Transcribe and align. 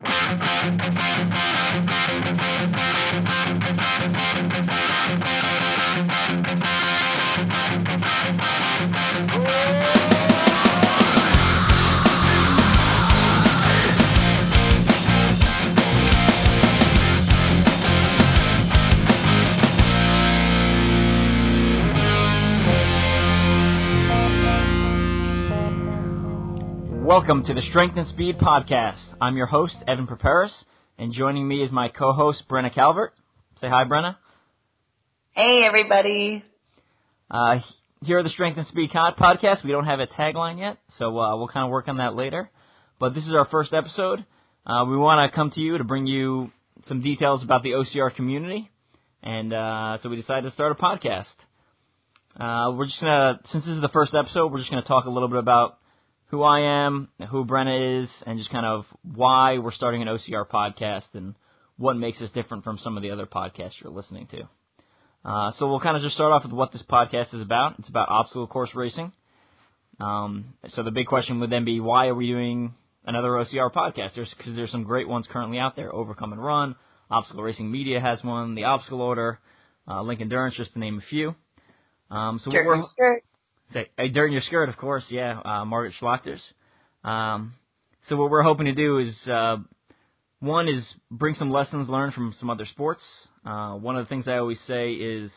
Thank 0.00 0.82
you. 2.78 2.93
Welcome 27.16 27.44
to 27.44 27.54
the 27.54 27.62
Strength 27.62 27.96
and 27.96 28.08
Speed 28.08 28.38
Podcast. 28.38 29.00
I'm 29.20 29.36
your 29.36 29.46
host, 29.46 29.76
Evan 29.86 30.08
Perperis, 30.08 30.50
and 30.98 31.12
joining 31.12 31.46
me 31.46 31.62
is 31.62 31.70
my 31.70 31.86
co-host, 31.86 32.42
Brenna 32.50 32.74
Calvert. 32.74 33.14
Say 33.60 33.68
hi, 33.68 33.84
Brenna. 33.84 34.16
Hey, 35.30 35.62
everybody. 35.64 36.42
Uh, 37.30 37.60
here 38.02 38.18
at 38.18 38.24
the 38.24 38.30
Strength 38.30 38.58
and 38.58 38.66
Speed 38.66 38.90
Podcast, 38.90 39.62
we 39.62 39.70
don't 39.70 39.84
have 39.84 40.00
a 40.00 40.08
tagline 40.08 40.58
yet, 40.58 40.78
so 40.98 41.16
uh, 41.16 41.36
we'll 41.36 41.46
kind 41.46 41.64
of 41.64 41.70
work 41.70 41.86
on 41.86 41.98
that 41.98 42.16
later. 42.16 42.50
But 42.98 43.14
this 43.14 43.24
is 43.28 43.32
our 43.32 43.46
first 43.46 43.72
episode. 43.72 44.26
Uh, 44.66 44.84
we 44.88 44.96
want 44.96 45.30
to 45.30 45.36
come 45.36 45.52
to 45.52 45.60
you 45.60 45.78
to 45.78 45.84
bring 45.84 46.08
you 46.08 46.50
some 46.88 47.00
details 47.00 47.44
about 47.44 47.62
the 47.62 47.70
OCR 47.70 48.12
community, 48.12 48.68
and 49.22 49.52
uh, 49.52 49.98
so 50.02 50.08
we 50.08 50.16
decided 50.16 50.48
to 50.48 50.50
start 50.50 50.72
a 50.72 50.74
podcast. 50.74 51.32
Uh, 52.34 52.72
we're 52.72 52.86
just 52.86 53.00
gonna, 53.00 53.38
since 53.52 53.64
this 53.64 53.76
is 53.76 53.82
the 53.82 53.88
first 53.90 54.14
episode, 54.14 54.50
we're 54.50 54.58
just 54.58 54.70
gonna 54.70 54.82
talk 54.82 55.04
a 55.04 55.10
little 55.10 55.28
bit 55.28 55.38
about 55.38 55.78
who 56.34 56.42
I 56.42 56.84
am, 56.84 57.08
who 57.30 57.44
Brenna 57.44 58.02
is, 58.02 58.10
and 58.26 58.38
just 58.38 58.50
kind 58.50 58.66
of 58.66 58.86
why 59.04 59.58
we're 59.58 59.70
starting 59.70 60.02
an 60.02 60.08
OCR 60.08 60.44
podcast 60.44 61.04
and 61.12 61.36
what 61.76 61.96
makes 61.96 62.20
us 62.20 62.28
different 62.34 62.64
from 62.64 62.76
some 62.82 62.96
of 62.96 63.04
the 63.04 63.10
other 63.10 63.24
podcasts 63.24 63.74
you're 63.80 63.92
listening 63.92 64.26
to. 64.32 64.48
Uh, 65.24 65.52
so 65.56 65.68
we'll 65.68 65.78
kind 65.78 65.96
of 65.96 66.02
just 66.02 66.16
start 66.16 66.32
off 66.32 66.42
with 66.42 66.52
what 66.52 66.72
this 66.72 66.82
podcast 66.90 67.32
is 67.34 67.40
about. 67.40 67.78
It's 67.78 67.88
about 67.88 68.08
obstacle 68.08 68.48
course 68.48 68.70
racing. 68.74 69.12
Um, 70.00 70.54
so 70.70 70.82
the 70.82 70.90
big 70.90 71.06
question 71.06 71.38
would 71.38 71.50
then 71.50 71.64
be, 71.64 71.78
why 71.78 72.08
are 72.08 72.16
we 72.16 72.26
doing 72.26 72.74
another 73.06 73.28
OCR 73.28 73.72
podcast? 73.72 74.16
There's 74.16 74.34
because 74.36 74.56
there's 74.56 74.72
some 74.72 74.82
great 74.82 75.06
ones 75.06 75.28
currently 75.30 75.60
out 75.60 75.76
there. 75.76 75.94
Overcome 75.94 76.32
and 76.32 76.44
Run, 76.44 76.74
Obstacle 77.12 77.44
Racing 77.44 77.70
Media 77.70 78.00
has 78.00 78.24
one, 78.24 78.56
The 78.56 78.64
Obstacle 78.64 79.00
Order, 79.00 79.38
uh, 79.86 80.02
Link 80.02 80.20
Endurance, 80.20 80.56
just 80.56 80.72
to 80.72 80.80
name 80.80 80.98
a 80.98 81.08
few. 81.08 81.36
Um, 82.10 82.40
so 82.42 82.50
what 82.50 82.66
we're 82.66 82.82
Dirt 83.74 84.26
in 84.26 84.32
Your 84.32 84.42
Skirt, 84.42 84.68
of 84.68 84.76
course, 84.76 85.04
yeah, 85.08 85.40
uh, 85.44 85.64
Margaret 85.64 85.94
Schlachters. 86.00 86.40
Um, 87.02 87.54
so 88.08 88.16
what 88.16 88.30
we're 88.30 88.42
hoping 88.42 88.66
to 88.66 88.74
do 88.74 88.98
is, 88.98 89.16
uh, 89.26 89.56
one 90.40 90.68
is 90.68 90.86
bring 91.10 91.34
some 91.34 91.50
lessons 91.50 91.88
learned 91.88 92.12
from 92.12 92.34
some 92.38 92.50
other 92.50 92.66
sports. 92.66 93.02
Uh, 93.44 93.74
one 93.74 93.96
of 93.96 94.04
the 94.04 94.08
things 94.08 94.28
I 94.28 94.36
always 94.36 94.60
say 94.66 94.92
is 94.92 95.30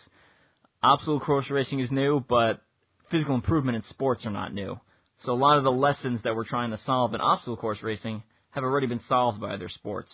obstacle 0.83 1.19
course 1.19 1.49
racing 1.49 1.79
is 1.79 1.91
new, 1.91 2.23
but 2.27 2.61
physical 3.09 3.35
improvement 3.35 3.77
in 3.77 3.83
sports 3.83 4.25
are 4.25 4.31
not 4.31 4.53
new. 4.53 4.79
So 5.23 5.31
a 5.31 5.35
lot 5.35 5.57
of 5.57 5.63
the 5.63 5.71
lessons 5.71 6.21
that 6.23 6.35
we're 6.35 6.45
trying 6.45 6.71
to 6.71 6.77
solve 6.85 7.13
in 7.13 7.21
obstacle 7.21 7.57
course 7.57 7.81
racing 7.81 8.21
have 8.51 8.63
already 8.63 8.87
been 8.87 9.01
solved 9.07 9.41
by 9.41 9.53
other 9.53 9.69
sports. 9.69 10.11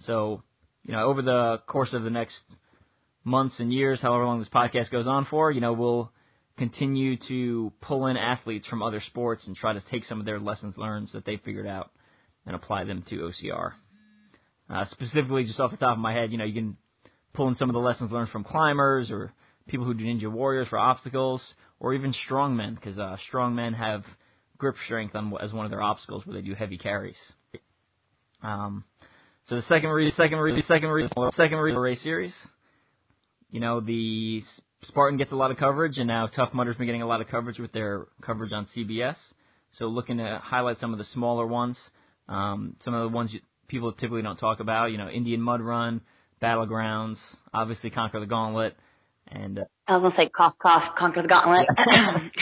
So, 0.00 0.42
you 0.84 0.92
know, 0.92 1.04
over 1.04 1.22
the 1.22 1.62
course 1.66 1.92
of 1.94 2.04
the 2.04 2.10
next 2.10 2.36
months 3.24 3.56
and 3.58 3.72
years, 3.72 4.00
however 4.00 4.24
long 4.24 4.38
this 4.38 4.48
podcast 4.48 4.90
goes 4.90 5.06
on 5.06 5.26
for, 5.28 5.50
you 5.50 5.60
know, 5.60 5.72
we'll 5.72 6.12
continue 6.58 7.16
to 7.28 7.72
pull 7.80 8.06
in 8.06 8.16
athletes 8.16 8.66
from 8.66 8.82
other 8.82 9.02
sports 9.06 9.46
and 9.46 9.56
try 9.56 9.72
to 9.72 9.82
take 9.90 10.04
some 10.04 10.20
of 10.20 10.26
their 10.26 10.40
lessons 10.40 10.74
learned 10.76 11.08
that 11.12 11.24
they 11.24 11.36
figured 11.36 11.66
out 11.66 11.90
and 12.46 12.54
apply 12.56 12.84
them 12.84 13.04
to 13.08 13.30
OCR. 13.30 13.72
Uh, 14.68 14.84
specifically, 14.90 15.44
just 15.44 15.60
off 15.60 15.70
the 15.70 15.76
top 15.76 15.96
of 15.96 15.98
my 15.98 16.12
head, 16.12 16.32
you 16.32 16.38
know, 16.38 16.44
you 16.44 16.54
can 16.54 16.76
pull 17.34 17.48
in 17.48 17.54
some 17.56 17.68
of 17.68 17.74
the 17.74 17.80
lessons 17.80 18.10
learned 18.10 18.30
from 18.30 18.44
climbers 18.44 19.10
or 19.10 19.32
people 19.68 19.84
who 19.86 19.94
do 19.94 20.04
ninja 20.04 20.30
warriors 20.30 20.68
for 20.68 20.78
obstacles, 20.78 21.42
or 21.80 21.94
even 21.94 22.14
strongmen, 22.28 22.74
because 22.74 22.98
uh, 22.98 23.16
strongmen 23.30 23.76
have 23.76 24.04
grip 24.56 24.76
strength 24.86 25.14
on, 25.14 25.34
as 25.40 25.52
one 25.52 25.66
of 25.66 25.70
their 25.70 25.82
obstacles 25.82 26.24
where 26.24 26.34
they 26.34 26.46
do 26.46 26.54
heavy 26.54 26.78
carries. 26.78 27.16
Um, 28.42 28.84
so 29.46 29.56
the 29.56 29.62
second 29.62 29.90
reason, 29.90 30.16
second 30.16 30.38
reason, 30.38 30.62
second 30.66 30.88
reason, 30.88 31.12
second 31.36 31.58
reason 31.58 31.80
race 31.80 32.02
series. 32.02 32.34
You 33.50 33.60
know, 33.60 33.80
the 33.80 34.42
Spartan 34.84 35.18
gets 35.18 35.32
a 35.32 35.36
lot 35.36 35.50
of 35.50 35.56
coverage, 35.56 35.98
and 35.98 36.06
now 36.06 36.26
Tough 36.26 36.52
Mudder's 36.52 36.76
been 36.76 36.86
getting 36.86 37.02
a 37.02 37.06
lot 37.06 37.20
of 37.20 37.28
coverage 37.28 37.58
with 37.58 37.72
their 37.72 38.06
coverage 38.22 38.52
on 38.52 38.66
CBS. 38.76 39.16
So 39.78 39.86
looking 39.86 40.18
to 40.18 40.40
highlight 40.42 40.78
some 40.80 40.92
of 40.92 40.98
the 40.98 41.04
smaller 41.12 41.46
ones, 41.46 41.76
um, 42.28 42.76
some 42.84 42.94
of 42.94 43.10
the 43.10 43.14
ones 43.14 43.32
you, 43.32 43.40
people 43.68 43.92
typically 43.92 44.22
don't 44.22 44.36
talk 44.36 44.60
about. 44.60 44.92
You 44.92 44.98
know, 44.98 45.08
Indian 45.08 45.40
Mud 45.40 45.60
Run, 45.60 46.00
Battlegrounds, 46.42 47.16
obviously 47.52 47.90
Conquer 47.90 48.20
the 48.20 48.26
Gauntlet, 48.26 48.76
and 49.28 49.58
uh, 49.58 49.64
I 49.88 49.96
was 49.96 50.12
gonna 50.12 50.24
say 50.24 50.30
cough 50.30 50.54
cough 50.60 50.96
conquer 50.96 51.22
the 51.22 51.28
gauntlet. 51.28 51.66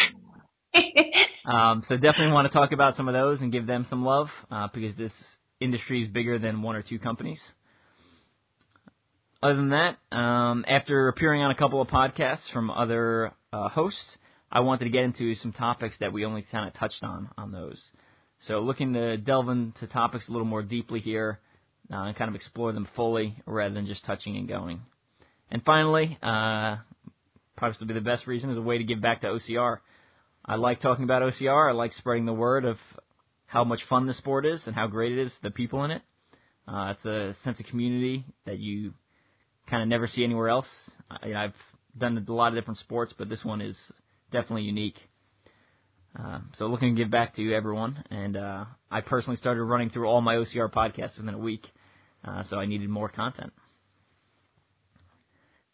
um, 1.45 1.85
so 1.89 1.97
definitely 1.97 2.33
want 2.33 2.51
to 2.51 2.53
talk 2.53 2.73
about 2.73 2.97
some 2.97 3.09
of 3.09 3.15
those 3.15 3.41
and 3.41 3.53
give 3.53 3.67
them 3.67 3.87
some 3.89 4.05
love 4.05 4.29
uh, 4.51 4.69
because 4.73 4.97
this 4.97 5.13
industry 5.61 6.03
is 6.03 6.09
bigger 6.09 6.39
than 6.39 6.63
one 6.63 6.77
or 6.77 6.83
two 6.83 6.99
companies. 6.99 7.39
Other 9.45 9.57
than 9.57 9.69
that, 9.71 9.99
um, 10.11 10.65
after 10.67 11.09
appearing 11.09 11.43
on 11.43 11.51
a 11.51 11.55
couple 11.55 11.83
of 11.83 11.89
podcasts 11.89 12.51
from 12.51 12.71
other 12.71 13.31
uh, 13.53 13.69
hosts, 13.69 14.01
I 14.51 14.61
wanted 14.61 14.87
to 14.87 14.91
get 14.91 15.05
into 15.05 15.35
some 15.35 15.53
topics 15.53 15.95
that 16.01 16.15
we 16.15 16.25
only 16.25 16.47
kind 16.51 16.67
of 16.67 16.73
touched 16.73 17.03
on 17.05 17.29
on 17.37 17.53
those. 17.53 17.79
So 18.49 18.61
looking 18.61 18.95
to 18.95 19.19
delve 19.19 19.51
into 19.51 19.87
topics 19.87 20.27
a 20.29 20.33
little 20.33 20.47
more 20.47 20.63
deeply 20.63 21.01
here 21.01 21.41
uh, 21.93 22.05
and 22.05 22.17
kind 22.17 22.31
of 22.31 22.35
explore 22.35 22.73
them 22.73 22.89
fully 22.97 23.37
rather 23.45 23.75
than 23.75 23.85
just 23.85 24.07
touching 24.07 24.35
and 24.39 24.49
going. 24.49 24.81
And 25.51 25.63
finally, 25.63 26.19
uh, 26.23 26.77
probably 27.59 27.87
be 27.87 27.93
the 27.93 28.01
best 28.01 28.27
reason 28.27 28.49
is 28.49 28.57
a 28.57 28.63
way 28.63 28.79
to 28.79 28.85
give 28.85 29.03
back 29.03 29.21
to 29.21 29.27
OCR. 29.27 29.81
I 30.43 30.55
like 30.55 30.81
talking 30.81 31.05
about 31.05 31.21
OCR. 31.21 31.69
I 31.69 31.75
like 31.75 31.93
spreading 31.93 32.25
the 32.25 32.33
word 32.33 32.65
of 32.65 32.79
how 33.45 33.63
much 33.65 33.81
fun 33.91 34.07
the 34.07 34.15
sport 34.15 34.47
is 34.47 34.63
and 34.65 34.75
how 34.75 34.87
great 34.87 35.13
it 35.13 35.27
is, 35.27 35.33
the 35.43 35.51
people 35.51 35.85
in 35.85 35.91
it. 35.91 36.01
Uh, 36.67 36.95
it's 36.97 37.05
a 37.05 37.37
sense 37.45 37.61
of 37.61 37.67
community 37.67 38.25
that 38.47 38.59
you 38.59 38.95
kind 39.75 39.83
of 39.83 39.89
never 39.89 40.07
see 40.07 40.23
anywhere 40.23 40.49
else. 40.49 40.67
I, 41.11 41.35
I've 41.35 41.55
done 41.99 42.25
a 42.29 42.33
lot 42.33 42.49
of 42.49 42.55
different 42.55 42.79
sports, 42.79 43.13
but 43.19 43.29
this 43.29 43.45
one 43.45 43.61
is 43.61 43.77
definitely 44.31 44.63
unique. 44.63 44.99
Uh, 46.17 46.39
so 46.57 46.67
looking 46.67 46.95
to 46.95 47.03
give 47.03 47.11
back 47.11 47.35
to 47.35 47.53
everyone, 47.53 48.05
and 48.09 48.37
uh, 48.37 48.67
I 48.89 49.01
personally 49.01 49.37
started 49.37 49.65
running 49.65 49.91
through 49.91 50.07
all 50.07 50.21
my 50.21 50.37
OCR 50.37 50.73
podcasts 50.73 51.19
within 51.19 51.35
a 51.35 51.39
week, 51.39 51.67
uh, 52.25 52.45
so 52.49 52.57
I 52.57 52.67
needed 52.67 52.89
more 52.89 53.09
content. 53.09 53.53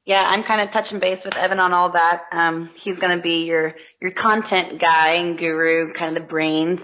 Yeah, 0.06 0.22
I'm 0.22 0.44
kind 0.44 0.62
of 0.62 0.72
touching 0.72 0.98
base 0.98 1.18
with 1.22 1.36
Evan 1.36 1.60
on 1.60 1.74
all 1.74 1.92
that. 1.92 2.22
Um, 2.32 2.70
he's 2.82 2.96
going 2.96 3.14
to 3.14 3.22
be 3.22 3.44
your 3.44 3.74
your 4.00 4.12
content 4.12 4.80
guy 4.80 5.16
and 5.16 5.38
guru, 5.38 5.92
kind 5.92 6.16
of 6.16 6.22
the 6.22 6.26
brains. 6.26 6.80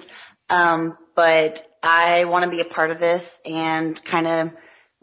Um, 0.51 0.99
but 1.17 1.55
I 1.83 2.27
want 2.27 2.45
to 2.45 2.51
be 2.51 2.61
a 2.61 2.75
part 2.75 2.91
of 2.91 2.99
this 3.01 3.23
and 3.47 3.99
kind 4.11 4.27
of 4.27 4.51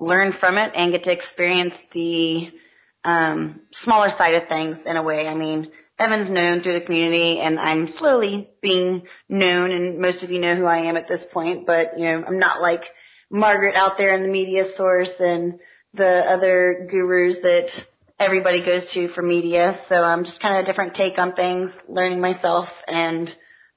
learn 0.06 0.34
from 0.40 0.58
it 0.58 0.72
and 0.76 0.92
get 0.92 1.04
to 1.04 1.12
experience 1.12 1.74
the 1.94 2.48
um, 3.06 3.62
smaller 3.84 4.10
side 4.18 4.36
of 4.36 4.48
things 4.48 4.78
in 4.86 4.98
a 4.98 5.04
way. 5.04 5.28
I 5.28 5.36
mean, 5.36 5.72
Evan's 6.00 6.30
known 6.30 6.62
through 6.62 6.80
the 6.80 6.86
community, 6.86 7.40
and 7.40 7.60
I'm 7.60 7.88
slowly 8.00 8.50
being 8.62 9.04
known, 9.30 9.72
and 9.72 10.00
most 10.00 10.24
of 10.24 10.32
you 10.32 10.40
know 10.40 10.56
who 10.56 10.66
I 10.66 10.90
am 10.90 10.98
at 10.98 11.08
this 11.08 11.22
point. 11.32 11.68
But 11.68 11.98
you 11.98 12.06
know, 12.06 12.24
I'm 12.28 12.40
not 12.40 12.62
like 12.62 12.82
Margaret 13.30 13.76
out 13.76 13.94
there 13.98 14.16
in 14.16 14.24
the 14.24 14.30
media 14.30 14.64
source 14.76 15.10
and 15.20 15.60
the 15.94 16.24
other 16.28 16.88
gurus 16.90 17.38
that 17.44 17.68
everybody 18.20 18.66
goes 18.66 18.84
to 18.94 19.10
for 19.14 19.22
media. 19.22 19.80
So 19.90 19.96
I'm 19.96 20.24
just 20.24 20.42
kind 20.42 20.58
of 20.58 20.64
a 20.64 20.66
different 20.66 20.96
take 20.96 21.18
on 21.18 21.34
things, 21.34 21.72
learning 21.88 22.22
myself 22.22 22.68
and 22.88 23.30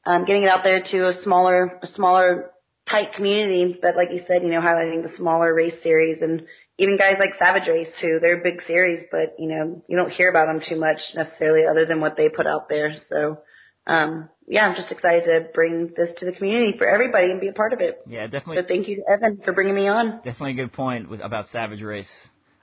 um, 0.06 0.25
getting 0.25 0.44
it 0.44 0.48
out 0.48 0.62
there 0.62 0.82
to 0.82 1.08
a 1.08 1.22
smaller, 1.22 1.78
a 1.82 1.87
smaller 1.88 2.50
tight 2.89 3.15
community, 3.15 3.79
but 3.81 3.97
like 3.97 4.11
you 4.13 4.23
said, 4.27 4.43
you 4.43 4.51
know, 4.51 4.61
highlighting 4.61 5.03
the 5.03 5.17
smaller 5.17 5.53
race 5.55 5.75
series 5.83 6.23
and 6.23 6.43
even 6.79 6.99
guys 6.99 7.17
like 7.19 7.31
Savage 7.38 7.69
Race 7.69 7.88
too. 8.00 8.19
They're 8.21 8.43
big 8.43 8.61
series, 8.67 9.05
but 9.11 9.35
you 9.38 9.49
know, 9.49 9.83
you 9.88 9.97
don't 9.97 10.11
hear 10.11 10.31
about 10.31 10.47
them 10.47 10.61
too 10.69 10.79
much 10.79 10.99
necessarily 11.15 11.65
other 11.69 11.87
than 11.87 12.00
what 12.00 12.17
they 12.17 12.29
put 12.29 12.47
out 12.47 12.69
there. 12.69 12.94
So, 13.09 13.38
um, 13.87 14.29
yeah, 14.47 14.67
I'm 14.67 14.77
just 14.77 14.93
excited 14.93 15.25
to 15.25 15.49
bring 15.55 15.93
this 15.97 16.11
to 16.19 16.27
the 16.27 16.33
community 16.33 16.77
for 16.79 16.88
everybody 16.88 17.31
and 17.31 17.41
be 17.41 17.49
a 17.49 17.53
part 17.53 17.73
of 17.73 17.81
it. 17.81 18.00
Yeah, 18.06 18.27
definitely. 18.27 18.59
So 18.59 18.69
thank 18.69 18.89
you, 18.89 19.05
Evan, 19.11 19.41
for 19.44 19.53
bringing 19.53 19.75
me 19.75 19.89
on. 19.89 20.19
Definitely 20.19 20.53
a 20.53 20.55
good 20.55 20.73
point 20.73 21.09
with, 21.09 21.21
about 21.21 21.47
Savage 21.50 21.82
Race. 21.82 22.06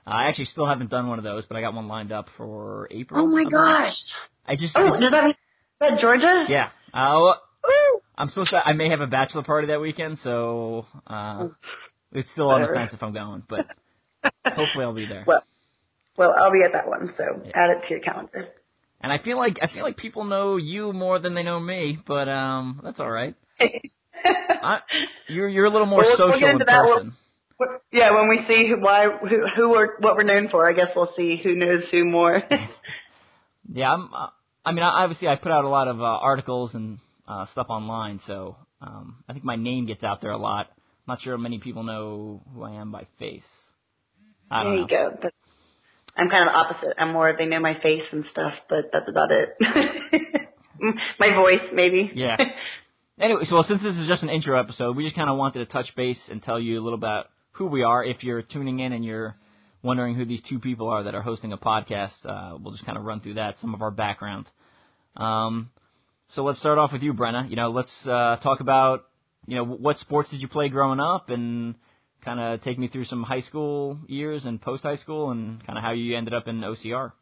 Uh, 0.06 0.10
I 0.10 0.28
actually 0.28 0.46
still 0.46 0.66
haven't 0.66 0.90
done 0.90 1.08
one 1.08 1.18
of 1.18 1.24
those, 1.24 1.44
but 1.46 1.56
I 1.56 1.60
got 1.60 1.74
one 1.74 1.88
lined 1.88 2.12
up 2.12 2.28
for 2.36 2.88
April. 2.90 3.24
Oh 3.24 3.26
my 3.26 3.44
gosh! 3.50 3.94
I 4.46 4.54
just. 4.56 4.74
Oh, 4.76 4.86
I 4.86 4.90
just, 4.90 5.00
does 5.00 5.10
that 5.10 5.24
mean 5.24 6.00
Georgia? 6.00 6.44
Yeah. 6.48 6.68
Uh, 6.92 7.34
I'm 8.16 8.28
supposed 8.28 8.50
to. 8.50 8.56
I 8.56 8.72
may 8.72 8.90
have 8.90 9.00
a 9.00 9.06
bachelor 9.06 9.42
party 9.42 9.68
that 9.68 9.80
weekend, 9.80 10.18
so 10.22 10.86
uh, 11.06 11.48
it's 12.12 12.28
still 12.32 12.50
on 12.50 12.62
the 12.62 12.68
fence 12.68 12.92
if 12.92 13.02
I'm 13.02 13.12
going. 13.12 13.42
But 13.48 13.66
hopefully, 14.46 14.84
I'll 14.84 14.94
be 14.94 15.06
there. 15.06 15.24
Well, 15.26 15.42
well, 16.16 16.34
I'll 16.38 16.52
be 16.52 16.62
at 16.62 16.72
that 16.72 16.86
one, 16.86 17.12
so 17.16 17.24
yeah. 17.44 17.50
add 17.54 17.70
it 17.70 17.82
to 17.88 17.90
your 17.90 18.00
calendar. 18.00 18.48
And 19.00 19.12
I 19.12 19.18
feel 19.18 19.36
like 19.36 19.58
I 19.60 19.66
feel 19.66 19.82
like 19.82 19.96
people 19.96 20.24
know 20.24 20.56
you 20.56 20.92
more 20.92 21.18
than 21.18 21.34
they 21.34 21.42
know 21.42 21.58
me, 21.58 21.98
but 22.06 22.28
um, 22.28 22.80
that's 22.82 23.00
all 23.00 23.10
right. 23.10 23.34
I, 24.24 24.78
you're 25.28 25.48
you're 25.48 25.66
a 25.66 25.70
little 25.70 25.86
more 25.86 26.00
we'll, 26.00 26.16
social 26.16 26.40
we'll 26.40 26.60
in 26.60 26.66
person. 26.66 27.12
Yeah, 27.92 28.14
when 28.14 28.28
we 28.28 28.44
see 28.48 28.68
who, 28.68 28.80
why, 28.80 29.06
who, 29.08 29.46
who 29.54 29.70
we're, 29.70 29.96
what 30.00 30.16
we're 30.16 30.24
known 30.24 30.48
for, 30.48 30.68
I 30.68 30.72
guess 30.72 30.88
we'll 30.96 31.12
see 31.16 31.40
who 31.42 31.54
knows 31.54 31.84
who 31.90 32.04
more. 32.04 32.42
yeah, 33.72 33.92
I'm. 33.92 34.12
Uh, 34.12 34.28
I 34.64 34.72
mean, 34.72 34.82
obviously, 34.82 35.28
I 35.28 35.36
put 35.36 35.52
out 35.52 35.64
a 35.64 35.68
lot 35.68 35.88
of 35.88 36.00
uh, 36.00 36.04
articles 36.04 36.74
and 36.74 36.98
uh, 37.26 37.46
stuff 37.52 37.66
online, 37.68 38.20
so 38.26 38.56
um, 38.80 39.16
I 39.28 39.32
think 39.32 39.44
my 39.44 39.56
name 39.56 39.86
gets 39.86 40.02
out 40.02 40.20
there 40.20 40.32
a 40.32 40.38
lot. 40.38 40.68
I'm 40.70 41.14
not 41.14 41.22
sure 41.22 41.36
how 41.36 41.42
many 41.42 41.58
people 41.58 41.82
know 41.82 42.42
who 42.54 42.62
I 42.62 42.72
am 42.72 42.90
by 42.90 43.06
face. 43.18 43.42
I 44.50 44.64
there 44.64 44.74
you 44.74 44.86
go. 44.86 45.18
But 45.20 45.32
I'm 46.16 46.28
kind 46.28 46.48
of 46.48 46.52
the 46.52 46.58
opposite. 46.58 46.94
I'm 46.98 47.12
more 47.12 47.34
they 47.36 47.46
know 47.46 47.60
my 47.60 47.78
face 47.80 48.04
and 48.12 48.24
stuff, 48.30 48.54
but 48.68 48.86
that's 48.92 49.08
about 49.08 49.30
it. 49.30 49.56
my 51.18 51.34
voice, 51.34 51.70
maybe. 51.72 52.10
Yeah. 52.14 52.36
Anyway, 53.20 53.42
so 53.44 53.54
well, 53.54 53.64
since 53.68 53.80
this 53.80 53.94
is 53.94 54.08
just 54.08 54.24
an 54.24 54.28
intro 54.28 54.58
episode, 54.58 54.96
we 54.96 55.04
just 55.04 55.14
kind 55.14 55.30
of 55.30 55.38
wanted 55.38 55.60
to 55.60 55.66
touch 55.66 55.86
base 55.94 56.18
and 56.28 56.42
tell 56.42 56.58
you 56.58 56.80
a 56.80 56.82
little 56.82 56.98
about 56.98 57.26
who 57.52 57.66
we 57.66 57.84
are. 57.84 58.04
If 58.04 58.24
you're 58.24 58.42
tuning 58.42 58.80
in 58.80 58.92
and 58.92 59.04
you're 59.04 59.36
wondering 59.84 60.16
who 60.16 60.24
these 60.24 60.42
two 60.48 60.58
people 60.58 60.88
are 60.88 61.04
that 61.04 61.14
are 61.14 61.22
hosting 61.22 61.52
a 61.52 61.56
podcast, 61.56 62.10
uh, 62.24 62.58
we'll 62.60 62.72
just 62.72 62.84
kind 62.84 62.98
of 62.98 63.04
run 63.04 63.20
through 63.20 63.34
that, 63.34 63.54
some 63.60 63.72
of 63.72 63.82
our 63.82 63.92
background. 63.92 64.46
Um, 65.16 65.70
so 66.34 66.42
let's 66.44 66.58
start 66.58 66.78
off 66.78 66.92
with 66.92 67.02
you, 67.02 67.14
Brenna. 67.14 67.48
You 67.48 67.56
know, 67.56 67.70
let's 67.70 67.94
uh, 68.04 68.36
talk 68.36 68.60
about 68.60 69.04
you 69.46 69.56
know 69.56 69.64
what 69.64 69.98
sports 69.98 70.30
did 70.30 70.40
you 70.40 70.48
play 70.48 70.68
growing 70.68 71.00
up, 71.00 71.30
and 71.30 71.74
kind 72.24 72.40
of 72.40 72.62
take 72.62 72.78
me 72.78 72.88
through 72.88 73.04
some 73.04 73.22
high 73.22 73.42
school 73.42 73.98
years 74.06 74.44
and 74.44 74.60
post 74.60 74.82
high 74.82 74.96
school, 74.96 75.30
and 75.30 75.64
kind 75.66 75.78
of 75.78 75.84
how 75.84 75.92
you 75.92 76.16
ended 76.16 76.34
up 76.34 76.48
in 76.48 76.60
OCR. 76.60 77.12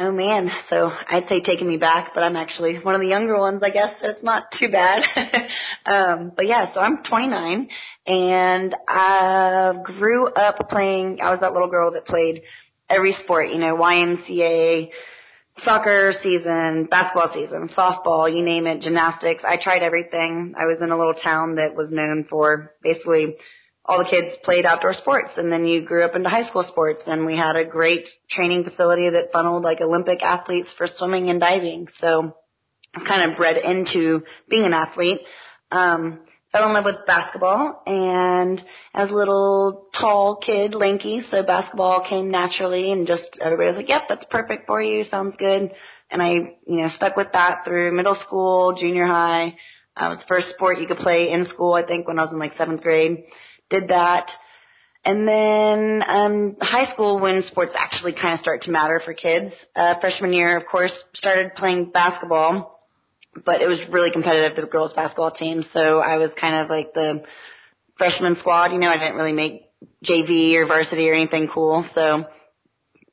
Oh 0.00 0.12
man, 0.12 0.48
so 0.70 0.92
I'd 1.10 1.26
say 1.28 1.40
taking 1.40 1.66
me 1.66 1.76
back, 1.76 2.12
but 2.14 2.22
I'm 2.22 2.36
actually 2.36 2.78
one 2.78 2.94
of 2.94 3.00
the 3.00 3.08
younger 3.08 3.36
ones, 3.36 3.62
I 3.64 3.70
guess. 3.70 3.94
So 4.00 4.10
it's 4.10 4.22
not 4.22 4.44
too 4.60 4.68
bad. 4.68 5.02
um, 5.86 6.30
but 6.36 6.46
yeah, 6.46 6.72
so 6.72 6.78
I'm 6.78 7.02
29 7.02 7.68
and 8.06 8.76
I 8.86 9.72
grew 9.82 10.28
up 10.28 10.68
playing, 10.70 11.18
I 11.20 11.32
was 11.32 11.40
that 11.40 11.52
little 11.52 11.68
girl 11.68 11.90
that 11.94 12.06
played 12.06 12.42
every 12.88 13.16
sport, 13.24 13.50
you 13.50 13.58
know, 13.58 13.76
YMCA, 13.76 14.90
soccer 15.64 16.12
season, 16.22 16.86
basketball 16.90 17.30
season, 17.32 17.68
softball, 17.76 18.34
you 18.34 18.42
name 18.42 18.66
it, 18.66 18.80
gymnastics. 18.80 19.42
I 19.46 19.56
tried 19.62 19.82
everything. 19.82 20.54
I 20.58 20.64
was 20.64 20.78
in 20.80 20.90
a 20.90 20.98
little 20.98 21.14
town 21.14 21.56
that 21.56 21.74
was 21.74 21.90
known 21.90 22.26
for 22.28 22.74
basically 22.82 23.36
all 23.84 23.98
the 23.98 24.10
kids 24.10 24.36
played 24.44 24.66
outdoor 24.66 24.92
sports 24.92 25.30
and 25.36 25.50
then 25.50 25.64
you 25.64 25.80
grew 25.80 26.04
up 26.04 26.14
into 26.14 26.28
high 26.28 26.46
school 26.48 26.64
sports 26.68 27.00
and 27.06 27.24
we 27.24 27.36
had 27.36 27.56
a 27.56 27.64
great 27.64 28.04
training 28.30 28.62
facility 28.62 29.08
that 29.08 29.32
funneled 29.32 29.64
like 29.64 29.80
Olympic 29.80 30.22
athletes 30.22 30.68
for 30.76 30.88
swimming 30.98 31.30
and 31.30 31.40
diving. 31.40 31.86
So 32.00 32.34
I 32.94 32.98
was 32.98 33.08
kind 33.08 33.30
of 33.30 33.38
bred 33.38 33.56
into 33.56 34.22
being 34.50 34.64
an 34.64 34.74
athlete. 34.74 35.20
Um, 35.72 36.20
fell 36.52 36.66
in 36.66 36.74
love 36.74 36.84
with 36.84 37.06
basketball 37.06 37.82
and 37.86 38.60
as 38.94 39.10
a 39.10 39.14
little 39.14 39.88
tall 39.98 40.36
kid, 40.44 40.74
lanky, 40.74 41.20
so 41.30 41.42
basketball 41.42 42.06
came 42.08 42.30
naturally 42.30 42.90
and 42.92 43.06
just 43.06 43.24
everybody 43.40 43.68
was 43.68 43.76
like, 43.76 43.88
yep, 43.88 44.02
that's 44.08 44.24
perfect 44.30 44.66
for 44.66 44.80
you. 44.80 45.04
Sounds 45.04 45.34
good. 45.38 45.70
And 46.10 46.22
I, 46.22 46.32
you 46.32 46.56
know, 46.66 46.88
stuck 46.96 47.16
with 47.16 47.28
that 47.32 47.64
through 47.64 47.94
middle 47.94 48.16
school, 48.26 48.74
junior 48.78 49.06
high. 49.06 49.54
Uh, 49.94 50.06
it 50.06 50.08
was 50.08 50.18
the 50.18 50.28
first 50.28 50.48
sport 50.54 50.80
you 50.80 50.86
could 50.86 50.98
play 50.98 51.30
in 51.30 51.46
school, 51.52 51.74
I 51.74 51.82
think, 51.82 52.06
when 52.06 52.18
I 52.18 52.22
was 52.22 52.32
in 52.32 52.38
like 52.38 52.54
seventh 52.56 52.82
grade 52.82 53.24
did 53.70 53.88
that. 53.88 54.28
And 55.04 55.26
then 55.26 56.02
um, 56.06 56.56
high 56.60 56.92
school, 56.92 57.18
when 57.18 57.42
sports 57.50 57.72
actually 57.78 58.12
kind 58.12 58.34
of 58.34 58.40
start 58.40 58.62
to 58.62 58.70
matter 58.70 59.00
for 59.04 59.14
kids. 59.14 59.52
Uh, 59.74 59.94
freshman 60.00 60.32
year, 60.32 60.58
of 60.58 60.66
course, 60.66 60.92
started 61.14 61.54
playing 61.56 61.90
basketball, 61.92 62.77
but 63.44 63.60
it 63.60 63.66
was 63.66 63.78
really 63.90 64.10
competitive, 64.10 64.56
the 64.56 64.70
girls' 64.70 64.92
basketball 64.94 65.30
team. 65.30 65.64
So 65.72 66.00
I 66.00 66.18
was 66.18 66.30
kind 66.40 66.56
of 66.56 66.70
like 66.70 66.94
the 66.94 67.22
freshman 67.96 68.36
squad. 68.40 68.72
You 68.72 68.78
know, 68.78 68.88
I 68.88 68.98
didn't 68.98 69.16
really 69.16 69.32
make 69.32 69.62
JV 70.04 70.54
or 70.54 70.66
varsity 70.66 71.08
or 71.08 71.14
anything 71.14 71.48
cool. 71.52 71.86
So 71.94 72.24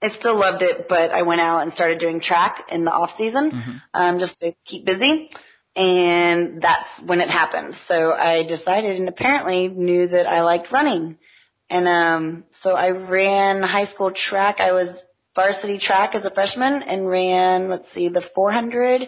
I 0.01 0.09
still 0.19 0.39
loved 0.39 0.61
it, 0.61 0.87
but 0.89 1.11
I 1.11 1.23
went 1.23 1.41
out 1.41 1.61
and 1.61 1.73
started 1.73 1.99
doing 1.99 2.21
track 2.21 2.65
in 2.71 2.85
the 2.85 2.91
off 2.91 3.11
season 3.17 3.51
mm-hmm. 3.51 4.01
um, 4.01 4.19
just 4.19 4.35
to 4.41 4.53
keep 4.65 4.85
busy 4.85 5.29
and 5.75 6.61
that's 6.61 6.87
when 7.05 7.19
it 7.19 7.29
happened. 7.29 7.73
So 7.87 8.13
I 8.13 8.43
decided 8.43 8.97
and 8.97 9.09
apparently 9.09 9.67
knew 9.67 10.07
that 10.07 10.25
I 10.25 10.41
liked 10.41 10.71
running. 10.71 11.17
And 11.69 11.87
um 11.87 12.43
so 12.63 12.71
I 12.71 12.89
ran 12.89 13.61
high 13.61 13.91
school 13.93 14.11
track. 14.29 14.57
I 14.59 14.71
was 14.71 14.95
varsity 15.35 15.79
track 15.79 16.15
as 16.15 16.23
a 16.23 16.31
freshman 16.31 16.81
and 16.83 17.07
ran, 17.09 17.69
let's 17.69 17.87
see, 17.93 18.07
the 18.07 18.23
400 18.33 19.01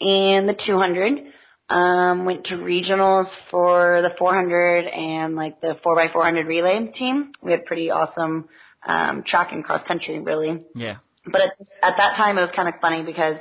and 0.00 0.48
the 0.48 0.56
200. 0.66 1.32
Um 1.68 2.24
went 2.24 2.44
to 2.46 2.54
regionals 2.54 3.26
for 3.50 4.00
the 4.02 4.14
400 4.18 4.86
and 4.86 5.34
like 5.34 5.60
the 5.60 5.76
4x400 5.84 6.46
relay 6.46 6.92
team. 6.94 7.32
We 7.42 7.50
had 7.50 7.66
pretty 7.66 7.90
awesome 7.90 8.48
um 8.86 9.24
track 9.26 9.52
and 9.52 9.64
cross 9.64 9.82
country 9.86 10.20
really. 10.20 10.62
Yeah. 10.74 10.96
But 11.24 11.40
at, 11.40 11.50
at 11.82 11.96
that 11.96 12.16
time 12.16 12.38
it 12.38 12.42
was 12.42 12.50
kind 12.54 12.68
of 12.68 12.74
funny 12.80 13.02
because 13.02 13.36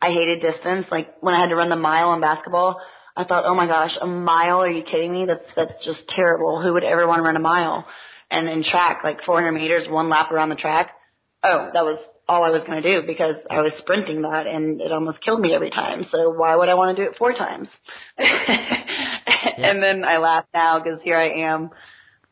I 0.00 0.08
hated 0.10 0.40
distance. 0.40 0.86
Like 0.90 1.14
when 1.20 1.34
I 1.34 1.40
had 1.40 1.50
to 1.50 1.56
run 1.56 1.70
the 1.70 1.76
mile 1.76 2.12
in 2.14 2.20
basketball, 2.20 2.80
I 3.16 3.24
thought, 3.24 3.44
oh 3.46 3.54
my 3.54 3.66
gosh, 3.66 3.90
a 4.00 4.06
mile? 4.06 4.60
Are 4.62 4.70
you 4.70 4.84
kidding 4.84 5.12
me? 5.12 5.26
That's 5.26 5.44
that's 5.56 5.84
just 5.84 6.08
terrible. 6.08 6.62
Who 6.62 6.72
would 6.74 6.84
ever 6.84 7.06
want 7.06 7.18
to 7.18 7.24
run 7.24 7.36
a 7.36 7.40
mile? 7.40 7.84
And 8.30 8.48
in 8.48 8.62
track, 8.62 9.00
like 9.02 9.24
400 9.24 9.52
meters, 9.52 9.88
one 9.88 10.08
lap 10.08 10.30
around 10.30 10.50
the 10.50 10.54
track. 10.54 10.92
Oh, 11.42 11.70
that 11.72 11.84
was 11.84 11.98
all 12.28 12.44
I 12.44 12.50
was 12.50 12.62
going 12.66 12.82
to 12.82 13.00
do 13.00 13.06
because 13.06 13.36
I 13.50 13.62
was 13.62 13.72
sprinting 13.78 14.22
that 14.22 14.46
and 14.46 14.80
it 14.80 14.92
almost 14.92 15.20
killed 15.22 15.40
me 15.40 15.54
every 15.54 15.70
time. 15.70 16.06
So 16.12 16.30
why 16.30 16.54
would 16.54 16.68
I 16.68 16.74
want 16.74 16.96
to 16.96 17.02
do 17.02 17.10
it 17.10 17.16
four 17.16 17.32
times? 17.32 17.68
yeah. 18.18 19.54
And 19.56 19.82
then 19.82 20.04
I 20.04 20.18
laugh 20.18 20.44
now 20.52 20.80
because 20.80 21.00
here 21.02 21.16
I 21.16 21.48
am 21.48 21.70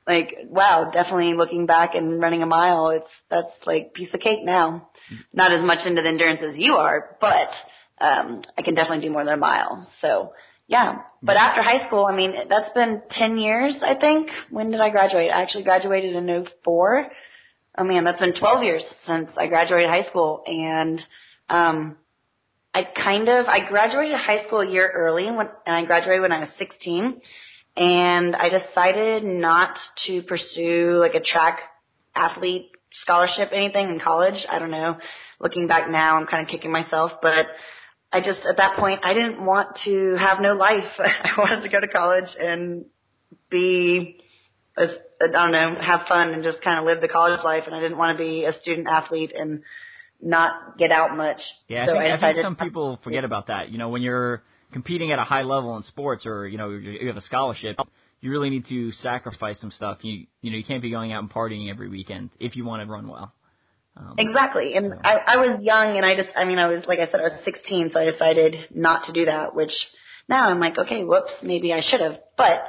like 0.06 0.36
wow, 0.48 0.90
definitely 0.92 1.34
looking 1.34 1.66
back 1.66 1.94
and 1.94 2.20
running 2.20 2.42
a 2.42 2.46
mile, 2.46 2.90
it's 2.90 3.10
that's 3.30 3.52
like 3.64 3.94
piece 3.94 4.12
of 4.12 4.20
cake 4.20 4.44
now. 4.44 4.88
Not 5.32 5.52
as 5.52 5.64
much 5.64 5.86
into 5.86 6.02
the 6.02 6.08
endurance 6.08 6.40
as 6.42 6.56
you 6.56 6.74
are, 6.74 7.16
but 7.20 7.48
um 8.00 8.42
I 8.56 8.62
can 8.62 8.74
definitely 8.74 9.06
do 9.06 9.12
more 9.12 9.24
than 9.24 9.34
a 9.34 9.38
mile. 9.38 9.88
So 10.02 10.32
yeah. 10.68 11.02
But 11.22 11.36
after 11.36 11.62
high 11.62 11.86
school, 11.86 12.06
I 12.06 12.14
mean, 12.14 12.34
that's 12.48 12.72
been 12.74 13.00
10 13.12 13.38
years, 13.38 13.74
I 13.82 13.94
think. 13.94 14.28
When 14.50 14.70
did 14.70 14.80
I 14.80 14.90
graduate? 14.90 15.30
I 15.30 15.42
actually 15.42 15.62
graduated 15.64 16.16
in 16.16 16.46
04. 16.64 17.06
Oh 17.78 17.84
man, 17.84 18.04
that's 18.04 18.20
been 18.20 18.34
12 18.34 18.62
years 18.62 18.82
since 19.06 19.28
I 19.36 19.46
graduated 19.46 19.90
high 19.90 20.08
school. 20.08 20.42
And, 20.46 21.00
um, 21.48 21.96
I 22.74 22.84
kind 22.84 23.28
of, 23.28 23.46
I 23.46 23.66
graduated 23.68 24.16
high 24.16 24.44
school 24.46 24.60
a 24.60 24.70
year 24.70 24.90
early 24.94 25.24
when, 25.24 25.48
and 25.66 25.76
I 25.76 25.84
graduated 25.84 26.22
when 26.22 26.32
I 26.32 26.40
was 26.40 26.48
16 26.58 27.20
and 27.76 28.36
I 28.36 28.48
decided 28.48 29.24
not 29.24 29.76
to 30.06 30.22
pursue 30.22 30.98
like 31.00 31.14
a 31.14 31.20
track 31.20 31.60
athlete 32.14 32.70
scholarship, 33.02 33.50
anything 33.52 33.88
in 33.90 34.00
college. 34.00 34.46
I 34.50 34.58
don't 34.58 34.70
know. 34.70 34.96
Looking 35.40 35.66
back 35.66 35.90
now, 35.90 36.16
I'm 36.16 36.26
kind 36.26 36.42
of 36.46 36.50
kicking 36.50 36.72
myself, 36.72 37.12
but 37.20 37.46
I 38.12 38.20
just, 38.20 38.40
at 38.48 38.56
that 38.56 38.76
point, 38.78 39.00
I 39.04 39.12
didn't 39.12 39.44
want 39.44 39.68
to 39.84 40.16
have 40.18 40.40
no 40.40 40.54
life. 40.54 40.84
I 40.98 41.30
wanted 41.36 41.62
to 41.62 41.68
go 41.68 41.80
to 41.80 41.88
college 41.88 42.28
and 42.40 42.86
be, 43.50 44.20
a, 44.78 44.86
I 45.22 45.28
don't 45.28 45.52
know, 45.52 45.76
have 45.80 46.06
fun 46.08 46.30
and 46.30 46.42
just 46.42 46.62
kind 46.62 46.78
of 46.78 46.84
live 46.84 47.00
the 47.00 47.08
college 47.08 47.40
life. 47.44 47.64
And 47.66 47.74
I 47.74 47.80
didn't 47.80 47.98
want 47.98 48.16
to 48.16 48.22
be 48.22 48.44
a 48.44 48.52
student 48.60 48.86
athlete 48.88 49.32
and 49.36 49.62
not 50.20 50.78
get 50.78 50.90
out 50.90 51.16
much. 51.16 51.40
Yeah, 51.68 51.84
I, 51.84 51.86
so 51.86 51.92
think, 51.92 52.04
I, 52.04 52.14
I 52.14 52.32
think 52.32 52.44
some 52.44 52.56
people 52.56 52.98
forget 53.02 53.24
about 53.24 53.48
that. 53.48 53.70
You 53.70 53.78
know, 53.78 53.88
when 53.88 54.02
you're, 54.02 54.42
competing 54.72 55.12
at 55.12 55.18
a 55.18 55.24
high 55.24 55.42
level 55.42 55.76
in 55.76 55.82
sports 55.84 56.26
or 56.26 56.46
you 56.46 56.58
know 56.58 56.70
you 56.70 57.06
have 57.06 57.16
a 57.16 57.22
scholarship, 57.22 57.76
you 58.20 58.30
really 58.30 58.50
need 58.50 58.66
to 58.68 58.92
sacrifice 58.92 59.60
some 59.60 59.70
stuff. 59.70 59.98
You 60.02 60.26
you 60.40 60.50
know 60.50 60.56
you 60.56 60.64
can't 60.64 60.82
be 60.82 60.90
going 60.90 61.12
out 61.12 61.22
and 61.22 61.30
partying 61.30 61.70
every 61.70 61.88
weekend 61.88 62.30
if 62.40 62.56
you 62.56 62.64
want 62.64 62.82
to 62.82 62.92
run 62.92 63.08
well. 63.08 63.32
Um, 63.96 64.14
exactly, 64.18 64.74
and 64.74 64.92
so. 64.92 65.00
I 65.02 65.14
I 65.26 65.36
was 65.36 65.60
young 65.62 65.96
and 65.96 66.04
I 66.04 66.16
just 66.16 66.28
I 66.36 66.44
mean 66.44 66.58
I 66.58 66.66
was 66.68 66.84
like 66.86 66.98
I 66.98 67.06
said 67.06 67.20
I 67.20 67.24
was 67.24 67.40
16, 67.44 67.90
so 67.92 68.00
I 68.00 68.10
decided 68.10 68.56
not 68.74 69.06
to 69.06 69.12
do 69.12 69.24
that. 69.26 69.54
Which 69.54 69.72
now 70.28 70.50
I'm 70.50 70.60
like 70.60 70.76
okay, 70.78 71.04
whoops, 71.04 71.32
maybe 71.42 71.72
I 71.72 71.80
should 71.80 72.00
have, 72.00 72.18
but. 72.36 72.62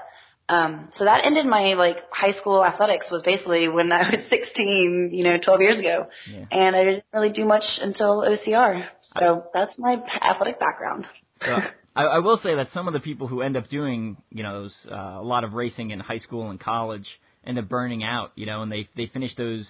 Um, 0.50 0.89
so 0.98 1.06
that 1.06 1.25
ended 1.25 1.46
my 1.46 1.74
like 1.74 1.98
high 2.12 2.32
school 2.39 2.63
athletics 2.63 3.08
was 3.12 3.22
basically 3.24 3.68
when 3.68 3.92
I 3.92 4.10
was 4.10 4.20
16, 4.30 5.10
you 5.13 5.24
know, 5.24 5.38
12 5.38 5.62
years 5.62 5.80
ago, 5.80 6.08
yeah. 6.32 6.46
and 6.51 6.75
I 6.75 6.84
didn't 6.86 7.04
really 7.13 7.32
do 7.32 7.46
much 7.46 7.66
until 7.82 8.22
OCR. 8.22 8.86
So 9.20 9.44
I, 9.44 9.50
that's 9.54 9.77
my 9.77 9.98
athletic 10.22 10.60
background. 10.60 11.06
So 11.42 11.58
I, 11.96 12.04
I 12.04 12.20
will 12.20 12.38
say 12.38 12.56
that 12.56 12.70
some 12.74 12.88
of 12.88 12.94
the 12.94 13.01
people 13.01 13.27
who 13.27 13.42
end 13.42 13.58
up 13.58 13.68
doing, 13.70 14.18
you 14.30 14.44
know, 14.44 14.63
those, 14.63 14.75
uh, 14.89 15.20
a 15.20 15.24
lot 15.24 15.44
of 15.44 15.54
racing 15.54 15.92
in 15.92 16.00
high 16.00 16.20
school 16.20 16.50
and 16.50 16.60
college 16.60 17.08
end 17.46 17.60
up 17.60 17.68
burning 17.68 18.04
out, 18.04 18.32
you 18.36 18.46
know, 18.46 18.62
and 18.62 18.72
they 18.72 18.88
they 18.96 19.08
finish 19.08 19.36
those 19.36 19.68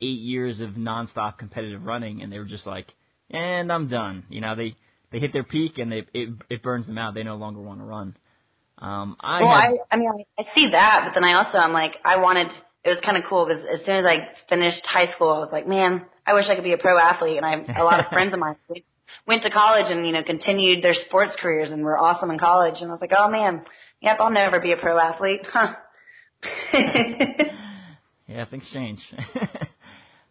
eight 0.00 0.18
years 0.20 0.60
of 0.60 0.70
nonstop 0.70 1.38
competitive 1.38 1.84
running, 1.84 2.22
and 2.22 2.32
they 2.32 2.38
were 2.38 2.44
just 2.44 2.66
like, 2.66 2.86
and 3.30 3.72
I'm 3.72 3.88
done. 3.88 4.24
You 4.28 4.40
know, 4.40 4.54
they 4.54 4.76
they 5.10 5.18
hit 5.18 5.32
their 5.32 5.44
peak 5.44 5.78
and 5.78 5.90
they 5.90 6.04
it 6.12 6.30
it 6.50 6.62
burns 6.62 6.86
them 6.86 6.98
out. 6.98 7.14
They 7.14 7.22
no 7.22 7.36
longer 7.36 7.60
want 7.60 7.80
to 7.80 7.84
run. 7.84 8.16
Um, 8.82 9.16
I 9.20 9.40
well, 9.42 9.50
had, 9.50 9.70
I 9.90 9.94
I 9.94 9.96
mean 9.96 10.10
I 10.36 10.42
see 10.56 10.70
that, 10.72 11.04
but 11.06 11.14
then 11.14 11.22
I 11.22 11.34
also 11.34 11.56
I'm 11.56 11.72
like 11.72 11.94
I 12.04 12.16
wanted. 12.16 12.48
It 12.84 12.88
was 12.88 12.98
kind 13.04 13.16
of 13.16 13.22
cool 13.28 13.46
because 13.46 13.62
as 13.62 13.86
soon 13.86 13.94
as 13.94 14.04
I 14.04 14.28
finished 14.48 14.84
high 14.84 15.12
school, 15.14 15.30
I 15.30 15.38
was 15.38 15.50
like, 15.52 15.68
man, 15.68 16.02
I 16.26 16.34
wish 16.34 16.46
I 16.50 16.56
could 16.56 16.64
be 16.64 16.72
a 16.72 16.78
pro 16.78 16.98
athlete. 16.98 17.36
And 17.36 17.46
I 17.46 17.50
have 17.50 17.76
a 17.76 17.84
lot 17.84 18.00
of 18.00 18.06
friends 18.06 18.32
of 18.32 18.40
mine 18.40 18.56
went 19.26 19.44
to 19.44 19.50
college 19.50 19.86
and 19.88 20.04
you 20.04 20.12
know 20.12 20.24
continued 20.24 20.82
their 20.82 20.94
sports 21.06 21.36
careers 21.40 21.70
and 21.70 21.84
were 21.84 21.96
awesome 21.96 22.32
in 22.32 22.40
college. 22.40 22.74
And 22.80 22.90
I 22.90 22.92
was 22.92 23.00
like, 23.00 23.12
oh 23.16 23.30
man, 23.30 23.64
yep, 24.00 24.16
I'll 24.18 24.32
never 24.32 24.58
be 24.58 24.72
a 24.72 24.76
pro 24.76 24.98
athlete. 24.98 25.42
Huh. 25.48 25.74
yeah, 28.26 28.46
things 28.46 28.64
change. 28.72 28.98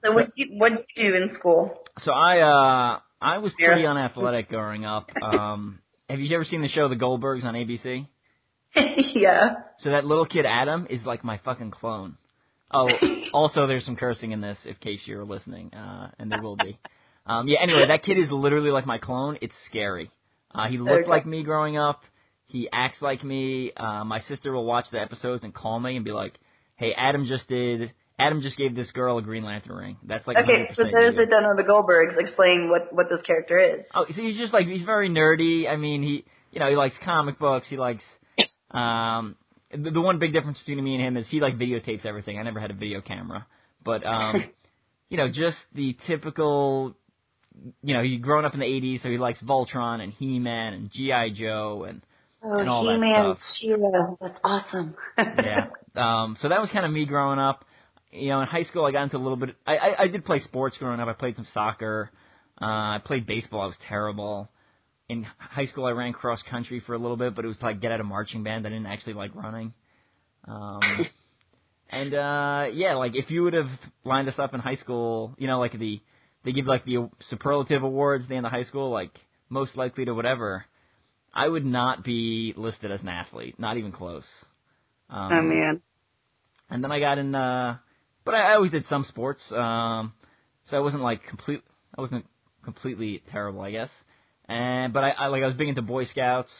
so 0.03 0.11
what 0.11 0.27
you 0.35 0.57
what 0.57 0.73
did 0.73 0.85
you 0.97 1.11
do 1.11 1.15
in 1.15 1.33
school? 1.39 1.79
So 1.99 2.11
I 2.11 2.39
uh 2.41 2.99
I 3.21 3.37
was 3.37 3.53
pretty 3.57 3.85
unathletic 3.85 4.49
growing 4.49 4.83
up. 4.83 5.07
Um 5.21 5.79
have 6.09 6.19
you 6.19 6.35
ever 6.35 6.43
seen 6.43 6.61
the 6.61 6.67
show 6.67 6.89
The 6.89 6.97
Goldbergs 6.97 7.45
on 7.45 7.53
ABC? 7.53 8.07
yeah. 9.15 9.55
So 9.79 9.91
that 9.91 10.05
little 10.05 10.25
kid 10.25 10.45
Adam 10.45 10.87
is 10.89 11.03
like 11.05 11.23
my 11.23 11.39
fucking 11.43 11.71
clone. 11.71 12.17
Oh, 12.71 12.89
also 13.33 13.67
there's 13.67 13.85
some 13.85 13.95
cursing 13.95 14.31
in 14.31 14.41
this, 14.41 14.57
in 14.65 14.75
case 14.75 14.99
you're 15.05 15.25
listening, 15.25 15.73
uh, 15.73 16.09
and 16.19 16.31
there 16.31 16.41
will 16.41 16.55
be. 16.55 16.79
Um, 17.25 17.47
yeah. 17.47 17.59
Anyway, 17.61 17.85
that 17.87 18.03
kid 18.03 18.17
is 18.17 18.29
literally 18.31 18.71
like 18.71 18.85
my 18.85 18.97
clone. 18.97 19.37
It's 19.41 19.53
scary. 19.69 20.09
Uh, 20.53 20.67
he 20.67 20.77
looked 20.77 21.03
Okay. 21.03 21.09
like 21.09 21.25
me 21.25 21.43
growing 21.43 21.77
up. 21.77 22.01
He 22.47 22.67
acts 22.71 23.01
like 23.01 23.23
me. 23.23 23.71
Uh, 23.75 24.03
my 24.03 24.19
sister 24.21 24.51
will 24.51 24.65
watch 24.65 24.85
the 24.91 24.99
episodes 25.01 25.43
and 25.43 25.53
call 25.53 25.79
me 25.79 25.95
and 25.95 26.03
be 26.03 26.11
like, 26.11 26.33
"Hey, 26.75 26.93
Adam 26.97 27.25
just 27.25 27.47
did. 27.47 27.93
Adam 28.19 28.41
just 28.41 28.57
gave 28.57 28.75
this 28.75 28.91
girl 28.91 29.17
a 29.17 29.21
Green 29.21 29.43
Lantern 29.43 29.75
ring. 29.77 29.97
That's 30.03 30.27
like 30.27 30.37
Okay, 30.37 30.67
100% 30.71 30.75
so 30.75 30.83
those 30.83 30.91
you." 30.93 31.11
that 31.13 31.27
don't 31.29 31.43
know 31.43 31.55
the 31.55 31.63
Goldbergs, 31.63 32.19
explain 32.19 32.69
what 32.69 32.91
what 32.93 33.07
this 33.09 33.21
character 33.21 33.57
is. 33.57 33.85
Oh, 33.93 34.05
so 34.05 34.13
he's 34.21 34.37
just 34.37 34.53
like 34.53 34.67
he's 34.67 34.83
very 34.83 35.09
nerdy. 35.09 35.69
I 35.69 35.75
mean, 35.77 36.03
he 36.03 36.25
you 36.51 36.59
know 36.59 36.69
he 36.69 36.75
likes 36.75 36.95
comic 37.05 37.39
books. 37.39 37.67
He 37.69 37.77
likes 37.77 38.03
um 38.71 39.35
the, 39.71 39.91
the 39.91 40.01
one 40.01 40.19
big 40.19 40.33
difference 40.33 40.57
between 40.59 40.83
me 40.83 40.95
and 40.95 41.03
him 41.03 41.17
is 41.17 41.27
he 41.29 41.39
like 41.39 41.57
videotapes 41.57 42.05
everything. 42.05 42.37
I 42.37 42.43
never 42.43 42.59
had 42.59 42.71
a 42.71 42.75
video 42.75 43.01
camera, 43.01 43.45
but 43.83 44.05
um 44.05 44.51
you 45.09 45.17
know 45.17 45.27
just 45.27 45.57
the 45.73 45.95
typical 46.07 46.95
you 47.83 47.93
know 47.93 48.03
he 48.03 48.17
grown 48.17 48.45
up 48.45 48.53
in 48.53 48.59
the 48.59 48.65
80s, 48.65 49.03
so 49.03 49.09
he 49.09 49.17
likes 49.17 49.41
Voltron 49.41 50.01
and 50.01 50.13
He-Man 50.13 50.73
and 50.73 50.91
GI 50.91 51.33
Joe 51.35 51.85
and 51.87 52.01
Oh, 52.43 52.57
and 52.57 52.69
all 52.69 52.85
that 52.85 52.93
He-Man, 52.93 53.35
stuff. 53.35 53.37
She-Ra, 53.59 54.15
that's 54.19 54.39
awesome. 54.43 54.95
yeah. 55.17 55.67
Um, 55.95 56.37
so 56.41 56.49
that 56.49 56.59
was 56.59 56.69
kind 56.71 56.85
of 56.85 56.91
me 56.91 57.05
growing 57.05 57.37
up. 57.39 57.65
You 58.11 58.29
know, 58.29 58.41
in 58.41 58.47
high 58.47 58.63
school, 58.63 58.85
I 58.85 58.91
got 58.91 59.03
into 59.03 59.17
a 59.17 59.19
little 59.19 59.37
bit. 59.37 59.55
I, 59.65 59.77
I, 59.77 60.01
I 60.03 60.07
did 60.07 60.25
play 60.25 60.39
sports 60.39 60.75
growing 60.77 60.99
up. 60.99 61.07
I 61.07 61.13
played 61.13 61.35
some 61.35 61.47
soccer. 61.53 62.09
Uh, 62.59 62.65
I 62.65 63.01
played 63.03 63.25
baseball. 63.25 63.61
I 63.61 63.65
was 63.67 63.77
terrible. 63.87 64.49
In 65.11 65.27
high 65.37 65.65
school, 65.65 65.85
I 65.85 65.91
ran 65.91 66.13
cross 66.13 66.41
country 66.49 66.79
for 66.85 66.93
a 66.93 66.97
little 66.97 67.17
bit, 67.17 67.35
but 67.35 67.43
it 67.43 67.47
was 67.47 67.57
to, 67.57 67.65
like 67.65 67.81
get 67.81 67.91
out 67.91 67.99
of 67.99 68.05
marching 68.05 68.43
band. 68.43 68.65
I 68.65 68.69
didn't 68.69 68.85
actually 68.85 69.13
like 69.13 69.35
running. 69.35 69.73
Um, 70.47 70.79
and 71.89 72.13
uh, 72.13 72.65
yeah, 72.73 72.95
like 72.95 73.15
if 73.15 73.29
you 73.29 73.43
would 73.43 73.53
have 73.53 73.69
lined 74.05 74.29
us 74.29 74.39
up 74.39 74.53
in 74.53 74.59
high 74.59 74.77
school, 74.77 75.35
you 75.37 75.47
know, 75.47 75.59
like 75.59 75.77
the 75.77 75.99
they 76.43 76.53
give 76.53 76.65
like 76.65 76.85
the 76.85 77.09
superlative 77.29 77.83
awards 77.83 78.23
at 78.23 78.29
the 78.29 78.35
end 78.35 78.45
of 78.45 78.51
high 78.51 78.63
school, 78.63 78.89
like 78.89 79.11
most 79.49 79.75
likely 79.75 80.05
to 80.05 80.13
whatever. 80.13 80.65
I 81.33 81.47
would 81.47 81.65
not 81.65 82.03
be 82.03 82.53
listed 82.57 82.91
as 82.91 83.01
an 83.01 83.07
athlete, 83.07 83.59
not 83.59 83.77
even 83.77 83.91
close. 83.91 84.25
Um, 85.09 85.33
oh 85.33 85.41
man. 85.41 85.81
and 86.69 86.83
then 86.83 86.91
I 86.91 86.99
got 86.99 87.17
in, 87.17 87.35
uh, 87.35 87.77
but 88.25 88.33
I, 88.33 88.51
I 88.51 88.55
always 88.55 88.71
did 88.71 88.85
some 88.89 89.05
sports, 89.07 89.41
um, 89.51 90.13
so 90.69 90.77
I 90.77 90.79
wasn't 90.79 91.03
like 91.03 91.25
complete, 91.27 91.61
I 91.97 92.01
wasn't 92.01 92.25
completely 92.63 93.23
terrible, 93.31 93.61
I 93.61 93.71
guess. 93.71 93.89
And 94.47 94.93
but 94.93 95.03
I, 95.03 95.09
I 95.11 95.27
like 95.27 95.43
I 95.43 95.47
was 95.47 95.55
big 95.55 95.69
into 95.69 95.81
Boy 95.81 96.05
Scouts, 96.05 96.51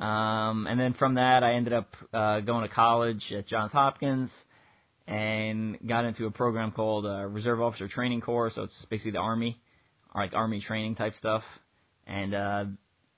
um, 0.00 0.66
and 0.68 0.78
then 0.78 0.94
from 0.94 1.14
that 1.14 1.42
I 1.44 1.54
ended 1.54 1.72
up 1.72 1.88
uh, 2.12 2.40
going 2.40 2.68
to 2.68 2.74
college 2.74 3.22
at 3.36 3.46
Johns 3.46 3.72
Hopkins, 3.72 4.30
and 5.06 5.78
got 5.86 6.04
into 6.04 6.26
a 6.26 6.30
program 6.30 6.70
called 6.72 7.06
uh, 7.06 7.24
Reserve 7.26 7.60
Officer 7.60 7.88
Training 7.88 8.20
Corps. 8.20 8.50
So 8.54 8.62
it's 8.62 8.86
basically 8.90 9.12
the 9.12 9.18
Army, 9.18 9.60
or 10.14 10.22
like 10.22 10.34
Army 10.34 10.60
training 10.60 10.94
type 10.94 11.14
stuff. 11.18 11.42
And 12.06 12.34
uh, 12.34 12.64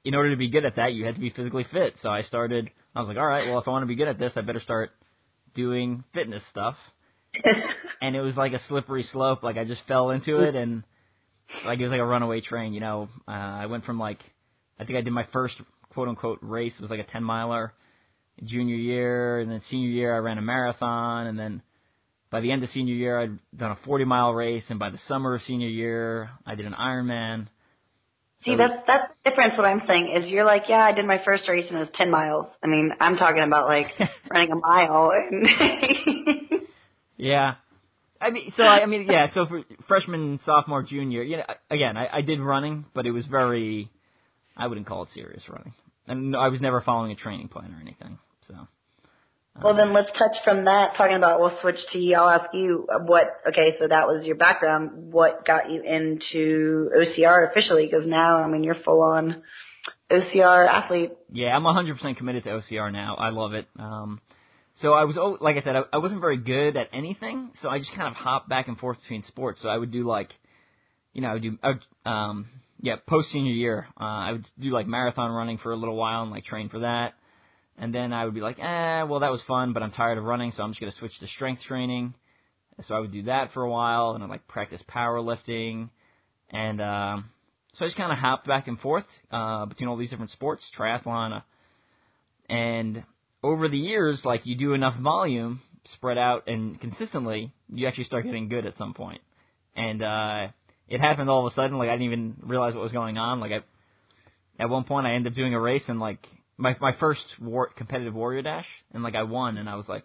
in 0.05 0.15
order 0.15 0.31
to 0.31 0.37
be 0.37 0.49
good 0.49 0.65
at 0.65 0.77
that, 0.77 0.93
you 0.93 1.05
had 1.05 1.15
to 1.15 1.21
be 1.21 1.31
physically 1.31 1.67
fit. 1.73 1.95
So 2.03 2.09
I 2.09 2.23
started. 2.23 2.71
I 2.95 3.01
was 3.01 3.09
like, 3.09 3.19
all 3.19 3.27
right, 3.27 3.49
well, 3.49 3.59
if 3.59 3.69
I 3.69 3.71
want 3.71 3.83
to 3.83 3.87
be 3.87 3.97
good 3.97 4.09
at 4.09 4.19
this, 4.19 4.33
I 4.37 4.41
better 4.41 4.61
start 4.61 4.91
doing 5.55 6.05
fitness 6.15 6.43
stuff. 6.51 6.77
and 8.01 8.17
it 8.17 8.21
was 8.21 8.37
like 8.37 8.53
a 8.53 8.61
slippery 8.69 9.07
slope. 9.13 9.43
Like 9.43 9.57
I 9.57 9.65
just 9.65 9.83
fell 9.87 10.11
into 10.11 10.41
it, 10.41 10.57
and 10.57 10.83
like 11.65 11.79
it 11.79 11.83
was 11.83 11.91
like 11.91 12.01
a 12.01 12.05
runaway 12.07 12.41
train. 12.41 12.73
You 12.73 12.81
know, 12.81 13.09
uh, 13.27 13.31
I 13.31 13.67
went 13.67 13.85
from 13.85 13.99
like 13.99 14.19
I 14.79 14.85
think 14.85 14.99
I 14.99 15.03
did 15.03 15.13
my 15.13 15.27
first 15.33 15.55
quote 15.93 16.09
unquote 16.09 16.39
race 16.43 16.75
was 16.81 16.91
like 16.91 17.01
a 17.01 17.05
ten 17.05 17.25
miler 17.25 17.73
junior 18.45 18.77
year, 18.77 19.41
and 19.41 19.51
then 19.51 19.63
senior 19.71 19.89
year 19.89 20.15
I 20.15 20.19
ran 20.19 20.39
a 20.39 20.43
marathon, 20.43 21.27
and 21.27 21.39
then 21.39 21.63
by 22.31 22.41
the 22.41 22.51
end 22.53 22.63
of 22.65 22.71
senior 22.71 22.95
year 22.95 23.19
I'd 23.21 23.39
done 23.57 23.71
a 23.73 23.79
forty 23.85 24.05
mile 24.05 24.33
race, 24.35 24.65
and 24.69 24.79
by 24.79 24.91
the 24.91 24.99
summer 25.09 25.35
of 25.35 25.43
senior 25.43 25.69
year 25.69 26.31
I 26.45 26.55
did 26.55 26.67
an 26.67 26.75
Ironman. 26.75 27.49
See, 28.45 28.51
So- 28.53 28.57
that's 28.59 28.75
that's 28.87 29.13
the 29.25 29.31
difference. 29.31 29.57
What 29.57 29.67
I'm 29.67 29.83
saying 29.87 30.13
is, 30.15 30.31
you're 30.31 30.45
like, 30.45 30.65
yeah, 30.69 30.85
I 30.85 30.93
did 30.93 31.07
my 31.07 31.21
first 31.25 31.49
race 31.49 31.65
and 31.69 31.77
it 31.79 31.81
was 31.81 31.89
10 31.95 32.11
miles. 32.11 32.47
I 32.63 32.67
mean, 32.67 32.91
I'm 33.01 33.17
talking 33.17 33.43
about 33.43 33.67
like 33.67 33.87
running 34.31 34.53
a 34.53 34.57
mile. 34.57 35.11
And 35.11 36.61
Yeah. 37.17 37.55
I 38.27 38.31
mean, 38.31 38.53
so 38.57 38.65
I, 38.65 38.81
I 38.81 38.87
mean, 38.87 39.07
yeah. 39.09 39.29
So 39.35 39.47
for 39.47 39.63
freshman, 39.87 40.41
sophomore, 40.45 40.83
junior, 40.83 41.23
you 41.23 41.37
know, 41.37 41.45
again, 41.71 41.97
I, 41.97 42.09
I 42.19 42.21
did 42.23 42.41
running, 42.41 42.85
but 42.95 43.07
it 43.07 43.13
was 43.13 43.25
very, 43.27 43.89
I 44.57 44.67
wouldn't 44.67 44.87
call 44.87 45.05
it 45.05 45.11
serious 45.15 45.43
running, 45.49 45.75
and 46.09 46.35
I 46.37 46.49
was 46.49 46.61
never 46.61 46.81
following 46.81 47.13
a 47.13 47.15
training 47.15 47.49
plan 47.49 47.73
or 47.73 47.81
anything. 47.81 48.19
So. 48.49 48.55
well, 49.63 49.77
then 49.77 49.93
let's 49.93 50.11
touch 50.19 50.37
from 50.45 50.65
that. 50.65 50.97
Talking 50.97 51.17
about, 51.17 51.41
we'll 51.41 51.57
switch 51.61 51.79
to 51.93 51.99
you. 51.99 52.17
I'll 52.17 52.29
ask 52.31 52.51
you 52.53 52.89
what. 53.07 53.27
Okay, 53.49 53.77
so 53.79 53.87
that 53.87 54.09
was 54.09 54.27
your 54.27 54.37
background. 54.37 55.13
What 55.13 55.47
got 55.47 55.71
you 55.71 55.83
into 55.83 56.91
OCR 56.97 57.49
officially? 57.49 57.87
Because 57.87 58.07
now, 58.07 58.39
I 58.39 58.49
mean, 58.49 58.65
you're 58.65 58.83
full 58.85 59.03
on 59.03 59.43
OCR 60.11 60.69
athlete. 60.69 61.13
Yeah, 61.33 61.57
I'm 61.57 61.63
100% 61.63 62.17
committed 62.17 62.45
to 62.45 62.51
OCR 62.51 62.93
now. 62.93 63.15
I 63.17 63.31
love 63.31 63.55
it. 63.55 63.67
Um, 63.79 64.21
so 64.83 64.93
I 64.93 65.05
was, 65.05 65.17
like 65.41 65.57
I 65.57 65.63
said, 65.63 65.75
I, 65.93 65.99
wasn't 65.99 66.21
very 66.21 66.37
good 66.37 66.77
at 66.77 66.89
anything, 66.93 67.51
so 67.63 67.69
I 67.69 67.79
just 67.79 67.93
kind 67.95 68.09
of 68.09 68.15
hopped 68.15 68.49
back 68.49 68.69
and 68.69 68.77
forth 68.79 69.01
between 69.01 69.23
sports. 69.25 69.61
So 69.63 69.69
I 69.69 69.77
would 69.77 69.91
do 69.91 70.05
like, 70.05 70.31
you 71.15 71.23
know, 71.23 71.29
I 71.29 71.33
would 71.35 71.43
do, 71.43 71.59
I 71.63 71.69
would, 71.69 72.11
um, 72.11 72.47
yeah, 72.81 72.97
post 73.09 73.31
senior 73.33 73.53
year, 73.53 73.87
uh, 73.99 74.05
I 74.05 74.33
would 74.33 74.47
do 74.59 74.71
like 74.71 74.87
marathon 74.87 75.31
running 75.31 75.57
for 75.59 75.73
a 75.73 75.77
little 75.77 75.97
while 75.97 76.23
and 76.23 76.31
like 76.31 76.45
train 76.45 76.69
for 76.69 76.81
that. 76.81 77.15
And 77.79 77.95
then 77.95 78.13
I 78.13 78.25
would 78.25 78.35
be 78.35 78.41
like, 78.41 78.59
eh, 78.59 79.03
well 79.05 79.21
that 79.21 79.31
was 79.31 79.41
fun, 79.49 79.73
but 79.73 79.83
I'm 79.83 79.93
tired 79.93 80.19
of 80.19 80.25
running, 80.25 80.53
so 80.55 80.63
I'm 80.63 80.71
just 80.71 80.81
gonna 80.81 80.93
switch 80.93 81.19
to 81.21 81.27
strength 81.29 81.63
training. 81.63 82.15
So 82.87 82.95
I 82.95 83.01
would 83.01 83.13
do 83.13 83.23
that 83.25 83.53
for 83.55 83.63
a 83.63 83.71
while, 83.71 84.13
and 84.13 84.23
I'd 84.23 84.29
like 84.29 84.47
practice 84.47 84.83
powerlifting, 84.95 85.89
and 86.51 86.83
um, 86.83 87.31
so 87.75 87.87
I 87.87 87.89
just 87.89 87.97
kind 87.97 88.13
of 88.13 88.19
hopped 88.19 88.47
back 88.47 88.69
and 88.69 88.79
forth 88.79 89.07
uh, 89.31 89.65
between 89.65 89.89
all 89.89 89.97
these 89.97 90.11
different 90.11 90.31
sports, 90.33 90.63
triathlon, 90.79 91.39
uh, 91.39 91.41
and 92.53 93.03
over 93.43 93.69
the 93.69 93.79
years, 93.79 94.23
like 94.25 94.47
you 94.47 94.57
do 94.57 94.75
enough 94.75 94.99
volume 94.99 95.61
spread 95.95 96.19
out 96.19 96.49
and 96.49 96.81
consistently, 96.81 97.53
you 97.69 97.87
actually 97.87 98.05
start 98.05 98.25
getting 98.25 98.49
good 98.49 98.67
at 98.67 98.77
some 98.77 98.95
point. 98.95 99.21
And 99.75 100.03
uh, 100.03 100.49
it 100.89 101.01
happened 101.01 101.31
all 101.31 101.47
of 101.47 101.53
a 101.53 101.55
sudden. 101.55 101.79
Like 101.79 101.89
I 101.89 101.93
didn't 101.93 102.07
even 102.07 102.37
realize 102.43 102.75
what 102.75 102.83
was 102.83 102.93
going 102.93 103.19
on. 103.19 103.41
Like 103.41 103.53
I, 103.53 104.63
at 104.63 104.71
one 104.71 104.85
point, 104.85 105.07
I 105.07 105.15
ended 105.15 105.33
up 105.33 105.37
doing 105.37 105.55
a 105.55 105.61
race 105.61 105.85
and 105.89 106.01
like 106.01 106.27
my 106.57 106.77
my 106.81 106.93
first 106.99 107.25
war, 107.41 107.71
competitive 107.77 108.15
warrior 108.15 108.43
dash, 108.43 108.67
and 108.93 109.03
like 109.03 109.15
I 109.15 109.25
won, 109.25 109.59
and 109.59 109.69
I 109.69 109.77
was 109.77 109.89
like, 109.89 110.05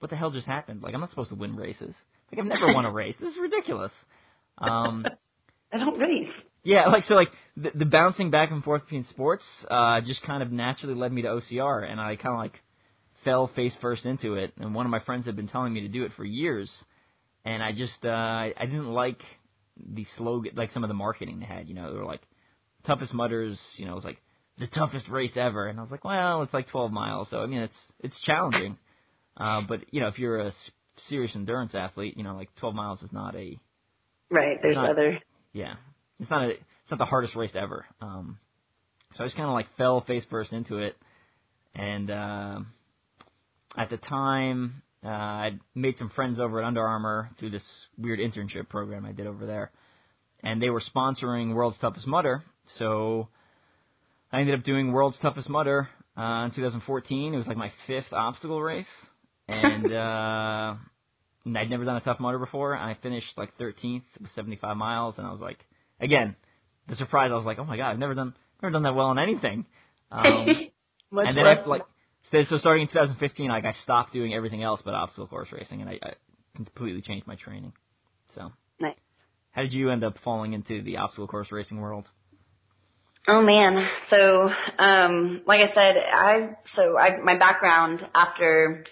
what 0.00 0.10
the 0.10 0.16
hell 0.16 0.30
just 0.30 0.46
happened? 0.46 0.82
Like 0.82 0.94
I'm 0.94 1.00
not 1.00 1.10
supposed 1.10 1.30
to 1.30 1.36
win 1.36 1.56
races. 1.56 1.94
Like 2.30 2.40
I've 2.40 2.46
never 2.46 2.72
won 2.72 2.84
a 2.84 2.90
race. 2.90 3.14
This 3.20 3.32
is 3.32 3.40
ridiculous. 3.40 3.92
Um, 4.58 5.06
I 5.72 5.78
don't 5.78 5.98
race. 5.98 6.28
yeah, 6.62 6.86
like 6.86 7.04
so, 7.04 7.14
like 7.14 7.30
the, 7.56 7.70
the 7.74 7.84
bouncing 7.84 8.30
back 8.30 8.50
and 8.50 8.62
forth 8.62 8.82
between 8.82 9.06
sports 9.10 9.44
uh, 9.70 10.00
just 10.00 10.22
kind 10.22 10.42
of 10.42 10.50
naturally 10.50 10.94
led 10.94 11.12
me 11.12 11.22
to 11.22 11.28
OCR, 11.28 11.88
and 11.88 12.00
I 12.00 12.16
kind 12.16 12.34
of 12.34 12.38
like 12.38 12.60
fell 13.24 13.48
face 13.54 13.72
first 13.80 14.04
into 14.04 14.34
it. 14.34 14.52
And 14.58 14.74
one 14.74 14.86
of 14.86 14.90
my 14.90 15.00
friends 15.00 15.26
had 15.26 15.36
been 15.36 15.48
telling 15.48 15.72
me 15.72 15.80
to 15.82 15.88
do 15.88 16.04
it 16.04 16.12
for 16.16 16.24
years, 16.24 16.70
and 17.44 17.62
I 17.62 17.72
just 17.72 18.04
uh, 18.04 18.08
I 18.08 18.52
didn't 18.60 18.92
like 18.92 19.20
the 19.76 20.06
slogan, 20.16 20.52
like 20.56 20.72
some 20.72 20.84
of 20.84 20.88
the 20.88 20.94
marketing 20.94 21.40
they 21.40 21.46
had. 21.46 21.68
You 21.68 21.74
know, 21.74 21.92
they 21.92 21.98
were 21.98 22.04
like 22.04 22.22
toughest 22.86 23.12
mudders. 23.14 23.58
You 23.76 23.86
know, 23.86 23.92
it 23.92 23.96
was 23.96 24.04
like 24.04 24.18
the 24.58 24.66
toughest 24.68 25.08
race 25.08 25.32
ever, 25.36 25.66
and 25.66 25.78
I 25.78 25.82
was 25.82 25.90
like, 25.90 26.04
well, 26.04 26.42
it's 26.42 26.54
like 26.54 26.68
12 26.68 26.92
miles, 26.92 27.28
so 27.30 27.40
I 27.40 27.46
mean, 27.46 27.60
it's 27.62 27.74
it's 28.00 28.20
challenging. 28.22 28.78
Uh, 29.36 29.62
but 29.68 29.80
you 29.92 30.00
know, 30.00 30.08
if 30.08 30.18
you're 30.18 30.38
a 30.38 30.52
serious 31.08 31.32
endurance 31.34 31.74
athlete, 31.74 32.16
you 32.16 32.22
know, 32.22 32.36
like 32.36 32.54
12 32.60 32.74
miles 32.74 33.02
is 33.02 33.12
not 33.12 33.34
a 33.34 33.58
Right. 34.30 34.58
There's 34.62 34.76
Not- 34.76 34.90
other. 34.90 35.20
yeah, 35.52 35.74
it's 36.20 36.30
not 36.30 36.44
a, 36.44 36.50
it's 36.50 36.90
not 36.90 36.98
the 36.98 37.04
hardest 37.04 37.34
race 37.36 37.50
ever. 37.54 37.84
Um, 38.00 38.38
so 39.16 39.22
I 39.22 39.26
just 39.26 39.36
kind 39.36 39.48
of 39.48 39.54
like 39.54 39.66
fell 39.76 40.00
face 40.02 40.24
first 40.30 40.52
into 40.52 40.78
it, 40.78 40.96
and 41.74 42.10
um 42.10 42.66
at 43.76 43.90
the 43.90 43.96
time 43.96 44.82
uh, 45.04 45.08
I'd 45.08 45.60
made 45.74 45.98
some 45.98 46.10
friends 46.10 46.40
over 46.40 46.60
at 46.60 46.66
Under 46.66 46.86
Armour 46.86 47.30
through 47.38 47.50
this 47.50 47.64
weird 47.98 48.20
internship 48.20 48.68
program 48.68 49.04
I 49.04 49.12
did 49.12 49.26
over 49.26 49.44
there, 49.44 49.70
and 50.42 50.62
they 50.62 50.70
were 50.70 50.82
sponsoring 50.94 51.54
World's 51.54 51.78
Toughest 51.78 52.06
Mudder. 52.06 52.42
So 52.78 53.28
I 54.32 54.40
ended 54.40 54.58
up 54.58 54.64
doing 54.64 54.92
World's 54.92 55.18
Toughest 55.20 55.48
Mudder 55.50 55.88
uh, 56.16 56.46
in 56.46 56.52
2014. 56.54 57.34
It 57.34 57.36
was 57.36 57.46
like 57.46 57.56
my 57.56 57.70
fifth 57.86 58.12
obstacle 58.12 58.62
race, 58.62 58.86
and 59.46 59.92
uh, 59.92 60.74
I'd 61.54 61.70
never 61.70 61.84
done 61.84 61.96
a 61.96 62.00
tough 62.00 62.20
mudder 62.20 62.38
before. 62.38 62.72
And 62.72 62.82
I 62.82 62.96
finished 63.02 63.36
like 63.36 63.56
13th 63.58 64.02
with 64.20 64.30
75 64.34 64.76
miles, 64.76 65.16
and 65.18 65.26
I 65.26 65.32
was 65.32 65.40
like, 65.40 65.58
again, 66.00 66.34
the 66.88 66.96
surprise. 66.96 67.30
I 67.30 67.36
was 67.36 67.44
like, 67.44 67.58
oh 67.58 67.64
my 67.64 67.76
god, 67.76 67.90
I've 67.90 67.98
never 67.98 68.14
done 68.14 68.34
never 68.62 68.72
done 68.72 68.84
that 68.84 68.94
well 68.94 69.10
in 69.10 69.18
anything. 69.18 69.66
Um, 70.10 70.46
and 71.12 71.36
then 71.36 71.46
after 71.46 71.68
like 71.68 71.82
So, 72.30 72.42
so 72.48 72.58
starting 72.58 72.82
in 72.82 72.88
2015, 72.88 73.48
like 73.48 73.64
I 73.64 73.72
stopped 73.82 74.12
doing 74.12 74.34
everything 74.34 74.62
else 74.62 74.80
but 74.84 74.94
obstacle 74.94 75.26
course 75.26 75.48
racing, 75.52 75.80
and 75.80 75.90
I, 75.90 75.98
I 76.02 76.12
completely 76.56 77.02
changed 77.02 77.26
my 77.26 77.36
training. 77.36 77.72
So, 78.34 78.50
Nice. 78.80 78.96
how 79.50 79.62
did 79.62 79.72
you 79.72 79.90
end 79.90 80.04
up 80.04 80.16
falling 80.24 80.52
into 80.52 80.82
the 80.82 80.96
obstacle 80.98 81.28
course 81.28 81.52
racing 81.52 81.80
world? 81.80 82.06
Oh 83.26 83.40
man. 83.40 83.88
So, 84.10 84.50
um, 84.78 85.42
like 85.46 85.60
I 85.60 85.74
said, 85.74 85.96
I 85.96 86.56
so 86.74 86.98
I 86.98 87.20
my 87.22 87.38
background 87.38 88.00
after 88.14 88.84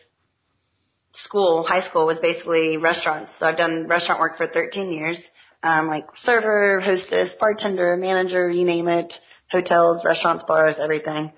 school, 1.25 1.65
high 1.69 1.87
school 1.89 2.07
was 2.07 2.19
basically 2.23 2.77
restaurants. 2.79 3.31
So 3.39 3.47
I've 3.47 3.59
done 3.59 3.87
restaurant 3.89 4.21
work 4.21 4.37
for 4.39 4.47
13 4.47 4.91
years. 4.91 5.19
Um, 5.63 5.87
like 5.87 6.07
server, 6.25 6.81
hostess, 6.81 7.31
bartender, 7.39 7.97
manager, 7.97 8.51
you 8.51 8.65
name 8.65 8.89
it, 8.89 9.13
hotels, 9.51 10.03
restaurants, 10.05 10.45
bars, 10.49 10.77
everything. 10.83 11.33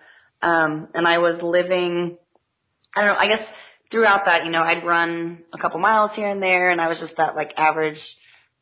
Um, 0.45 0.89
and 0.95 1.09
I 1.09 1.19
was 1.19 1.41
living, 1.43 2.19
I 2.95 3.01
don't 3.01 3.15
know, 3.15 3.19
I 3.19 3.29
guess 3.29 3.47
throughout 3.91 4.27
that, 4.27 4.45
you 4.45 4.51
know, 4.51 4.63
I'd 4.63 4.85
run 4.85 5.39
a 5.55 5.59
couple 5.59 5.81
miles 5.81 6.11
here 6.15 6.29
and 6.29 6.43
there 6.43 6.71
and 6.71 6.81
I 6.81 6.89
was 6.89 6.99
just 7.01 7.17
that 7.17 7.35
like 7.35 7.53
average 7.57 7.99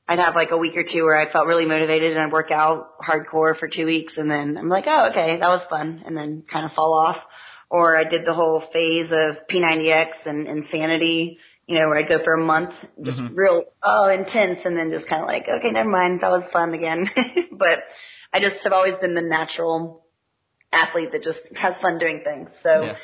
I'd 0.08 0.18
have 0.18 0.34
like 0.34 0.50
a 0.50 0.56
week 0.56 0.76
or 0.76 0.84
two 0.84 1.04
where 1.04 1.18
I 1.18 1.32
felt 1.32 1.46
really 1.46 1.64
motivated 1.66 2.12
and 2.12 2.20
I'd 2.20 2.32
work 2.32 2.50
out 2.50 2.88
hardcore 3.00 3.58
for 3.58 3.68
two 3.68 3.86
weeks 3.86 4.12
and 4.16 4.30
then 4.30 4.56
I'm 4.58 4.68
like, 4.68 4.84
oh, 4.86 5.08
okay, 5.10 5.38
that 5.40 5.48
was 5.48 5.62
fun 5.70 6.02
and 6.06 6.16
then 6.16 6.44
kind 6.52 6.66
of 6.66 6.72
fall 6.72 6.94
off. 6.94 7.16
Or 7.70 7.96
I 7.96 8.04
did 8.04 8.26
the 8.26 8.34
whole 8.34 8.62
phase 8.72 9.10
of 9.10 9.36
P90X 9.50 10.08
and 10.26 10.46
Insanity, 10.46 11.38
you 11.66 11.78
know, 11.78 11.88
where 11.88 11.96
I'd 11.98 12.08
go 12.08 12.22
for 12.22 12.34
a 12.34 12.44
month, 12.44 12.70
just 13.02 13.18
Mhm. 13.18 13.30
real, 13.34 13.62
oh, 13.82 14.08
intense 14.08 14.58
and 14.64 14.76
then 14.76 14.90
just 14.90 15.06
kind 15.08 15.22
of 15.22 15.28
like, 15.28 15.48
okay, 15.48 15.70
never 15.70 15.88
mind, 15.88 16.20
that 16.20 16.30
was 16.30 16.44
fun 16.52 16.74
again. 16.74 17.08
but 17.52 17.78
I 18.32 18.40
just 18.40 18.62
have 18.64 18.72
always 18.72 18.94
been 19.00 19.14
the 19.14 19.22
natural 19.22 20.01
athlete 20.72 21.10
that 21.12 21.22
just 21.22 21.38
has 21.56 21.74
fun 21.80 21.98
doing 21.98 22.22
things. 22.24 22.48
So 22.62 22.82
Yeah. 22.82 22.96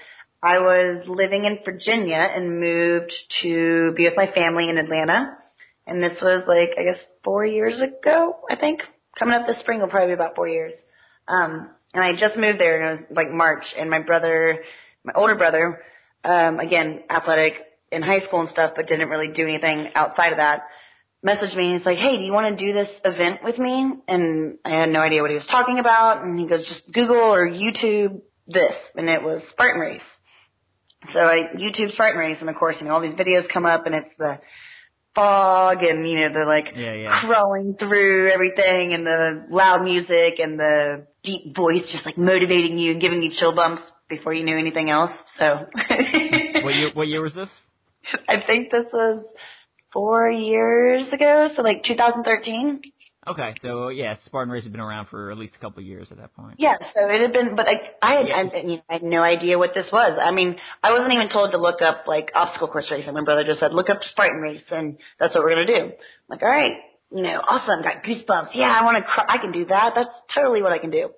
I 0.42 0.58
was 0.58 1.06
living 1.08 1.44
in 1.44 1.58
Virginia 1.64 2.16
and 2.16 2.60
moved 2.60 3.12
to 3.42 3.92
be 3.96 4.04
with 4.04 4.16
my 4.16 4.30
family 4.32 4.68
in 4.68 4.78
Atlanta. 4.78 5.37
And 5.87 6.02
this 6.02 6.20
was 6.22 6.44
like, 6.46 6.70
I 6.78 6.84
guess 6.84 6.98
four 7.25 7.44
years 7.44 7.80
ago, 7.80 8.37
I 8.50 8.56
think. 8.56 8.82
Coming 9.18 9.34
up 9.34 9.46
this 9.46 9.58
spring 9.60 9.80
will 9.80 9.88
probably 9.88 10.08
be 10.08 10.12
about 10.14 10.37
four 10.37 10.46
years. 10.46 10.72
Um, 11.26 11.70
and 11.92 12.04
I 12.04 12.12
just 12.12 12.37
moved 12.37 12.60
there 12.60 12.80
and 12.80 13.00
it 13.00 13.08
was 13.08 13.16
like 13.16 13.32
March 13.32 13.64
and 13.76 13.90
my 13.90 14.00
brother, 14.00 14.58
my 15.04 15.12
older 15.16 15.34
brother, 15.34 15.82
um, 16.25 16.60
again, 16.60 17.02
athletic 17.10 17.54
in 17.90 18.02
high 18.02 18.20
school 18.20 18.40
and 18.40 18.50
stuff, 18.50 18.72
but 18.76 18.87
didn't 18.87 19.08
really 19.08 19.32
do 19.32 19.42
anything 19.42 19.88
outside 19.94 20.32
of 20.32 20.38
that, 20.38 20.62
messaged 21.26 21.56
me 21.56 21.70
and 21.70 21.78
he's 21.78 21.87
like, 21.87 21.98
Hey, 21.98 22.16
do 22.16 22.22
you 22.22 22.32
want 22.32 22.56
to 22.56 22.64
do 22.66 22.72
this 22.72 22.88
event 23.04 23.40
with 23.42 23.58
me? 23.58 23.92
And 24.06 24.58
I 24.64 24.70
had 24.80 24.88
no 24.90 25.00
idea 25.00 25.20
what 25.22 25.30
he 25.30 25.37
was 25.37 25.46
talking 25.50 25.78
about. 25.78 26.22
And 26.22 26.38
he 26.38 26.46
goes, 26.46 26.64
just 26.68 26.82
Google 26.92 27.16
or 27.16 27.48
YouTube 27.48 28.20
this. 28.46 28.72
And 28.96 29.08
it 29.08 29.22
was 29.22 29.42
Spartan 29.50 29.80
Race. 29.80 30.00
So 31.12 31.20
I 31.20 31.54
YouTube 31.56 31.92
Spartan 31.92 32.18
Race 32.18 32.38
and 32.40 32.48
of 32.48 32.56
course, 32.56 32.76
you 32.80 32.87
know, 32.87 32.94
all 32.94 33.00
these 33.00 33.14
videos 33.14 33.48
come 33.52 33.66
up 33.66 33.87
and 33.87 33.94
it's 33.94 34.10
the 34.18 34.38
fog 35.14 35.82
and, 35.82 36.08
you 36.08 36.20
know, 36.20 36.32
the 36.32 36.44
like 36.46 36.75
Yeah, 36.76 36.92
yeah. 36.94 37.20
crawling 37.25 37.75
through 37.78 38.30
everything 38.30 38.92
and 38.94 39.04
the 39.06 39.46
loud 39.50 39.82
music 39.82 40.34
and 40.38 40.58
the 40.58 41.06
deep 41.25 41.54
voice 41.56 41.82
just 41.92 42.04
like 42.06 42.16
motivating 42.18 42.78
you 42.78 42.92
and 42.92 43.00
giving 43.00 43.22
you 43.22 43.30
chill 43.38 43.54
bumps 43.54 43.82
before 44.08 44.32
you 44.34 44.44
knew 44.44 44.56
anything 44.58 44.90
else. 44.90 45.10
So 45.38 45.66
What 46.62 46.75
year? 46.75 46.90
What 46.94 47.08
year 47.08 47.22
was 47.22 47.34
this? 47.34 47.48
I 48.28 48.37
think 48.46 48.70
this 48.70 48.87
was 48.92 49.25
four 49.98 50.30
years 50.30 51.12
ago, 51.12 51.48
so 51.56 51.62
like 51.62 51.82
2013. 51.82 52.80
Okay, 53.26 53.54
so 53.60 53.88
yeah, 53.88 54.14
Spartan 54.24 54.50
Race 54.52 54.62
had 54.62 54.70
been 54.70 54.80
around 54.80 55.08
for 55.08 55.32
at 55.32 55.36
least 55.36 55.54
a 55.56 55.58
couple 55.58 55.80
of 55.80 55.86
years 55.86 56.08
at 56.12 56.18
that 56.18 56.34
point. 56.36 56.54
Yeah, 56.58 56.76
so 56.94 57.10
it 57.10 57.20
had 57.20 57.32
been, 57.32 57.56
but 57.56 57.66
I, 57.68 57.90
I 58.00 58.14
had, 58.18 58.28
Yes. 58.28 58.50
I, 58.54 58.58
you 58.60 58.76
know, 58.76 58.82
I 58.88 58.92
had 58.94 59.02
no 59.02 59.22
idea 59.22 59.58
what 59.58 59.74
this 59.74 59.86
was. 59.92 60.16
I 60.22 60.30
mean, 60.30 60.56
I 60.84 60.92
wasn't 60.92 61.12
even 61.12 61.28
told 61.28 61.50
to 61.50 61.58
look 61.58 61.82
up 61.82 62.04
like 62.06 62.30
obstacle 62.34 62.68
course 62.68 62.86
racing. 62.90 63.12
My 63.12 63.24
brother 63.24 63.44
just 63.44 63.58
said, 63.58 63.72
look 63.72 63.90
up 63.90 63.98
Spartan 64.12 64.40
race, 64.40 64.62
and 64.70 64.98
that's 65.18 65.34
what 65.34 65.42
we're 65.42 65.50
gonna 65.50 65.66
do. 65.66 65.84
I'm 65.86 65.92
like, 66.30 66.42
all 66.42 66.48
right, 66.48 66.76
you 67.10 67.22
know, 67.24 67.40
awesome, 67.46 67.82
got 67.82 68.04
goosebumps. 68.04 68.50
Yeah, 68.54 68.70
I 68.70 68.84
want 68.84 68.98
to, 68.98 69.02
cr- 69.02 69.28
I 69.28 69.38
can 69.38 69.50
do 69.50 69.64
that. 69.66 69.92
That's 69.96 70.14
totally 70.32 70.62
what 70.62 70.72
I 70.72 70.78
can 70.78 70.90
do. 70.90 71.11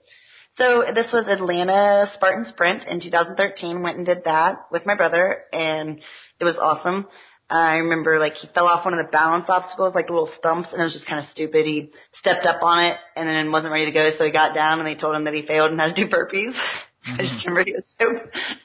So 0.56 0.84
this 0.94 1.06
was 1.12 1.26
Atlanta 1.28 2.10
Spartan 2.14 2.46
Sprint 2.48 2.82
in 2.88 3.00
2013. 3.00 3.82
Went 3.82 3.98
and 3.98 4.06
did 4.06 4.24
that 4.24 4.66
with 4.72 4.84
my 4.84 4.96
brother, 4.96 5.42
and 5.52 6.00
it 6.40 6.44
was 6.44 6.56
awesome. 6.60 7.06
I 7.50 7.82
remember 7.82 8.18
like 8.18 8.34
he 8.34 8.48
fell 8.54 8.66
off 8.66 8.84
one 8.84 8.94
of 8.94 9.04
the 9.04 9.10
balance 9.10 9.46
obstacles, 9.48 9.94
like 9.94 10.06
the 10.06 10.12
little 10.12 10.30
stumps, 10.38 10.68
and 10.72 10.80
it 10.80 10.84
was 10.84 10.92
just 10.92 11.06
kind 11.06 11.18
of 11.18 11.30
stupid. 11.32 11.66
He 11.66 11.90
stepped 12.20 12.46
up 12.46 12.62
on 12.62 12.84
it 12.84 12.96
and 13.16 13.28
then 13.28 13.50
wasn't 13.50 13.72
ready 13.72 13.86
to 13.86 13.92
go, 13.92 14.10
so 14.16 14.24
he 14.24 14.30
got 14.30 14.54
down 14.54 14.78
and 14.78 14.86
they 14.86 14.94
told 14.94 15.16
him 15.16 15.24
that 15.24 15.34
he 15.34 15.42
failed 15.42 15.72
and 15.72 15.80
had 15.80 15.94
to 15.96 16.04
do 16.04 16.10
burpees. 16.10 16.54
I 17.06 17.22
just 17.22 17.44
remember 17.44 17.64
he 17.64 17.72
was 17.72 17.84
so 17.98 18.06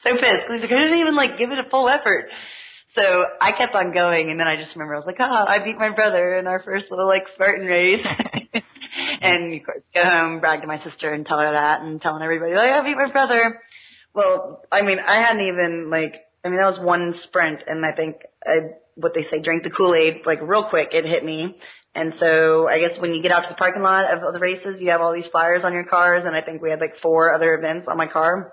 so 0.04 0.14
pissed. 0.14 0.46
He's 0.48 0.60
like, 0.62 0.70
I 0.70 0.78
didn't 0.78 0.98
even 1.00 1.16
like 1.16 1.38
give 1.38 1.50
it 1.50 1.58
a 1.58 1.68
full 1.68 1.88
effort. 1.88 2.28
So 2.94 3.02
I 3.40 3.52
kept 3.52 3.74
on 3.74 3.92
going, 3.92 4.30
and 4.30 4.40
then 4.40 4.46
I 4.46 4.56
just 4.56 4.74
remember 4.74 4.94
I 4.94 4.98
was 4.98 5.06
like, 5.06 5.20
ah, 5.20 5.44
I 5.46 5.62
beat 5.62 5.76
my 5.76 5.90
brother 5.94 6.38
in 6.38 6.46
our 6.46 6.60
first 6.60 6.86
little 6.90 7.06
like 7.06 7.24
Spartan 7.34 7.66
race. 7.66 8.06
and 9.20 9.52
of 9.52 9.66
course, 9.66 9.82
go 9.92 10.02
home, 10.02 10.40
brag 10.40 10.62
to 10.62 10.66
my 10.66 10.82
sister, 10.82 11.12
and 11.12 11.26
tell 11.26 11.38
her 11.38 11.52
that, 11.52 11.82
and 11.82 12.00
telling 12.00 12.22
everybody 12.22 12.54
like, 12.54 12.70
I 12.70 12.82
beat 12.82 12.96
my 12.96 13.10
brother. 13.10 13.60
Well, 14.14 14.62
I 14.72 14.80
mean, 14.80 14.98
I 14.98 15.20
hadn't 15.20 15.46
even 15.46 15.90
like, 15.90 16.14
I 16.46 16.48
mean, 16.48 16.58
that 16.58 16.70
was 16.70 16.80
one 16.80 17.14
sprint, 17.24 17.60
and 17.66 17.84
I 17.84 17.92
think 17.92 18.16
I, 18.46 18.76
what 18.94 19.12
they 19.14 19.24
say, 19.24 19.42
drank 19.42 19.64
the 19.64 19.70
Kool 19.70 19.94
Aid 19.94 20.22
like 20.24 20.40
real 20.40 20.68
quick. 20.68 20.90
It 20.92 21.04
hit 21.04 21.24
me, 21.24 21.56
and 21.94 22.14
so 22.20 22.68
I 22.68 22.78
guess 22.78 22.98
when 23.00 23.12
you 23.12 23.22
get 23.22 23.32
out 23.32 23.42
to 23.42 23.48
the 23.48 23.56
parking 23.56 23.82
lot 23.82 24.04
of 24.12 24.32
the 24.32 24.38
races, 24.38 24.80
you 24.80 24.90
have 24.90 25.00
all 25.00 25.12
these 25.12 25.26
flyers 25.32 25.62
on 25.64 25.72
your 25.72 25.84
cars, 25.84 26.22
and 26.24 26.36
I 26.36 26.42
think 26.42 26.62
we 26.62 26.70
had 26.70 26.80
like 26.80 26.94
four 27.02 27.34
other 27.34 27.54
events 27.54 27.88
on 27.88 27.96
my 27.96 28.06
car. 28.06 28.52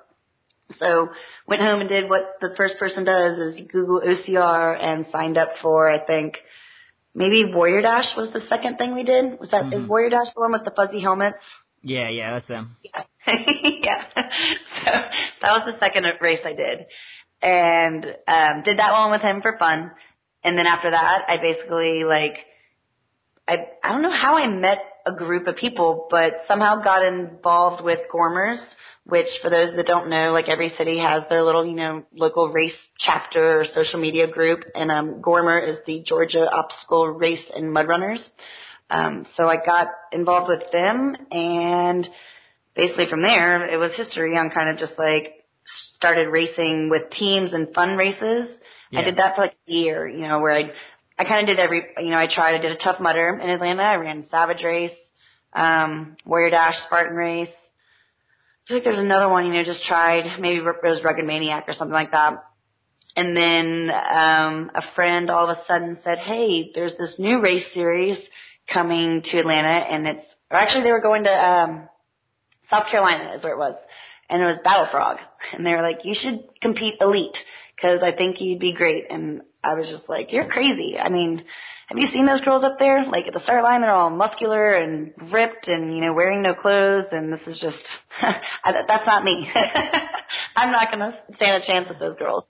So 0.79 1.10
went 1.47 1.62
home 1.62 1.82
and 1.82 1.89
did 1.89 2.10
what 2.10 2.38
the 2.41 2.53
first 2.58 2.75
person 2.79 3.03
does 3.03 3.38
is 3.38 3.62
Google 3.71 4.01
OCR 4.01 4.82
and 4.82 5.06
signed 5.12 5.38
up 5.38 5.49
for 5.62 5.89
I 5.89 5.99
think 5.99 6.38
maybe 7.13 7.45
Warrior 7.53 7.82
Dash 7.82 8.08
was 8.17 8.32
the 8.34 8.41
second 8.49 8.77
thing 8.77 8.95
we 8.95 9.03
did. 9.03 9.39
Was 9.39 9.49
that 9.51 9.67
is 9.73 9.86
Mhm. 9.86 9.88
Warrior 9.88 10.10
Dash 10.10 10.34
the 10.34 10.41
one 10.41 10.53
with 10.53 10.63
the 10.63 10.71
fuzzy 10.71 11.01
helmets? 11.01 11.38
Yeah, 11.84 12.10
yeah, 12.10 12.32
that's 12.32 12.47
them. 12.47 12.75
Yeah. 12.84 13.03
yeah. 13.84 14.03
So 14.86 14.91
that 15.41 15.65
was 15.65 15.73
the 15.73 15.79
second 15.79 16.06
race 16.21 16.39
I 16.45 16.53
did. 16.53 16.86
And 17.43 18.06
um 18.27 18.63
did 18.63 18.79
that 18.79 18.91
one 18.93 19.12
with 19.12 19.21
him 19.21 19.41
for 19.41 19.58
fun. 19.58 19.91
And 20.43 20.58
then 20.58 20.65
after 20.65 20.91
that 20.91 21.23
I 21.27 21.38
basically 21.38 22.03
like 22.03 22.38
I 23.47 23.67
I 23.84 23.91
don't 23.91 24.01
know 24.01 24.15
how 24.15 24.38
I 24.38 24.47
met 24.47 24.79
a 25.06 25.12
group 25.12 25.47
of 25.47 25.56
people, 25.58 26.08
but 26.10 26.34
somehow 26.47 26.82
got 26.82 27.06
involved 27.06 27.84
with 27.84 27.99
Gormers, 28.12 28.60
which 29.06 29.27
for 29.41 29.49
those 29.49 29.75
that 29.75 29.86
don't 29.86 30.10
know, 30.10 30.32
like 30.32 30.47
every 30.47 30.73
city 30.77 30.97
has 30.99 31.23
their 31.29 31.43
little, 31.43 31.65
you 31.65 31.75
know, 31.75 32.03
local 32.13 32.49
race 32.49 32.71
chapter 32.99 33.60
or 33.60 33.65
social 33.73 33.99
media 33.99 34.27
group, 34.27 34.60
and 34.75 34.91
um, 34.91 35.21
Gormer 35.21 35.60
is 35.60 35.77
the 35.86 36.03
Georgia 36.08 36.49
Obstacle 36.49 37.10
Race 37.10 37.43
and 37.53 37.73
Mud 37.73 37.88
Runners. 37.88 38.21
Um, 38.89 39.25
so 39.36 39.47
I 39.47 39.58
got 39.58 39.88
involved 40.12 40.47
with 40.47 40.71
them, 40.71 41.15
and 41.32 42.08
basically 42.75 43.08
from 43.10 43.21
there, 43.21 43.67
it 43.73 43.77
was 43.77 43.91
history 43.97 44.38
on 44.38 44.51
kind 44.51 44.69
of 44.69 44.77
just 44.77 44.97
like 44.97 45.42
started 45.95 46.30
racing 46.30 46.89
with 46.89 47.04
teams 47.12 47.54
and 47.54 47.73
fun 47.73 47.95
races. 47.95 48.49
Yeah. 48.91 49.02
I 49.02 49.04
did 49.04 49.17
that 49.17 49.36
for 49.36 49.43
like 49.43 49.56
a 49.67 49.71
year, 49.71 50.08
you 50.08 50.28
know, 50.28 50.39
where 50.39 50.56
I 50.56 50.71
I 51.17 51.26
kind 51.26 51.41
of 51.41 51.56
did 51.56 51.60
every, 51.60 51.84
you 51.99 52.10
know, 52.10 52.17
I 52.17 52.28
tried, 52.28 52.56
I 52.56 52.62
did 52.62 52.71
a 52.71 52.84
Tough 52.84 52.99
Mudder 52.99 53.39
in 53.41 53.49
Atlanta. 53.49 53.84
I 53.84 53.95
ran 53.95 54.26
Savage 54.30 54.63
Race, 54.63 54.97
um, 55.54 56.17
Warrior 56.26 56.49
Dash, 56.49 56.76
Spartan 56.88 57.15
Race. 57.15 57.49
I 57.49 58.67
feel 58.67 58.78
like 58.78 58.84
there's 58.84 58.99
another 58.99 59.30
one, 59.30 59.45
you 59.45 59.54
know, 59.54 59.63
just 59.63 59.84
tried. 59.84 60.39
Maybe 60.39 60.58
it 60.58 60.63
was 60.63 61.04
Rugged 61.04 61.26
Maniac 61.26 61.65
or 61.67 61.73
something 61.73 61.93
like 61.93 62.12
that. 62.12 62.43
And 63.15 63.38
then 63.38 63.91
um, 63.91 64.71
a 64.73 64.82
friend 64.95 65.30
all 65.30 65.49
of 65.49 65.56
a 65.56 65.62
sudden 65.67 65.99
said, 66.04 66.17
"Hey, 66.17 66.71
there's 66.73 66.97
this 66.97 67.13
new 67.19 67.41
race 67.41 67.65
series 67.71 68.17
coming 68.71 69.21
to 69.23 69.38
Atlanta, 69.38 69.67
and 69.67 70.08
it's 70.08 70.26
or 70.49 70.58
actually 70.58 70.84
they 70.84 70.91
were 70.91 71.02
going 71.02 71.26
to 71.26 71.30
um, 71.30 71.89
South 72.71 72.89
Carolina, 72.89 73.36
is 73.36 73.43
where 73.43 73.54
it 73.54 73.60
was, 73.60 73.76
and 74.30 74.42
it 74.42 74.46
was 74.46 74.60
Battle 74.64 74.88
Frog, 74.92 75.18
and 75.54 75.66
they 75.66 75.72
were 75.72 75.82
like, 75.82 76.00
you 76.04 76.16
should 76.20 76.40
compete 76.62 76.96
elite 77.02 77.38
because 77.76 78.02
I 78.04 78.12
think 78.12 78.40
you'd 78.40 78.60
be 78.60 78.74
great." 78.74 79.06
And 79.10 79.42
I 79.64 79.74
was 79.76 79.90
just 79.90 80.10
like, 80.10 80.32
"You're 80.32 80.48
crazy! 80.50 80.98
I 81.00 81.10
mean, 81.10 81.44
have 81.88 81.98
you 81.98 82.08
seen 82.08 82.26
those 82.26 82.42
girls 82.42 82.64
up 82.64 82.80
there? 82.80 83.06
Like 83.06 83.28
at 83.28 83.34
the 83.34 83.42
start 83.44 83.64
line, 83.64 83.82
they're 83.82 83.92
all 83.92 84.10
muscular 84.10 84.74
and 84.76 85.14
ripped, 85.32 85.68
and 85.68 85.96
you 85.96 86.02
know, 86.02 86.14
wearing 86.14 86.42
no 86.42 86.54
clothes, 86.54 87.06
and 87.12 87.32
this 87.32 87.42
is 87.48 87.60
just 87.60 87.84
I, 88.22 88.74
that's 88.88 89.06
not 89.06 89.24
me. 89.24 89.50
I'm 90.56 90.72
not 90.72 90.92
gonna 90.92 91.12
stand 91.36 91.64
a 91.64 91.66
chance 91.66 91.90
with 91.90 92.00
those 92.00 92.16
girls." 92.18 92.44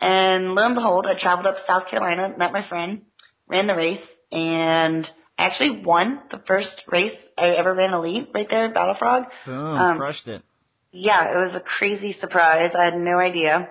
And 0.00 0.54
lo 0.54 0.66
and 0.66 0.74
behold, 0.74 1.06
I 1.06 1.18
traveled 1.18 1.46
up 1.46 1.56
to 1.56 1.62
South 1.66 1.88
Carolina, 1.88 2.34
met 2.36 2.52
my 2.52 2.66
friend, 2.68 3.02
ran 3.48 3.66
the 3.66 3.74
race, 3.74 4.04
and 4.32 5.08
I 5.38 5.44
actually 5.46 5.82
won 5.84 6.20
the 6.30 6.42
first 6.46 6.82
race 6.88 7.16
I 7.38 7.50
ever 7.50 7.74
ran 7.74 7.94
elite 7.94 8.28
right 8.34 8.46
there 8.50 8.66
at 8.66 8.74
Battle 8.74 8.96
Frog. 8.98 9.24
Boom, 9.46 9.56
Um, 9.56 9.96
crushed 9.98 10.26
it. 10.26 10.42
Yeah, 10.96 11.24
it 11.24 11.36
was 11.36 11.56
a 11.56 11.60
crazy 11.60 12.16
surprise. 12.20 12.70
I 12.78 12.84
had 12.84 12.96
no 12.96 13.18
idea. 13.18 13.68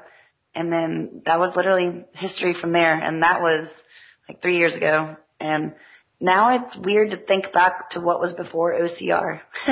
And 0.53 0.71
then 0.71 1.21
that 1.25 1.39
was 1.39 1.53
literally 1.55 2.03
history 2.11 2.53
from 2.59 2.73
there. 2.73 2.99
And 2.99 3.23
that 3.23 3.41
was 3.41 3.69
like 4.27 4.41
three 4.41 4.57
years 4.57 4.75
ago. 4.75 5.15
And 5.39 5.73
now 6.19 6.55
it's 6.57 6.75
weird 6.75 7.11
to 7.11 7.17
think 7.17 7.53
back 7.53 7.91
to 7.91 8.01
what 8.01 8.19
was 8.19 8.33
before 8.33 8.73
OCR. 8.73 9.39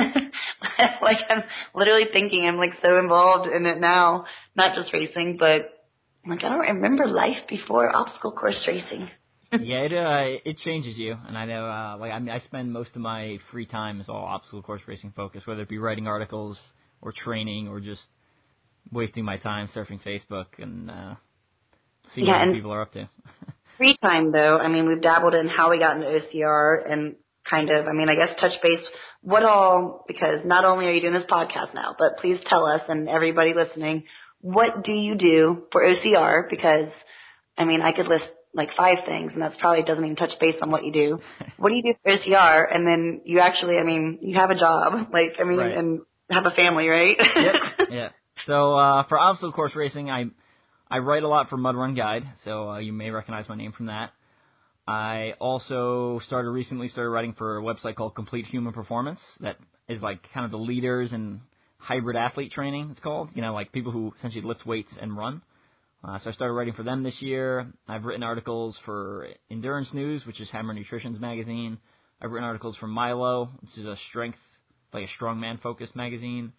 like 1.02 1.18
I'm 1.28 1.42
literally 1.74 2.06
thinking 2.10 2.46
I'm 2.46 2.56
like 2.56 2.72
so 2.80 2.98
involved 2.98 3.50
in 3.54 3.66
it 3.66 3.78
now 3.78 4.24
not 4.56 4.74
just 4.74 4.92
racing, 4.94 5.36
but 5.38 5.82
like 6.26 6.42
I 6.42 6.48
don't 6.48 6.60
remember 6.60 7.06
life 7.06 7.48
before 7.50 7.94
obstacle 7.94 8.32
course 8.32 8.64
racing. 8.66 9.10
yeah, 9.60 9.80
it 9.80 9.92
uh, 9.92 10.40
it 10.44 10.56
changes 10.58 10.96
you, 10.96 11.16
and 11.26 11.36
I 11.36 11.44
know 11.44 11.66
uh, 11.66 11.96
like 11.98 12.12
I 12.12 12.18
mean 12.18 12.30
I 12.30 12.40
spend 12.40 12.72
most 12.72 12.90
of 12.94 13.02
my 13.02 13.38
free 13.50 13.66
time 13.66 14.00
is 14.00 14.08
all 14.08 14.24
obstacle 14.24 14.62
course 14.62 14.82
racing 14.86 15.12
focused, 15.14 15.46
whether 15.46 15.62
it 15.62 15.68
be 15.68 15.78
writing 15.78 16.06
articles 16.06 16.58
or 17.02 17.12
training 17.12 17.68
or 17.68 17.80
just 17.80 18.02
wasting 18.90 19.24
my 19.24 19.36
time 19.36 19.68
surfing 19.74 20.00
Facebook 20.02 20.46
and 20.58 20.90
uh, 20.90 21.14
seeing 22.14 22.26
Yeah, 22.26 22.46
what 22.46 22.54
people 22.54 22.72
are 22.72 22.82
up 22.82 22.92
to. 22.92 23.08
Free 23.76 23.96
time 24.00 24.32
though, 24.32 24.58
I 24.58 24.68
mean, 24.68 24.86
we've 24.86 25.00
dabbled 25.02 25.34
in 25.34 25.48
how 25.48 25.70
we 25.70 25.78
got 25.78 25.96
into 25.96 26.06
OCR 26.08 26.90
and 26.90 27.16
kind 27.48 27.70
of, 27.70 27.86
I 27.86 27.92
mean, 27.92 28.08
I 28.08 28.14
guess 28.14 28.30
touch 28.40 28.52
base. 28.62 28.86
What 29.22 29.44
all? 29.44 30.04
Because 30.06 30.44
not 30.44 30.64
only 30.64 30.86
are 30.86 30.92
you 30.92 31.00
doing 31.00 31.14
this 31.14 31.30
podcast 31.30 31.74
now, 31.74 31.94
but 31.98 32.18
please 32.20 32.38
tell 32.46 32.64
us 32.66 32.80
and 32.88 33.08
everybody 33.08 33.52
listening, 33.54 34.04
what 34.40 34.84
do 34.84 34.92
you 34.92 35.14
do 35.14 35.64
for 35.72 35.82
OCR? 35.82 36.48
Because 36.50 36.88
I 37.56 37.64
mean, 37.64 37.80
I 37.82 37.92
could 37.92 38.06
list 38.06 38.24
like 38.54 38.70
five 38.76 38.98
things, 39.06 39.32
and 39.32 39.40
that's 39.40 39.56
probably 39.58 39.82
doesn't 39.82 40.04
even 40.04 40.16
touch 40.16 40.32
base 40.40 40.56
on 40.60 40.70
what 40.70 40.84
you 40.84 40.92
do. 40.92 41.20
what 41.56 41.70
do 41.70 41.74
you 41.76 41.82
do 41.82 41.94
for 42.02 42.12
OCR? 42.12 42.64
And 42.74 42.86
then 42.86 43.22
you 43.24 43.38
actually, 43.40 43.78
I 43.78 43.84
mean, 43.84 44.18
you 44.22 44.36
have 44.36 44.50
a 44.50 44.58
job, 44.58 45.08
like 45.12 45.36
I 45.40 45.44
mean, 45.44 45.58
Right. 45.58 45.76
and 45.76 46.00
have 46.30 46.46
a 46.46 46.50
family, 46.50 46.88
right? 46.88 47.16
yep. 47.36 47.54
Yeah. 47.90 48.08
So 48.46 48.74
uh, 48.74 49.04
for 49.08 49.18
obstacle 49.18 49.52
course 49.52 49.76
racing, 49.76 50.10
I 50.10 50.24
I 50.90 50.98
write 50.98 51.22
a 51.22 51.28
lot 51.28 51.48
for 51.48 51.56
Mud 51.56 51.76
Run 51.76 51.94
Guide, 51.94 52.22
so 52.44 52.70
uh, 52.70 52.78
you 52.78 52.92
may 52.92 53.10
recognize 53.10 53.48
my 53.48 53.54
name 53.56 53.72
from 53.72 53.86
that. 53.86 54.10
I 54.86 55.34
also 55.38 56.20
started 56.26 56.50
recently 56.50 56.88
started 56.88 57.10
writing 57.10 57.34
for 57.34 57.58
a 57.58 57.62
website 57.62 57.94
called 57.94 58.14
Complete 58.14 58.46
Human 58.46 58.72
Performance 58.72 59.20
that 59.40 59.56
is 59.88 60.02
like 60.02 60.20
kind 60.34 60.44
of 60.44 60.50
the 60.50 60.58
leaders 60.58 61.12
in 61.12 61.40
hybrid 61.78 62.16
athlete 62.16 62.50
training. 62.52 62.88
It's 62.90 63.00
called 63.00 63.30
you 63.34 63.42
know 63.42 63.52
like 63.52 63.72
people 63.72 63.92
who 63.92 64.12
essentially 64.18 64.42
lift 64.42 64.66
weights 64.66 64.92
and 65.00 65.16
run. 65.16 65.42
Uh, 66.04 66.18
so 66.18 66.30
I 66.30 66.32
started 66.32 66.54
writing 66.54 66.74
for 66.74 66.82
them 66.82 67.04
this 67.04 67.20
year. 67.20 67.72
I've 67.86 68.04
written 68.04 68.24
articles 68.24 68.76
for 68.84 69.28
Endurance 69.50 69.94
News, 69.94 70.26
which 70.26 70.40
is 70.40 70.50
Hammer 70.50 70.74
Nutrition's 70.74 71.20
magazine. 71.20 71.78
I've 72.20 72.32
written 72.32 72.46
articles 72.46 72.76
for 72.78 72.88
Milo, 72.88 73.50
which 73.60 73.78
is 73.78 73.84
a 73.84 73.96
strength, 74.10 74.38
like 74.92 75.08
a 75.08 75.22
strongman 75.22 75.60
focused 75.60 75.96
magazine. 75.96 76.52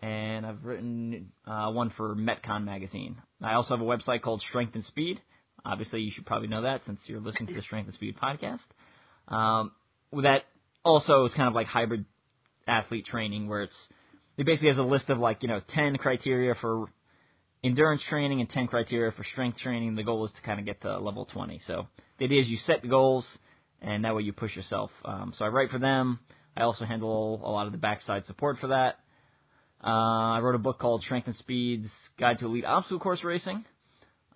And 0.00 0.44
I've 0.44 0.64
written 0.64 1.30
uh, 1.46 1.70
one 1.70 1.90
for 1.96 2.16
Metcon 2.16 2.64
magazine. 2.64 3.16
I 3.40 3.54
also 3.54 3.76
have 3.76 3.80
a 3.80 3.88
website 3.88 4.22
called 4.22 4.42
Strength 4.48 4.74
and 4.74 4.84
Speed. 4.84 5.20
Obviously, 5.64 6.00
you 6.00 6.10
should 6.12 6.26
probably 6.26 6.48
know 6.48 6.62
that 6.62 6.80
since 6.86 6.98
you're 7.06 7.20
listening 7.20 7.46
to 7.48 7.54
the 7.54 7.62
Strength 7.62 7.86
and 7.86 7.94
Speed 7.94 8.16
podcast. 8.20 8.58
Um, 9.28 9.70
that 10.22 10.42
also 10.84 11.24
is 11.24 11.32
kind 11.34 11.48
of 11.48 11.54
like 11.54 11.68
hybrid 11.68 12.04
athlete 12.66 13.06
training, 13.06 13.48
where 13.48 13.62
it's 13.62 13.76
it 14.36 14.44
basically 14.44 14.70
has 14.70 14.78
a 14.78 14.82
list 14.82 15.08
of 15.08 15.18
like 15.18 15.42
you 15.42 15.48
know 15.48 15.60
ten 15.72 15.96
criteria 15.96 16.56
for 16.60 16.86
endurance 17.64 18.02
training 18.08 18.40
and 18.40 18.50
10 18.50 18.66
criteria 18.66 19.12
for 19.12 19.24
strength 19.24 19.58
training. 19.58 19.94
The 19.94 20.02
goal 20.02 20.24
is 20.24 20.32
to 20.32 20.42
kind 20.42 20.58
of 20.58 20.66
get 20.66 20.82
to 20.82 20.98
level 20.98 21.26
20. 21.32 21.60
So 21.66 21.86
the 22.18 22.24
idea 22.24 22.40
is 22.40 22.48
you 22.48 22.58
set 22.58 22.82
the 22.82 22.88
goals, 22.88 23.26
and 23.80 24.04
that 24.04 24.14
way 24.14 24.22
you 24.22 24.32
push 24.32 24.56
yourself. 24.56 24.90
Um, 25.04 25.32
so 25.36 25.44
I 25.44 25.48
write 25.48 25.70
for 25.70 25.78
them. 25.78 26.20
I 26.56 26.62
also 26.62 26.84
handle 26.84 27.40
a 27.44 27.50
lot 27.50 27.66
of 27.66 27.72
the 27.72 27.78
backside 27.78 28.26
support 28.26 28.58
for 28.58 28.68
that. 28.68 28.98
Uh, 29.82 30.36
I 30.36 30.40
wrote 30.40 30.54
a 30.54 30.58
book 30.58 30.78
called 30.78 31.02
Strength 31.02 31.26
and 31.26 31.36
Speed's 31.36 31.88
Guide 32.18 32.38
to 32.38 32.46
Elite 32.46 32.64
Obstacle 32.64 33.00
Course 33.00 33.24
Racing. 33.24 33.64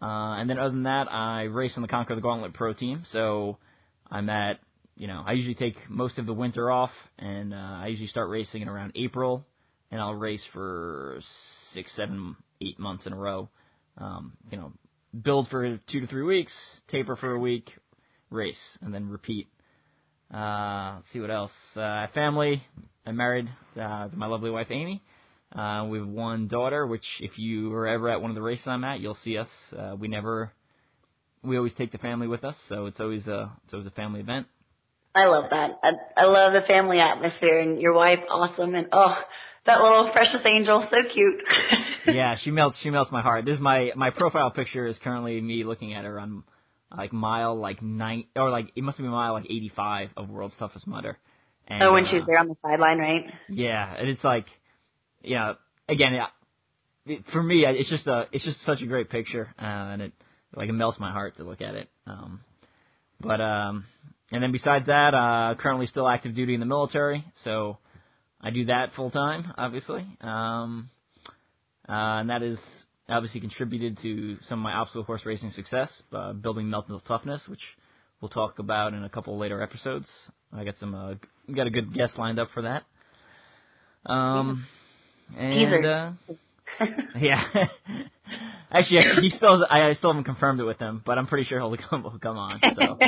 Uh, 0.01 0.37
and 0.41 0.51
then 0.51 0.59
other 0.59 0.71
than 0.71 0.85
that, 0.85 1.11
I 1.11 1.45
race 1.45 1.73
on 1.77 1.83
the 1.83 1.89
Conquer 1.89 2.15
the 2.15 2.21
Gauntlet 2.21 2.55
Pro 2.55 2.73
team. 2.73 3.05
So 3.13 3.59
I'm 4.11 4.29
at, 4.29 4.59
you 4.97 5.07
know, 5.07 5.23
I 5.25 5.33
usually 5.33 5.55
take 5.55 5.77
most 5.89 6.19
of 6.19 6.27
the 6.27 6.35
winter 6.35 6.71
off, 6.71 6.91
and 7.19 7.55
uh, 7.55 7.57
I 7.57 7.87
usually 7.89 8.09
start 8.09 8.29
racing 8.29 8.63
in 8.63 8.69
around 8.69 8.93
April, 8.95 9.47
and 9.91 10.01
I'll 10.01 10.15
race 10.15 10.45
for 10.53 11.21
six, 11.73 11.91
seven, 11.97 12.37
eight 12.61 12.79
months 12.79 13.07
in 13.07 13.13
a 13.13 13.17
row. 13.17 13.49
Um, 13.99 14.33
you 14.51 14.59
know, 14.59 14.73
build 15.23 15.49
for 15.49 15.79
two 15.91 16.01
to 16.01 16.07
three 16.07 16.25
weeks, 16.25 16.53
taper 16.91 17.17
for 17.17 17.33
a 17.33 17.39
week, 17.39 17.71
race, 18.31 18.57
and 18.83 18.93
then 18.93 19.09
repeat. 19.09 19.49
Uh, 20.33 20.95
let's 20.97 21.07
see 21.13 21.21
what 21.21 21.31
else. 21.31 21.53
Uh, 21.75 22.07
family. 22.15 22.63
I'm 23.07 23.17
married 23.17 23.49
uh, 23.77 24.09
to 24.09 24.17
my 24.17 24.27
lovely 24.27 24.51
wife 24.51 24.69
Amy. 24.71 25.03
Uh, 25.55 25.87
we 25.89 25.99
have 25.99 26.09
one 26.09 26.49
daughter, 26.49 26.87
which 26.87 27.05
if 27.21 27.39
you 27.39 27.73
are 27.73 27.87
ever 27.87 28.09
at 28.09 28.21
one 28.21 28.31
of 28.31 28.35
the 28.35 28.43
races 28.43 28.65
I'm 28.67 28.85
at, 28.85 29.01
you'll 29.01 29.19
see 29.25 29.39
us. 29.39 29.49
Uh, 29.77 29.95
we 29.99 30.09
never, 30.09 30.53
we 31.43 31.57
always 31.57 31.73
take 31.79 31.93
the 31.93 31.99
family 31.99 32.27
with 32.27 32.45
us, 32.45 32.57
so 32.69 32.87
it's 32.87 32.99
always 32.99 33.27
a, 33.27 33.53
it's 33.65 33.73
always 33.73 33.87
a 33.87 33.93
family 33.93 34.21
event. 34.21 34.49
I 35.15 35.27
love 35.27 35.45
that. 35.51 35.79
I, 35.83 35.93
I 36.17 36.25
love 36.25 36.53
the 36.53 36.67
family 36.67 36.99
atmosphere, 36.99 37.61
and 37.61 37.81
your 37.81 37.95
wife, 37.95 38.19
awesome, 38.29 38.75
and 38.75 38.89
oh, 38.93 39.15
that 39.65 39.81
little 39.81 40.11
precious 40.13 40.41
angel, 40.45 40.87
so 40.91 40.97
cute. 41.15 41.43
yeah, 42.15 42.37
she 42.43 42.51
melts, 42.51 42.79
she 42.83 42.91
melts 42.91 43.13
my 43.13 43.23
heart. 43.23 43.45
This 43.45 43.55
is 43.55 43.61
my 43.61 43.93
my 43.97 44.11
profile 44.11 44.51
picture 44.51 44.87
is 44.87 44.99
currently 45.03 45.41
me 45.41 45.65
looking 45.65 45.95
at 45.95 46.05
her 46.05 46.21
on 46.21 46.43
like 46.95 47.13
mile 47.13 47.57
like 47.57 47.83
nine 47.83 48.25
or 48.37 48.51
like 48.51 48.73
it 48.77 48.83
must 48.83 48.99
be 48.99 49.05
mile 49.05 49.33
like 49.33 49.47
85 49.47 50.11
of 50.17 50.29
World's 50.29 50.55
Toughest 50.59 50.87
Mudder. 50.87 51.19
And, 51.69 51.83
oh, 51.83 51.93
when 51.93 52.05
uh, 52.05 52.11
she's 52.11 52.23
there 52.27 52.39
on 52.39 52.49
the 52.49 52.57
sideline, 52.63 52.99
right? 52.99 53.25
Yeah, 53.49 53.93
and 53.97 54.09
it's 54.09 54.23
like, 54.23 54.47
you 55.23 55.35
know, 55.35 55.57
again, 55.89 56.15
it, 56.15 56.23
it, 57.07 57.25
for 57.33 57.43
me, 57.43 57.65
it's 57.67 57.91
just 57.91 58.07
a, 58.07 58.27
it's 58.31 58.45
just 58.45 58.65
such 58.65 58.83
a 58.83 58.87
great 58.87 59.11
picture, 59.11 59.53
uh, 59.61 59.65
and 59.65 60.03
it 60.03 60.13
like 60.55 60.69
it 60.69 60.73
melts 60.73 61.01
my 61.01 61.11
heart 61.11 61.37
to 61.39 61.45
look 61.45 61.61
at 61.61 61.75
it. 61.75 61.89
Um, 62.07 62.41
but 63.21 63.41
um, 63.41 63.85
and 64.31 64.43
then 64.43 64.53
besides 64.53 64.87
that, 64.87 65.15
uh, 65.15 65.55
currently 65.61 65.87
still 65.87 66.09
active 66.09 66.35
duty 66.37 66.55
in 66.55 66.61
the 66.61 66.67
military, 66.67 67.25
so 67.43 67.79
I 68.41 68.51
do 68.51 68.67
that 68.67 68.91
full 68.95 69.11
time, 69.11 69.53
obviously. 69.59 70.07
Um, 70.21 70.89
uh, 71.89 72.23
and 72.23 72.31
that 72.31 72.43
is 72.43 72.59
obviously 73.09 73.41
contributed 73.41 73.99
to 74.03 74.37
some 74.49 74.59
of 74.61 74.63
my 74.65 74.73
obstacle 74.73 75.05
horse 75.05 75.23
racing 75.25 75.51
success, 75.51 75.89
uh, 76.13 76.33
building 76.33 76.69
mental 76.69 77.01
toughness, 77.01 77.43
which 77.49 77.61
we'll 78.21 78.29
talk 78.29 78.59
about 78.59 78.95
in 78.95 79.05
a 79.05 79.09
couple 79.09 79.37
later 79.39 79.63
episodes. 79.63 80.07
I 80.53 80.65
got 80.65 80.75
some, 80.81 80.95
uh, 80.95 81.15
we 81.47 81.55
got 81.55 81.67
a 81.67 81.71
good 81.71 81.93
guest 81.95 82.15
lined 82.19 82.39
up 82.39 82.49
for 82.53 82.63
that. 82.63 82.85
Um, 84.05 84.67
and, 85.37 85.87
uh, 85.87 86.11
yeah. 87.19 87.43
Actually, 88.71 88.99
I- 89.01 89.21
he 89.21 89.31
still, 89.31 89.65
I 89.71 89.89
I 89.91 89.95
still 89.95 90.11
haven't 90.11 90.25
confirmed 90.25 90.61
it 90.61 90.65
with 90.65 90.79
him, 90.79 91.03
but 91.05 91.19
I'm 91.19 91.27
pretty 91.27 91.45
sure 91.45 91.59
he'll 91.59 91.77
come, 91.91 92.03
he'll 92.03 92.19
come 92.19 92.37
on. 92.37 92.61
So 92.75 92.99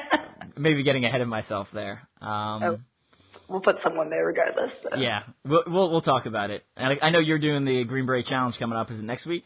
maybe 0.56 0.82
getting 0.82 1.04
ahead 1.04 1.20
of 1.20 1.28
myself 1.28 1.68
there. 1.72 2.08
Um, 2.20 2.62
Oh. 2.62 2.78
We'll 3.48 3.60
put 3.60 3.76
someone 3.82 4.10
there 4.10 4.24
regardless. 4.26 4.70
So. 4.82 4.96
yeah, 4.96 5.22
we'll, 5.44 5.64
we'll 5.66 5.90
we'll 5.90 6.02
talk 6.02 6.26
about 6.26 6.50
it. 6.50 6.64
And 6.76 6.98
I, 7.00 7.06
I 7.06 7.10
know 7.10 7.18
you're 7.18 7.38
doing 7.38 7.64
the 7.64 7.84
Green 7.84 8.06
Beret 8.06 8.26
Challenge 8.26 8.54
coming 8.58 8.76
up. 8.78 8.90
Is 8.90 8.98
it 8.98 9.04
next 9.04 9.26
week, 9.26 9.44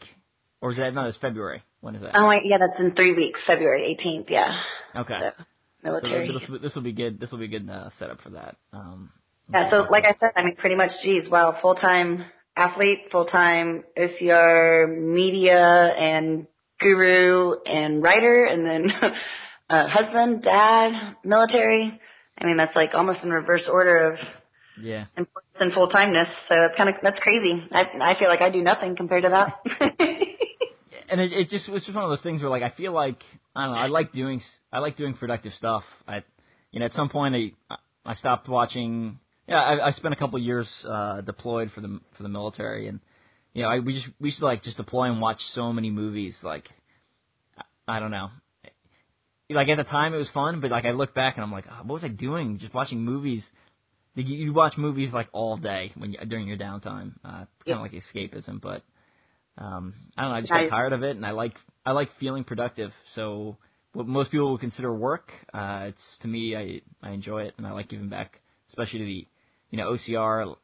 or 0.61 0.71
is 0.71 0.77
that 0.77 0.93
no? 0.93 1.05
It's 1.05 1.17
February. 1.17 1.63
When 1.81 1.95
is 1.95 2.01
that? 2.01 2.11
Oh 2.15 2.27
wait, 2.27 2.43
yeah, 2.45 2.57
that's 2.59 2.79
in 2.79 2.93
three 2.95 3.13
weeks, 3.13 3.39
February 3.47 3.97
18th. 4.03 4.29
Yeah. 4.29 4.59
okay. 4.95 5.19
So, 5.19 5.31
So 5.37 5.43
military. 5.83 6.27
this, 6.31 6.49
will- 6.49 6.59
this 6.59 6.75
will 6.75 6.81
be 6.83 6.91
good. 6.93 7.19
This 7.19 7.31
will 7.31 7.39
be 7.39 7.47
good 7.47 7.69
uh, 7.69 7.89
setup 7.99 8.19
for 8.21 8.31
that. 8.31 8.57
Um, 8.73 9.11
Yeah, 9.47 9.69
so 9.69 9.87
like 9.89 10.03
I 10.03 10.15
said, 10.19 10.31
I 10.35 10.43
mean, 10.43 10.55
pretty 10.57 10.75
much, 10.75 10.91
geez, 11.03 11.29
wow, 11.29 11.57
full 11.61 11.75
time 11.75 12.25
athlete, 12.57 13.03
full 13.11 13.25
time 13.25 13.83
OCR 13.97 14.87
media 14.99 15.57
and 15.97 16.47
guru 16.79 17.55
and 17.65 18.03
writer, 18.03 18.43
and 18.45 18.65
then 18.65 18.91
uh, 19.69 19.87
husband, 19.87 20.43
dad, 20.43 21.15
military. 21.23 21.99
I 22.39 22.45
mean, 22.45 22.57
that's 22.57 22.75
like 22.75 22.91
almost 22.93 23.23
in 23.23 23.31
reverse 23.31 23.63
order 23.69 24.11
of 24.11 24.19
yeah. 24.81 25.05
importance 25.17 25.57
and 25.59 25.73
full 25.73 25.89
timeness. 25.89 26.29
So 26.47 26.55
it's 26.65 26.75
kind 26.77 26.89
of 26.89 26.95
that's 27.01 27.19
crazy. 27.19 27.63
I 27.71 27.83
I 28.01 28.19
feel 28.19 28.29
like 28.29 28.41
I 28.41 28.49
do 28.49 28.61
nothing 28.61 28.95
compared 28.95 29.23
to 29.23 29.29
that. 29.29 29.59
and 31.09 31.19
it, 31.19 31.33
it 31.33 31.49
just 31.49 31.67
it's 31.67 31.85
just 31.85 31.95
one 31.95 32.05
of 32.05 32.09
those 32.09 32.21
things 32.21 32.41
where 32.41 32.49
like 32.49 32.63
I 32.63 32.71
feel 32.75 32.93
like 32.93 33.21
I 33.55 33.65
don't 33.65 33.75
know 33.75 33.81
I 33.81 33.87
like 33.87 34.13
doing 34.13 34.41
I 34.71 34.79
like 34.79 34.97
doing 34.97 35.13
productive 35.15 35.53
stuff. 35.57 35.83
I 36.07 36.23
you 36.71 36.79
know 36.79 36.85
at 36.85 36.93
some 36.93 37.09
point 37.09 37.35
I 37.35 37.75
I 38.05 38.15
stopped 38.15 38.47
watching. 38.47 39.19
Yeah, 39.47 39.57
I, 39.57 39.87
I 39.87 39.91
spent 39.91 40.13
a 40.13 40.17
couple 40.17 40.37
of 40.37 40.43
years 40.43 40.67
uh, 40.87 41.21
deployed 41.21 41.71
for 41.73 41.81
the 41.81 41.99
for 42.15 42.23
the 42.23 42.29
military, 42.29 42.87
and 42.87 42.99
you 43.53 43.63
know 43.63 43.69
I 43.69 43.79
we 43.79 43.93
just 43.93 44.07
we 44.19 44.29
used 44.29 44.39
to 44.39 44.45
like 44.45 44.63
just 44.63 44.77
deploy 44.77 45.05
and 45.05 45.19
watch 45.19 45.39
so 45.53 45.73
many 45.73 45.89
movies. 45.89 46.35
Like 46.43 46.65
I, 47.87 47.97
I 47.97 47.99
don't 47.99 48.11
know. 48.11 48.29
Like 49.49 49.69
at 49.69 49.77
the 49.77 49.83
time 49.83 50.13
it 50.13 50.17
was 50.17 50.29
fun, 50.33 50.59
but 50.61 50.69
like 50.71 50.85
I 50.85 50.91
look 50.91 51.13
back 51.15 51.35
and 51.35 51.43
I'm 51.43 51.51
like, 51.51 51.65
oh, 51.69 51.77
what 51.83 52.01
was 52.01 52.03
I 52.03 52.07
doing? 52.09 52.59
Just 52.59 52.73
watching 52.73 53.01
movies. 53.03 53.43
Like, 54.15 54.27
You 54.27 54.37
you 54.37 54.53
watch 54.53 54.77
movies 54.77 55.11
like 55.13 55.27
all 55.31 55.57
day 55.57 55.91
when 55.97 56.11
you, 56.11 56.19
during 56.27 56.47
your 56.47 56.57
downtime, 56.57 57.13
uh, 57.25 57.45
kind 57.65 57.77
of 57.77 57.81
like 57.81 57.93
escapism. 57.93 58.61
But 58.61 58.83
um, 59.57 59.93
I 60.17 60.21
don't 60.21 60.31
know. 60.31 60.37
I 60.37 60.41
just 60.41 60.51
I- 60.51 60.63
got 60.63 60.69
tired 60.69 60.93
of 60.93 61.03
it, 61.03 61.15
and 61.15 61.25
I 61.25 61.31
like 61.31 61.53
I 61.85 61.91
like 61.91 62.09
feeling 62.19 62.43
productive. 62.43 62.91
So 63.15 63.57
what 63.93 64.05
most 64.07 64.29
people 64.31 64.51
would 64.51 64.61
consider 64.61 64.93
work, 64.93 65.31
uh, 65.53 65.85
it's 65.89 66.01
to 66.21 66.27
me 66.27 66.55
I 66.55 66.81
I 67.07 67.11
enjoy 67.11 67.43
it, 67.43 67.55
and 67.57 67.65
I 67.65 67.71
like 67.71 67.89
giving 67.89 68.09
back, 68.09 68.39
especially 68.69 68.99
to 68.99 69.05
the 69.05 69.27
you 69.71 69.77
know 69.77 69.93
OCR. 69.95 70.55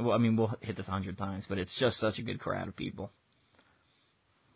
Well, 0.00 0.12
I 0.12 0.18
mean 0.18 0.36
we'll 0.36 0.52
hit 0.60 0.76
this 0.76 0.86
a 0.88 0.90
hundred 0.90 1.18
times, 1.18 1.44
but 1.48 1.58
it's 1.58 1.76
just 1.78 1.98
such 2.00 2.18
a 2.18 2.22
good 2.22 2.40
crowd 2.40 2.68
of 2.68 2.76
people. 2.76 3.10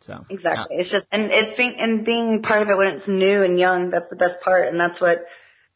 So 0.07 0.25
Exactly. 0.31 0.77
It's 0.77 0.91
just 0.91 1.07
and 1.13 1.31
it's 1.31 1.57
being 1.57 1.77
and 1.79 2.05
being 2.05 2.43
part 2.43 2.63
of 2.63 2.69
it 2.69 2.77
when 2.77 2.89
it's 2.89 3.09
new 3.09 3.43
and 3.43 3.59
young. 3.59 3.91
That's 3.91 4.11
the 4.11 4.17
best 4.17 4.41
part, 4.45 4.69
and 4.69 4.79
that's 4.79 5.01
what. 5.01 5.25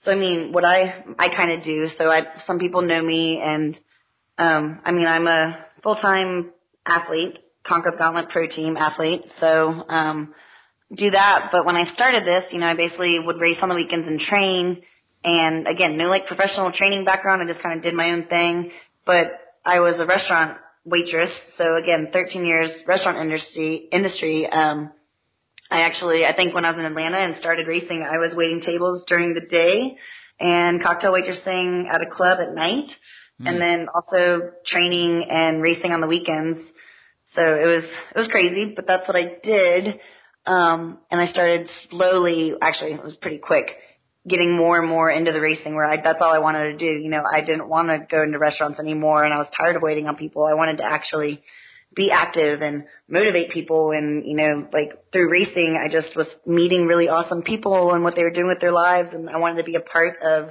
So 0.05 0.13
I 0.13 0.15
mean, 0.15 0.53
what 0.53 0.65
I 0.65 1.05
I 1.19 1.29
kind 1.35 1.53
of 1.53 1.65
do. 1.65 1.89
So 1.99 2.11
I 2.11 2.23
some 2.47 2.59
people 2.59 2.83
know 2.83 3.03
me, 3.03 3.41
and 3.43 3.79
um, 4.39 4.81
I 4.85 4.93
mean 4.93 5.07
I'm 5.07 5.27
a 5.27 5.65
full 5.83 5.97
time 5.97 6.51
athlete, 6.87 7.39
Conquer 7.67 7.95
Gauntlet 7.99 8.29
Pro 8.31 8.47
Team 8.47 8.77
athlete. 8.77 9.23
So, 9.41 9.85
um, 9.89 10.35
do 10.95 11.11
that. 11.11 11.49
But 11.51 11.67
when 11.67 11.77
I 11.77 11.93
started 11.95 12.25
this, 12.25 12.45
you 12.53 12.59
know, 12.59 12.67
I 12.67 12.75
basically 12.75 13.19
would 13.19 13.41
race 13.41 13.59
on 13.61 13.69
the 13.69 13.75
weekends 13.75 14.07
and 14.07 14.21
train. 14.21 14.83
And 15.25 15.67
again, 15.67 15.97
no 15.97 16.09
like 16.09 16.27
professional 16.27 16.71
training 16.73 17.05
background. 17.05 17.43
I 17.43 17.47
just 17.47 17.63
kind 17.63 17.77
of 17.77 17.83
did 17.83 17.95
my 17.95 18.13
own 18.13 18.27
thing. 18.27 18.71
But 19.05 19.33
I 19.65 19.81
was 19.81 19.97
a 19.99 20.07
restaurant 20.07 20.59
waitress. 20.87 21.31
So 21.59 21.77
again, 21.77 22.09
13 22.13 22.47
years 22.47 22.71
restaurant 22.87 23.19
industry, 23.19 23.89
industry. 23.93 24.49
Um, 24.49 24.93
I 25.71 25.81
actually, 25.81 26.25
I 26.25 26.35
think 26.35 26.55
when 26.55 26.65
I 26.65 26.71
was 26.71 26.79
in 26.79 26.85
Atlanta 26.87 27.19
and 27.19 27.37
started 27.41 27.67
racing, 27.67 28.03
I 28.03 28.19
was 28.19 28.35
waiting 28.35 28.63
tables 28.65 29.05
during 29.09 29.35
the 29.35 29.47
day 29.51 29.97
and 30.39 30.83
cocktail 30.83 31.13
waitressing 31.13 31.89
at 31.93 32.01
a 32.01 32.07
club 32.07 32.39
at 32.41 32.55
night. 32.55 32.89
Mm. 33.41 33.49
And 33.49 33.61
then 33.61 33.89
also 33.95 34.53
training 34.67 35.27
and 35.29 35.61
racing 35.61 35.93
on 35.93 36.01
the 36.01 36.07
weekends. 36.07 36.59
So 37.35 37.43
it 37.43 37.67
was, 37.67 37.85
it 38.15 38.19
was 38.19 38.29
crazy, 38.29 38.73
but 38.75 38.87
that's 38.87 39.07
what 39.07 39.17
I 39.17 39.37
did. 39.43 40.01
Um, 40.47 40.99
and 41.11 41.21
I 41.21 41.27
started 41.27 41.69
slowly, 41.91 42.55
actually 42.63 42.93
it 42.93 43.05
was 43.05 43.17
pretty 43.17 43.39
quick, 43.39 43.67
getting 44.29 44.57
more 44.57 44.79
and 44.79 44.89
more 44.89 45.11
into 45.11 45.33
the 45.33 45.41
racing 45.41 45.75
where 45.75 45.85
I, 45.85 45.97
that's 46.03 46.19
all 46.21 46.33
I 46.33 46.39
wanted 46.39 46.73
to 46.73 46.79
do. 46.79 47.01
You 47.01 47.11
know, 47.11 47.23
I 47.31 47.41
didn't 47.41 47.69
want 47.69 47.89
to 47.89 47.99
go 48.11 48.23
into 48.23 48.39
restaurants 48.39 48.81
anymore 48.81 49.25
and 49.25 49.33
I 49.33 49.39
was 49.39 49.47
tired 49.57 49.77
of 49.77 49.83
waiting 49.83 50.09
on 50.09 50.17
people. 50.17 50.45
I 50.45 50.55
wanted 50.55 50.79
to 50.79 50.85
actually 50.85 51.43
be 51.95 52.11
active 52.11 52.61
and 52.61 52.85
motivate 53.09 53.51
people 53.51 53.93
and, 53.93 54.27
you 54.27 54.37
know, 54.37 54.69
like 54.73 54.91
through 55.13 55.31
racing, 55.31 55.81
I 55.83 55.91
just 55.91 56.17
was 56.17 56.27
meeting 56.45 56.87
really 56.87 57.09
awesome 57.09 57.43
people 57.43 57.93
and 57.93 58.03
what 58.03 58.17
they 58.17 58.23
were 58.23 58.33
doing 58.33 58.49
with 58.49 58.61
their 58.61 58.73
lives 58.73 59.11
and 59.13 59.31
I 59.31 59.39
wanted 59.39 59.59
to 59.59 59.65
be 59.65 59.77
a 59.77 59.81
part 59.81 60.17
of 60.23 60.51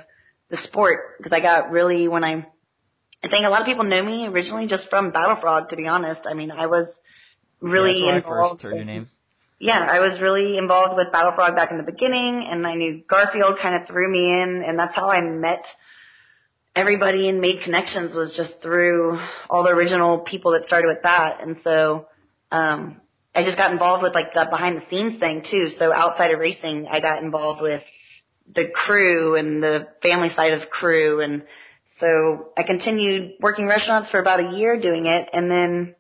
the 0.50 0.58
sport 0.64 1.18
because 1.18 1.34
I 1.34 1.42
got 1.42 1.70
really, 1.72 2.08
when 2.08 2.24
I, 2.24 2.48
I 3.24 3.28
think 3.28 3.46
a 3.46 3.50
lot 3.50 3.62
of 3.62 3.68
people 3.68 3.84
know 3.84 4.04
me 4.04 4.28
originally 4.28 4.68
just 4.68 4.90
from 4.90 5.12
Battle 5.12 5.38
Frog, 5.42 5.70
to 5.70 5.76
be 5.76 5.88
honest. 5.88 6.22
I 6.26 6.34
mean, 6.34 6.52
I 6.52 6.68
was 6.68 6.88
really 7.60 8.06
yeah, 8.06 8.14
that's 8.14 8.26
involved. 8.26 8.62
I 8.62 8.64
first 8.64 8.64
heard 8.64 8.76
your 8.76 8.86
name 8.86 9.08
yeah, 9.60 9.88
I 9.90 10.00
was 10.00 10.20
really 10.22 10.58
involved 10.58 10.98
with 10.98 11.12
Battle 11.12 11.32
Frog 11.34 11.56
back 11.56 11.72
in 11.72 11.78
the 11.78 11.84
beginning, 11.84 12.48
and 12.50 12.66
I 12.68 12.76
knew 12.76 13.04
Garfield 13.10 13.58
kind 13.62 13.82
of 13.82 13.88
threw 13.88 14.12
me 14.12 14.42
in, 14.42 14.64
and 14.66 14.78
that's 14.78 14.96
how 14.96 15.10
I 15.10 15.22
met 15.22 15.64
everybody 16.76 17.30
and 17.30 17.40
made 17.40 17.62
connections 17.64 18.14
was 18.14 18.34
just 18.36 18.62
through 18.62 19.18
all 19.50 19.64
the 19.64 19.70
original 19.70 20.20
people 20.20 20.52
that 20.52 20.66
started 20.68 20.88
with 20.88 21.04
that. 21.04 21.42
And 21.42 21.58
so, 21.64 22.08
um, 22.52 23.02
I 23.34 23.44
just 23.44 23.58
got 23.58 23.72
involved 23.72 24.02
with 24.04 24.14
like 24.14 24.34
the 24.34 24.46
behind 24.50 24.78
the 24.78 24.84
scenes 24.90 25.20
thing 25.20 25.44
too. 25.50 25.70
So 25.78 25.92
outside 25.92 26.32
of 26.32 26.40
racing, 26.40 26.88
I 26.90 27.02
got 27.02 27.22
involved 27.22 27.62
with 27.62 27.82
the 28.54 28.70
crew 28.74 29.36
and 29.36 29.62
the 29.62 29.88
family 30.02 30.30
side 30.36 30.54
of 30.54 30.70
crew. 30.70 31.22
And 31.22 31.44
so 32.00 32.50
I 32.58 32.64
continued 32.64 33.34
working 33.42 33.68
restaurants 33.68 34.10
for 34.10 34.20
about 34.20 34.40
a 34.40 34.56
year 34.56 34.80
doing 34.80 35.06
it. 35.06 35.28
And 35.34 35.52
then 35.52 35.95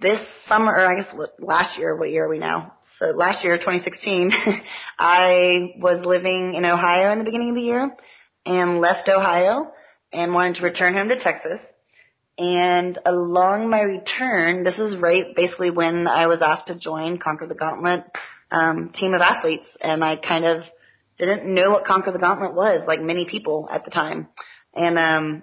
this 0.00 0.20
summer, 0.48 0.72
or 0.72 0.86
I 0.86 1.02
guess 1.02 1.14
last 1.38 1.78
year, 1.78 1.96
what 1.96 2.10
year 2.10 2.26
are 2.26 2.28
we 2.28 2.38
now? 2.38 2.74
So 2.98 3.06
last 3.06 3.42
year, 3.42 3.56
2016, 3.56 4.30
I 4.98 5.72
was 5.78 6.04
living 6.04 6.54
in 6.54 6.64
Ohio 6.64 7.12
in 7.12 7.18
the 7.18 7.24
beginning 7.24 7.50
of 7.50 7.54
the 7.54 7.62
year 7.62 7.96
and 8.44 8.80
left 8.80 9.08
Ohio 9.08 9.72
and 10.12 10.34
wanted 10.34 10.56
to 10.56 10.62
return 10.62 10.94
home 10.94 11.08
to 11.08 11.22
Texas. 11.22 11.60
And 12.36 12.98
along 13.04 13.68
my 13.70 13.80
return, 13.80 14.64
this 14.64 14.78
is 14.78 14.96
right 14.98 15.34
basically 15.34 15.70
when 15.70 16.06
I 16.06 16.26
was 16.26 16.40
asked 16.42 16.68
to 16.68 16.74
join 16.74 17.18
Conquer 17.18 17.46
the 17.46 17.54
Gauntlet 17.54 18.04
um, 18.50 18.92
team 18.98 19.14
of 19.14 19.20
athletes, 19.20 19.66
and 19.80 20.02
I 20.02 20.16
kind 20.16 20.44
of 20.44 20.62
didn't 21.18 21.54
know 21.54 21.70
what 21.70 21.84
Conquer 21.84 22.12
the 22.12 22.18
Gauntlet 22.18 22.54
was, 22.54 22.82
like 22.86 23.00
many 23.00 23.26
people 23.26 23.68
at 23.70 23.84
the 23.84 23.90
time. 23.90 24.28
And 24.74 24.98
um, 24.98 25.42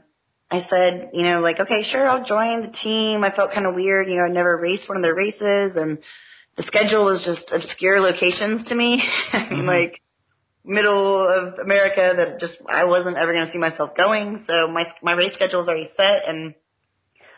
I 0.50 0.66
said, 0.70 1.12
you 1.14 1.24
know, 1.24 1.42
like, 1.42 1.60
okay, 1.60 1.84
sure, 1.92 2.08
I'll 2.10 2.26
join 2.26 2.62
the 2.62 2.74
team. 2.84 3.24
I 3.24 3.36
felt 3.36 3.52
kind 3.54 3.66
of 3.66 3.76
weird, 3.76 4.08
you 4.08 4.16
know, 4.16 4.26
I'd 4.26 4.32
never 4.32 4.58
raced 4.58 4.88
one 4.88 4.98
of 4.98 5.04
their 5.04 5.16
races 5.16 5.74
and 5.76 5.98
the 6.58 6.64
schedule 6.64 7.06
was 7.06 7.24
just 7.24 7.52
obscure 7.52 8.02
locations 8.02 8.68
to 8.68 8.76
me. 8.76 9.02
I 9.32 9.38
mean, 9.50 9.60
mm-hmm. 9.60 9.68
like 9.68 10.02
middle 10.66 11.28
of 11.30 11.60
America 11.60 12.14
that 12.18 12.40
just 12.40 12.54
I 12.68 12.84
wasn't 12.84 13.16
ever 13.16 13.32
going 13.32 13.46
to 13.46 13.52
see 13.52 13.60
myself 13.60 13.92
going. 13.96 14.44
So 14.48 14.68
my 14.68 14.84
my 15.02 15.14
race 15.14 15.34
schedule 15.36 15.60
was 15.60 15.68
already 15.68 15.90
set, 15.96 16.28
and 16.28 16.56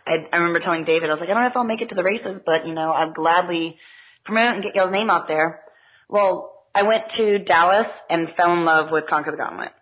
I 0.07 0.25
I 0.31 0.37
remember 0.37 0.59
telling 0.59 0.85
David, 0.85 1.09
I 1.09 1.13
was 1.13 1.19
like, 1.19 1.29
I 1.29 1.33
don't 1.33 1.43
know 1.43 1.49
if 1.49 1.57
I'll 1.57 1.63
make 1.63 1.81
it 1.81 1.89
to 1.89 1.95
the 1.95 2.03
races, 2.03 2.41
but 2.45 2.65
you 2.65 2.73
know, 2.73 2.91
I'd 2.91 3.13
gladly 3.13 3.77
promote 4.23 4.55
and 4.55 4.63
get 4.63 4.75
y'all's 4.75 4.91
name 4.91 5.09
out 5.09 5.27
there. 5.27 5.61
Well, 6.07 6.55
I 6.73 6.83
went 6.83 7.03
to 7.17 7.39
Dallas 7.39 7.87
and 8.09 8.29
fell 8.35 8.53
in 8.53 8.63
love 8.63 8.87
with 8.91 9.05
Conquer 9.07 9.31
the 9.31 9.37
Gauntlet, 9.37 9.73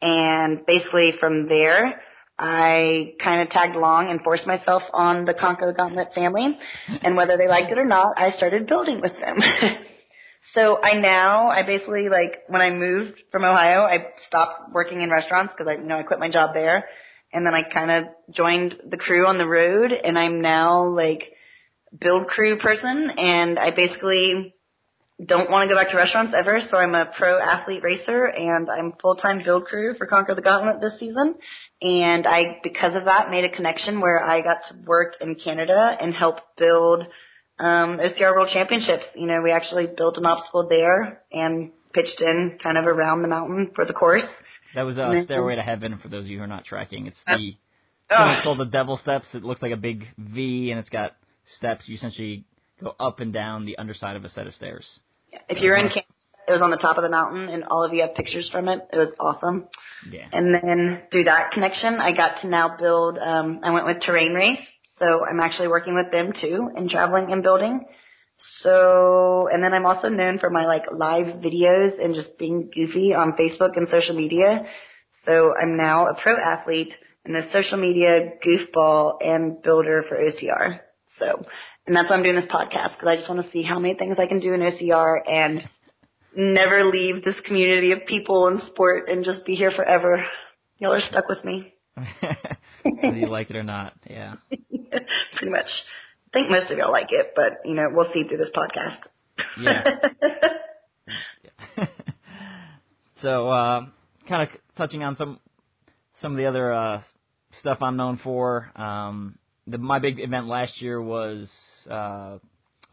and 0.00 0.64
basically 0.64 1.12
from 1.18 1.48
there 1.48 2.00
I 2.38 3.14
kind 3.22 3.40
of 3.40 3.48
tagged 3.48 3.76
along 3.76 4.10
and 4.10 4.20
forced 4.22 4.46
myself 4.46 4.82
on 4.92 5.24
the 5.24 5.32
Conquer 5.32 5.66
the 5.66 5.72
Gauntlet 5.72 6.12
family. 6.14 6.58
And 7.02 7.16
whether 7.16 7.36
they 7.36 7.48
liked 7.48 7.72
it 7.72 7.78
or 7.78 7.84
not, 7.86 8.18
I 8.18 8.30
started 8.36 8.66
building 8.66 9.00
with 9.00 9.12
them. 9.12 9.36
so 10.54 10.78
I 10.82 11.00
now, 11.00 11.48
I 11.48 11.62
basically 11.62 12.08
like, 12.10 12.42
when 12.48 12.60
I 12.60 12.70
moved 12.70 13.22
from 13.32 13.44
Ohio, 13.44 13.82
I 13.82 14.08
stopped 14.26 14.72
working 14.72 15.00
in 15.00 15.10
restaurants 15.10 15.54
because 15.56 15.70
I, 15.70 15.80
you 15.80 15.86
know, 15.86 15.98
I 15.98 16.02
quit 16.02 16.18
my 16.18 16.30
job 16.30 16.50
there. 16.52 16.84
And 17.32 17.46
then 17.46 17.54
I 17.54 17.62
kind 17.62 17.90
of 17.90 18.04
joined 18.30 18.74
the 18.88 18.96
crew 18.98 19.26
on 19.26 19.38
the 19.38 19.48
road 19.48 19.92
and 19.92 20.18
I'm 20.18 20.42
now 20.42 20.86
like 20.86 21.32
build 21.98 22.26
crew 22.28 22.58
person 22.58 23.10
and 23.16 23.58
I 23.58 23.70
basically 23.70 24.54
don't 25.24 25.50
want 25.50 25.66
to 25.66 25.74
go 25.74 25.80
back 25.80 25.90
to 25.90 25.96
restaurants 25.96 26.34
ever, 26.36 26.60
so 26.70 26.76
I'm 26.76 26.94
a 26.94 27.06
pro 27.16 27.40
athlete 27.40 27.82
racer 27.82 28.26
and 28.26 28.68
I'm 28.68 28.92
full 29.00 29.16
time 29.16 29.42
build 29.42 29.64
crew 29.64 29.94
for 29.96 30.06
Conquer 30.06 30.34
the 30.34 30.42
Gauntlet 30.42 30.80
this 30.80 31.00
season. 31.00 31.36
And 31.82 32.26
I, 32.26 32.58
because 32.62 32.96
of 32.96 33.04
that, 33.04 33.30
made 33.30 33.44
a 33.44 33.50
connection 33.50 34.00
where 34.00 34.22
I 34.22 34.40
got 34.40 34.58
to 34.70 34.76
work 34.86 35.14
in 35.20 35.34
Canada 35.34 35.96
and 36.00 36.14
help 36.14 36.36
build 36.56 37.02
um, 37.58 37.98
OCR 37.98 38.34
World 38.34 38.48
Championships. 38.52 39.04
You 39.14 39.26
know, 39.26 39.42
we 39.42 39.52
actually 39.52 39.86
built 39.86 40.16
an 40.16 40.26
obstacle 40.26 40.66
there 40.68 41.22
and 41.32 41.72
pitched 41.92 42.20
in 42.20 42.58
kind 42.62 42.78
of 42.78 42.86
around 42.86 43.22
the 43.22 43.28
mountain 43.28 43.72
for 43.74 43.84
the 43.84 43.92
course. 43.92 44.22
That 44.74 44.82
was 44.82 44.98
uh, 44.98 45.12
Stairway 45.24 45.56
to 45.56 45.62
Heaven 45.62 45.98
for 46.02 46.08
those 46.08 46.24
of 46.24 46.30
you 46.30 46.38
who 46.38 46.44
are 46.44 46.48
not 46.48 46.64
tracking. 46.64 47.06
It's 47.06 47.16
the 47.26 47.56
uh, 48.14 48.34
it's 48.36 48.42
called 48.42 48.58
the 48.58 48.66
Devil 48.66 48.98
Steps. 49.02 49.26
It 49.34 49.42
looks 49.42 49.62
like 49.62 49.72
a 49.72 49.76
big 49.76 50.04
V 50.18 50.70
and 50.70 50.78
it's 50.78 50.88
got 50.88 51.16
steps. 51.58 51.84
You 51.86 51.96
essentially 51.96 52.44
go 52.80 52.94
up 53.00 53.20
and 53.20 53.32
down 53.32 53.64
the 53.64 53.78
underside 53.78 54.16
of 54.16 54.24
a 54.24 54.30
set 54.30 54.46
of 54.46 54.54
stairs. 54.54 54.86
If 55.48 55.58
you're 55.62 55.76
in 55.76 55.88
Canada, 55.88 56.05
it 56.48 56.52
was 56.52 56.62
on 56.62 56.70
the 56.70 56.76
top 56.76 56.96
of 56.96 57.02
the 57.02 57.08
mountain, 57.08 57.48
and 57.48 57.64
all 57.64 57.84
of 57.84 57.92
you 57.92 58.02
have 58.02 58.14
pictures 58.14 58.48
from 58.50 58.68
it. 58.68 58.80
It 58.92 58.96
was 58.96 59.12
awesome. 59.18 59.68
Yeah. 60.10 60.28
And 60.32 60.54
then 60.54 61.02
through 61.10 61.24
that 61.24 61.50
connection, 61.50 61.94
I 61.94 62.12
got 62.12 62.40
to 62.42 62.48
now 62.48 62.76
build. 62.78 63.18
Um, 63.18 63.60
I 63.64 63.70
went 63.70 63.86
with 63.86 64.02
Terrain 64.02 64.32
Race, 64.32 64.60
so 64.98 65.24
I'm 65.24 65.40
actually 65.40 65.68
working 65.68 65.94
with 65.94 66.10
them 66.10 66.32
too 66.40 66.70
in 66.76 66.88
traveling 66.88 67.32
and 67.32 67.42
building. 67.42 67.84
So, 68.62 69.48
and 69.52 69.62
then 69.62 69.72
I'm 69.72 69.86
also 69.86 70.08
known 70.08 70.38
for 70.38 70.50
my 70.50 70.66
like 70.66 70.84
live 70.92 71.26
videos 71.26 72.02
and 72.02 72.14
just 72.14 72.38
being 72.38 72.70
goofy 72.74 73.14
on 73.14 73.32
Facebook 73.32 73.76
and 73.76 73.88
social 73.88 74.14
media. 74.14 74.66
So 75.24 75.54
I'm 75.60 75.76
now 75.76 76.06
a 76.06 76.14
pro 76.14 76.36
athlete 76.36 76.92
and 77.24 77.36
a 77.36 77.50
social 77.52 77.78
media 77.78 78.32
goofball 78.46 79.14
and 79.20 79.62
builder 79.62 80.04
for 80.08 80.16
OCR. 80.16 80.80
So, 81.18 81.42
and 81.86 81.96
that's 81.96 82.10
why 82.10 82.16
I'm 82.16 82.22
doing 82.22 82.36
this 82.36 82.50
podcast 82.50 82.94
because 82.94 83.08
I 83.08 83.16
just 83.16 83.28
want 83.28 83.44
to 83.44 83.50
see 83.50 83.62
how 83.62 83.78
many 83.78 83.94
things 83.94 84.18
I 84.18 84.26
can 84.26 84.40
do 84.40 84.52
in 84.52 84.60
OCR 84.60 85.18
and 85.28 85.62
never 86.36 86.84
leave 86.84 87.24
this 87.24 87.34
community 87.46 87.92
of 87.92 88.06
people 88.06 88.46
and 88.46 88.60
sport 88.68 89.08
and 89.08 89.24
just 89.24 89.44
be 89.44 89.54
here 89.54 89.70
forever. 89.70 90.24
Y'all 90.78 90.92
are 90.92 91.00
stuck 91.00 91.28
with 91.28 91.42
me. 91.44 91.72
Whether 92.82 93.16
you 93.16 93.28
like 93.28 93.50
it 93.50 93.56
or 93.56 93.62
not, 93.62 93.94
yeah. 94.08 94.34
Pretty 94.50 95.50
much. 95.50 95.66
I 96.28 96.38
think 96.38 96.50
most 96.50 96.70
of 96.70 96.78
y'all 96.78 96.92
like 96.92 97.08
it, 97.10 97.32
but 97.34 97.60
you 97.64 97.74
know, 97.74 97.88
we'll 97.90 98.12
see 98.12 98.24
through 98.24 98.38
this 98.38 98.50
podcast. 98.54 98.98
yeah. 99.58 99.84
so, 103.22 103.48
uh, 103.48 103.86
kind 104.28 104.42
of 104.42 104.48
touching 104.76 105.02
on 105.02 105.16
some 105.16 105.40
some 106.20 106.32
of 106.32 106.38
the 106.38 106.46
other 106.46 106.72
uh, 106.72 107.02
stuff 107.60 107.78
I'm 107.80 107.96
known 107.96 108.20
for. 108.22 108.70
Um, 108.76 109.38
the, 109.66 109.78
my 109.78 109.98
big 109.98 110.20
event 110.20 110.46
last 110.46 110.80
year 110.82 111.00
was 111.00 111.48
uh, 111.90 112.38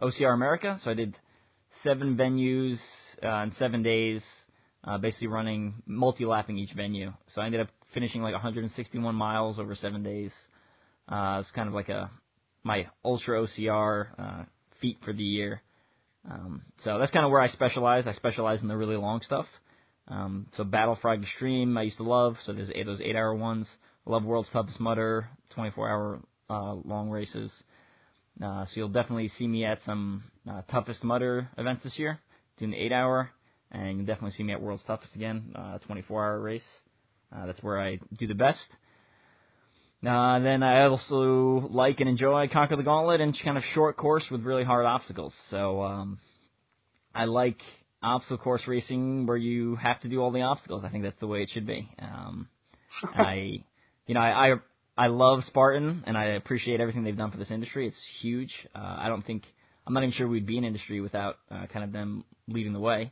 OCR 0.02 0.34
America, 0.34 0.80
so 0.84 0.92
I 0.92 0.94
did 0.94 1.16
seven 1.84 2.16
venues 2.16 2.78
uh, 3.24 3.44
in 3.44 3.54
seven 3.58 3.84
days, 3.84 4.22
uh, 4.84 4.98
basically 4.98 5.28
running 5.28 5.76
multi-lapping 5.86 6.58
each 6.58 6.74
venue. 6.74 7.14
So 7.34 7.42
I 7.42 7.46
ended 7.46 7.62
up 7.62 7.70
finishing 7.94 8.22
like 8.22 8.34
161 8.34 9.16
miles 9.16 9.60
over 9.60 9.76
seven 9.76 10.04
days. 10.04 10.32
Uh, 11.08 11.40
it's 11.42 11.52
kind 11.52 11.68
of 11.68 11.74
like 11.74 11.90
a 11.90 12.10
my 12.64 12.88
ultra 13.04 13.42
OCR 13.42 14.08
uh, 14.18 14.44
feat 14.82 14.98
for 15.04 15.14
the 15.14 15.24
year. 15.24 15.62
Um, 16.30 16.62
so 16.84 16.98
that's 16.98 17.12
kind 17.12 17.26
of 17.26 17.32
where 17.32 17.42
I 17.42 17.50
specialize. 17.50 18.08
I 18.08 18.14
specialize 18.14 18.62
in 18.62 18.68
the 18.68 18.78
really 18.78 18.96
long 18.96 19.22
stuff. 19.22 19.46
Um, 20.08 20.48
so 20.56 20.64
Battle 20.64 20.98
Frog 21.02 21.22
Extreme 21.22 21.78
I 21.78 21.84
used 21.84 21.98
to 21.98 22.04
love. 22.04 22.38
So 22.46 22.54
there's 22.54 22.70
eight, 22.74 22.86
those 22.86 23.02
eight-hour 23.02 23.36
ones. 23.36 23.68
I 24.08 24.12
love 24.12 24.24
World's 24.24 24.50
Toughest 24.52 24.80
Mudder, 24.80 25.28
24-hour 25.58 26.20
uh, 26.50 26.74
long 26.74 27.10
races. 27.10 27.52
Uh, 28.42 28.66
so 28.66 28.72
you'll 28.76 28.90
definitely 28.90 29.32
see 29.38 29.48
me 29.48 29.66
at 29.66 29.80
some 29.86 30.24
uh, 30.50 30.62
toughest 30.72 31.04
mudder 31.04 31.50
events 31.58 31.84
this 31.84 32.00
year 32.00 32.20
doing 32.58 32.72
the 32.72 32.78
eight 32.78 32.92
hour, 32.92 33.30
and 33.72 33.98
you'll 33.98 34.06
definitely 34.06 34.36
see 34.38 34.44
me 34.44 34.54
at 34.54 34.62
World's 34.62 34.84
Toughest 34.86 35.16
again, 35.16 35.54
uh, 35.56 35.80
24 35.80 36.26
hour 36.26 36.40
race. 36.40 36.62
Uh, 37.36 37.46
that's 37.48 37.62
where 37.64 37.80
I 37.80 38.00
do 38.18 38.28
the 38.28 38.36
best. 38.36 38.60
Uh, 40.06 40.40
then 40.40 40.64
I 40.64 40.84
also 40.84 41.68
like 41.70 42.02
and 42.02 42.10
enjoy 42.10 42.50
Conquer 42.52 42.76
the 42.76 42.84
Gauntlet 42.84 43.22
and 43.22 43.38
kind 43.44 43.58
of 43.58 43.64
short 43.74 43.96
course 43.96 44.26
with 44.30 44.42
really 44.42 44.66
hard 44.66 44.86
obstacles. 44.86 45.34
So 45.50 45.82
um, 45.82 46.20
I 47.16 47.26
like 47.26 47.58
obstacle 48.02 48.38
course 48.38 48.64
racing 48.68 49.26
where 49.26 49.38
you 49.38 49.78
have 49.78 50.02
to 50.02 50.10
do 50.10 50.22
all 50.22 50.32
the 50.32 50.42
obstacles. 50.42 50.84
I 50.86 50.90
think 50.90 51.04
that's 51.04 51.20
the 51.22 51.28
way 51.28 51.42
it 51.42 51.50
should 51.54 51.66
be. 51.66 51.90
Um, 52.00 52.50
I, 53.04 53.64
you 54.08 54.14
know, 54.14 54.20
I, 54.20 54.52
I 54.52 54.56
I 54.96 55.08
love 55.08 55.44
Spartan 55.48 56.04
and 56.06 56.18
I 56.18 56.26
appreciate 56.26 56.80
everything 56.80 57.04
they've 57.04 57.18
done 57.18 57.32
for 57.32 57.38
this 57.38 57.50
industry. 57.50 57.88
It's 57.88 57.98
huge. 58.22 58.52
Uh, 58.76 58.98
I 59.00 59.08
don't 59.08 59.26
think 59.26 59.44
I'm 59.86 59.94
not 59.94 60.04
even 60.04 60.14
sure 60.14 60.28
we'd 60.28 60.46
be 60.46 60.58
an 60.58 60.64
industry 60.64 61.02
without 61.02 61.38
uh, 61.52 61.68
kind 61.68 61.84
of 61.84 61.92
them 61.92 62.24
leading 62.48 62.74
the 62.74 62.80
way. 62.80 63.12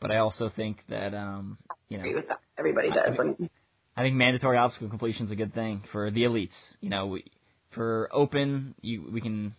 But 0.00 0.10
I 0.10 0.18
also 0.18 0.50
think 0.54 0.78
that 0.88 1.14
um, 1.14 1.58
you 1.88 1.98
know, 1.98 2.04
agree 2.04 2.14
with 2.14 2.28
that. 2.28 2.40
Everybody 2.58 2.90
does. 2.90 3.18
I, 3.18 3.22
mean, 3.22 3.50
I 3.96 4.02
think 4.02 4.16
mandatory 4.16 4.56
obstacle 4.56 4.88
completion 4.88 5.26
is 5.26 5.32
a 5.32 5.36
good 5.36 5.54
thing 5.54 5.82
for 5.92 6.10
the 6.10 6.22
elites. 6.22 6.48
You 6.80 6.90
know, 6.90 7.06
we, 7.06 7.24
for 7.74 8.08
open, 8.12 8.74
you 8.80 9.08
we 9.12 9.20
can, 9.20 9.54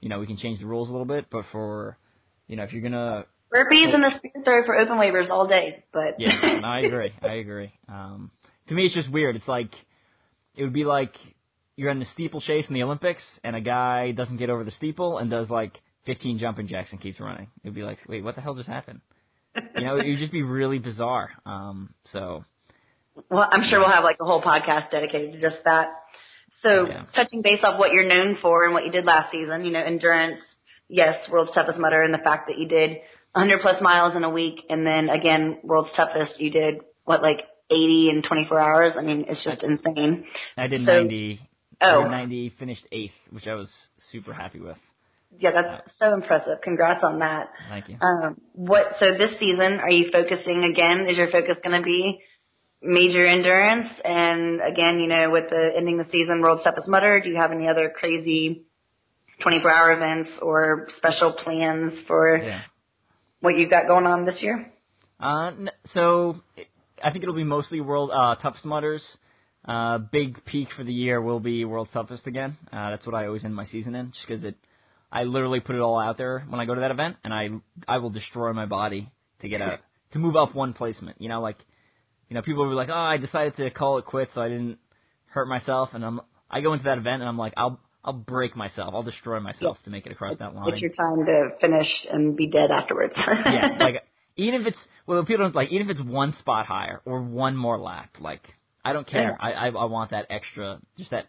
you 0.00 0.08
know, 0.08 0.18
we 0.18 0.26
can 0.26 0.36
change 0.36 0.60
the 0.60 0.66
rules 0.66 0.88
a 0.88 0.92
little 0.92 1.06
bit. 1.06 1.26
But 1.30 1.44
for, 1.52 1.96
you 2.48 2.56
know, 2.56 2.64
if 2.64 2.72
you're 2.72 2.82
gonna 2.82 3.26
burpees 3.52 3.94
and 3.94 4.02
the 4.02 4.10
spear 4.16 4.32
throw 4.44 4.64
for 4.64 4.76
open 4.76 4.96
waivers 4.96 5.30
all 5.30 5.46
day. 5.46 5.84
But 5.92 6.18
yeah, 6.18 6.60
no, 6.60 6.68
I 6.68 6.80
agree. 6.84 7.12
I 7.22 7.34
agree. 7.34 7.72
Um, 7.88 8.30
to 8.68 8.74
me, 8.74 8.86
it's 8.86 8.94
just 8.94 9.10
weird. 9.10 9.36
It's 9.36 9.48
like 9.48 9.70
it 10.56 10.64
would 10.64 10.72
be 10.72 10.84
like 10.84 11.14
you're 11.80 11.88
in 11.88 11.98
the 11.98 12.06
steeplechase 12.12 12.66
in 12.68 12.74
the 12.74 12.82
Olympics, 12.82 13.22
and 13.42 13.56
a 13.56 13.60
guy 13.62 14.12
doesn't 14.12 14.36
get 14.36 14.50
over 14.50 14.64
the 14.64 14.70
steeple 14.72 15.16
and 15.16 15.30
does 15.30 15.48
like 15.48 15.80
15 16.04 16.36
jumping 16.36 16.68
jacks 16.68 16.90
and 16.92 17.00
keeps 17.00 17.18
running. 17.18 17.48
It'd 17.64 17.74
be 17.74 17.82
like, 17.82 17.96
wait, 18.06 18.22
what 18.22 18.34
the 18.34 18.42
hell 18.42 18.54
just 18.54 18.68
happened? 18.68 19.00
You 19.56 19.86
know, 19.86 19.96
it 19.96 20.06
would 20.06 20.18
just 20.18 20.30
be 20.30 20.42
really 20.42 20.78
bizarre. 20.78 21.30
Um, 21.46 21.94
so. 22.12 22.44
Well, 23.30 23.48
I'm 23.50 23.62
sure 23.70 23.78
we'll 23.78 23.88
have 23.88 24.04
like 24.04 24.18
a 24.20 24.26
whole 24.26 24.42
podcast 24.42 24.90
dedicated 24.90 25.32
to 25.32 25.40
just 25.40 25.56
that. 25.64 25.88
So, 26.62 26.86
yeah. 26.86 27.04
touching 27.14 27.40
base 27.40 27.60
off 27.62 27.78
what 27.78 27.92
you're 27.92 28.06
known 28.06 28.36
for 28.42 28.66
and 28.66 28.74
what 28.74 28.84
you 28.84 28.92
did 28.92 29.06
last 29.06 29.32
season, 29.32 29.64
you 29.64 29.70
know, 29.70 29.80
endurance, 29.82 30.38
yes, 30.86 31.16
world's 31.30 31.50
toughest 31.52 31.78
Mudder, 31.78 32.02
and 32.02 32.12
the 32.12 32.18
fact 32.18 32.48
that 32.48 32.58
you 32.58 32.68
did 32.68 32.98
100 33.32 33.62
plus 33.62 33.80
miles 33.80 34.14
in 34.14 34.22
a 34.22 34.30
week, 34.30 34.66
and 34.68 34.86
then 34.86 35.08
again, 35.08 35.60
world's 35.64 35.88
toughest, 35.96 36.38
you 36.38 36.50
did 36.50 36.80
what 37.06 37.22
like 37.22 37.46
80 37.70 38.10
in 38.10 38.22
24 38.22 38.60
hours. 38.60 38.92
I 38.98 39.00
mean, 39.00 39.24
it's 39.28 39.42
just 39.42 39.62
insane. 39.62 40.26
I 40.58 40.66
did 40.66 40.84
so, 40.84 41.04
90. 41.04 41.40
Oh. 41.80 42.04
90, 42.04 42.52
finished 42.58 42.86
eighth, 42.92 43.14
which 43.30 43.46
I 43.46 43.54
was 43.54 43.70
super 44.10 44.32
happy 44.32 44.60
with. 44.60 44.76
Yeah, 45.38 45.52
that's 45.52 45.96
so 45.98 46.12
impressive. 46.12 46.58
Congrats 46.62 47.04
on 47.04 47.20
that. 47.20 47.50
Thank 47.68 47.88
you. 47.88 47.96
Um, 48.00 48.40
what? 48.52 48.94
So 48.98 49.12
this 49.16 49.38
season, 49.38 49.78
are 49.80 49.90
you 49.90 50.10
focusing 50.10 50.64
again? 50.64 51.06
Is 51.08 51.16
your 51.16 51.30
focus 51.30 51.56
going 51.62 51.78
to 51.80 51.84
be 51.84 52.20
major 52.82 53.24
endurance? 53.24 53.86
And 54.04 54.60
again, 54.60 54.98
you 54.98 55.06
know, 55.06 55.30
with 55.30 55.48
the 55.50 55.72
ending 55.76 55.98
the 55.98 56.06
season, 56.10 56.42
World 56.42 56.60
Toughest 56.64 56.88
Mudder, 56.88 57.20
do 57.20 57.28
you 57.28 57.36
have 57.36 57.52
any 57.52 57.68
other 57.68 57.92
crazy 57.94 58.64
24-hour 59.46 59.92
events 59.92 60.30
or 60.42 60.88
special 60.96 61.32
plans 61.32 61.92
for 62.08 62.36
yeah. 62.36 62.62
what 63.40 63.56
you've 63.56 63.70
got 63.70 63.86
going 63.86 64.06
on 64.06 64.24
this 64.24 64.42
year? 64.42 64.72
Uh, 65.20 65.52
so 65.94 66.40
I 67.02 67.12
think 67.12 67.22
it'll 67.22 67.36
be 67.36 67.44
mostly 67.44 67.80
World 67.80 68.10
uh, 68.12 68.34
Toughest 68.36 68.64
Mudders. 68.64 69.04
Uh, 69.64 69.98
big 69.98 70.42
peak 70.46 70.68
for 70.76 70.84
the 70.84 70.92
year 70.92 71.20
will 71.20 71.40
be 71.40 71.64
World's 71.64 71.90
Toughest 71.92 72.26
again. 72.26 72.56
Uh, 72.72 72.90
that's 72.90 73.04
what 73.04 73.14
I 73.14 73.26
always 73.26 73.44
end 73.44 73.54
my 73.54 73.66
season 73.66 73.94
in, 73.94 74.12
just 74.12 74.26
because 74.26 74.44
it 74.44 74.56
I 75.12 75.24
literally 75.24 75.60
put 75.60 75.74
it 75.74 75.80
all 75.80 75.98
out 75.98 76.18
there 76.18 76.44
when 76.48 76.60
I 76.60 76.64
go 76.64 76.74
to 76.74 76.80
that 76.80 76.90
event, 76.90 77.16
and 77.24 77.34
I 77.34 77.48
I 77.86 77.98
will 77.98 78.10
destroy 78.10 78.52
my 78.52 78.66
body 78.66 79.10
to 79.42 79.48
get 79.48 79.60
a 79.60 79.80
to 80.12 80.18
move 80.18 80.36
up 80.36 80.54
one 80.54 80.72
placement. 80.72 81.20
You 81.20 81.28
know, 81.28 81.40
like 81.40 81.58
you 82.28 82.34
know, 82.34 82.42
people 82.42 82.64
will 82.64 82.70
be 82.70 82.76
like, 82.76 82.88
oh, 82.90 82.94
I 82.94 83.18
decided 83.18 83.56
to 83.56 83.70
call 83.70 83.98
it 83.98 84.06
quits, 84.06 84.30
so 84.34 84.40
I 84.40 84.48
didn't 84.48 84.78
hurt 85.26 85.48
myself, 85.48 85.90
and 85.92 86.04
I'm 86.04 86.20
I 86.50 86.60
go 86.60 86.72
into 86.72 86.84
that 86.84 86.98
event 86.98 87.22
and 87.22 87.28
I'm 87.28 87.38
like, 87.38 87.54
I'll 87.56 87.80
I'll 88.04 88.12
break 88.14 88.56
myself, 88.56 88.94
I'll 88.94 89.02
destroy 89.02 89.40
myself 89.40 89.76
to 89.84 89.90
make 89.90 90.06
it 90.06 90.12
across 90.12 90.38
that 90.38 90.54
line. 90.54 90.72
It's 90.72 90.80
your 90.80 90.90
time 90.90 91.26
to 91.26 91.50
finish 91.60 91.88
and 92.10 92.36
be 92.36 92.48
dead 92.48 92.70
afterwards. 92.70 93.12
yeah, 93.16 93.76
like 93.80 94.04
even 94.36 94.60
if 94.62 94.66
it's 94.68 94.78
well, 95.06 95.24
people 95.24 95.44
don't 95.44 95.54
like 95.54 95.70
even 95.70 95.90
if 95.90 95.98
it's 95.98 96.06
one 96.06 96.34
spot 96.38 96.66
higher 96.66 97.02
or 97.04 97.20
one 97.20 97.56
more 97.56 97.78
lap, 97.78 98.10
like 98.20 98.42
I 98.84 98.92
don't 98.92 99.06
care. 99.06 99.36
Yeah. 99.40 99.46
I, 99.46 99.52
I 99.52 99.68
I 99.68 99.84
want 99.86 100.10
that 100.10 100.26
extra, 100.30 100.80
just 100.96 101.10
that 101.10 101.26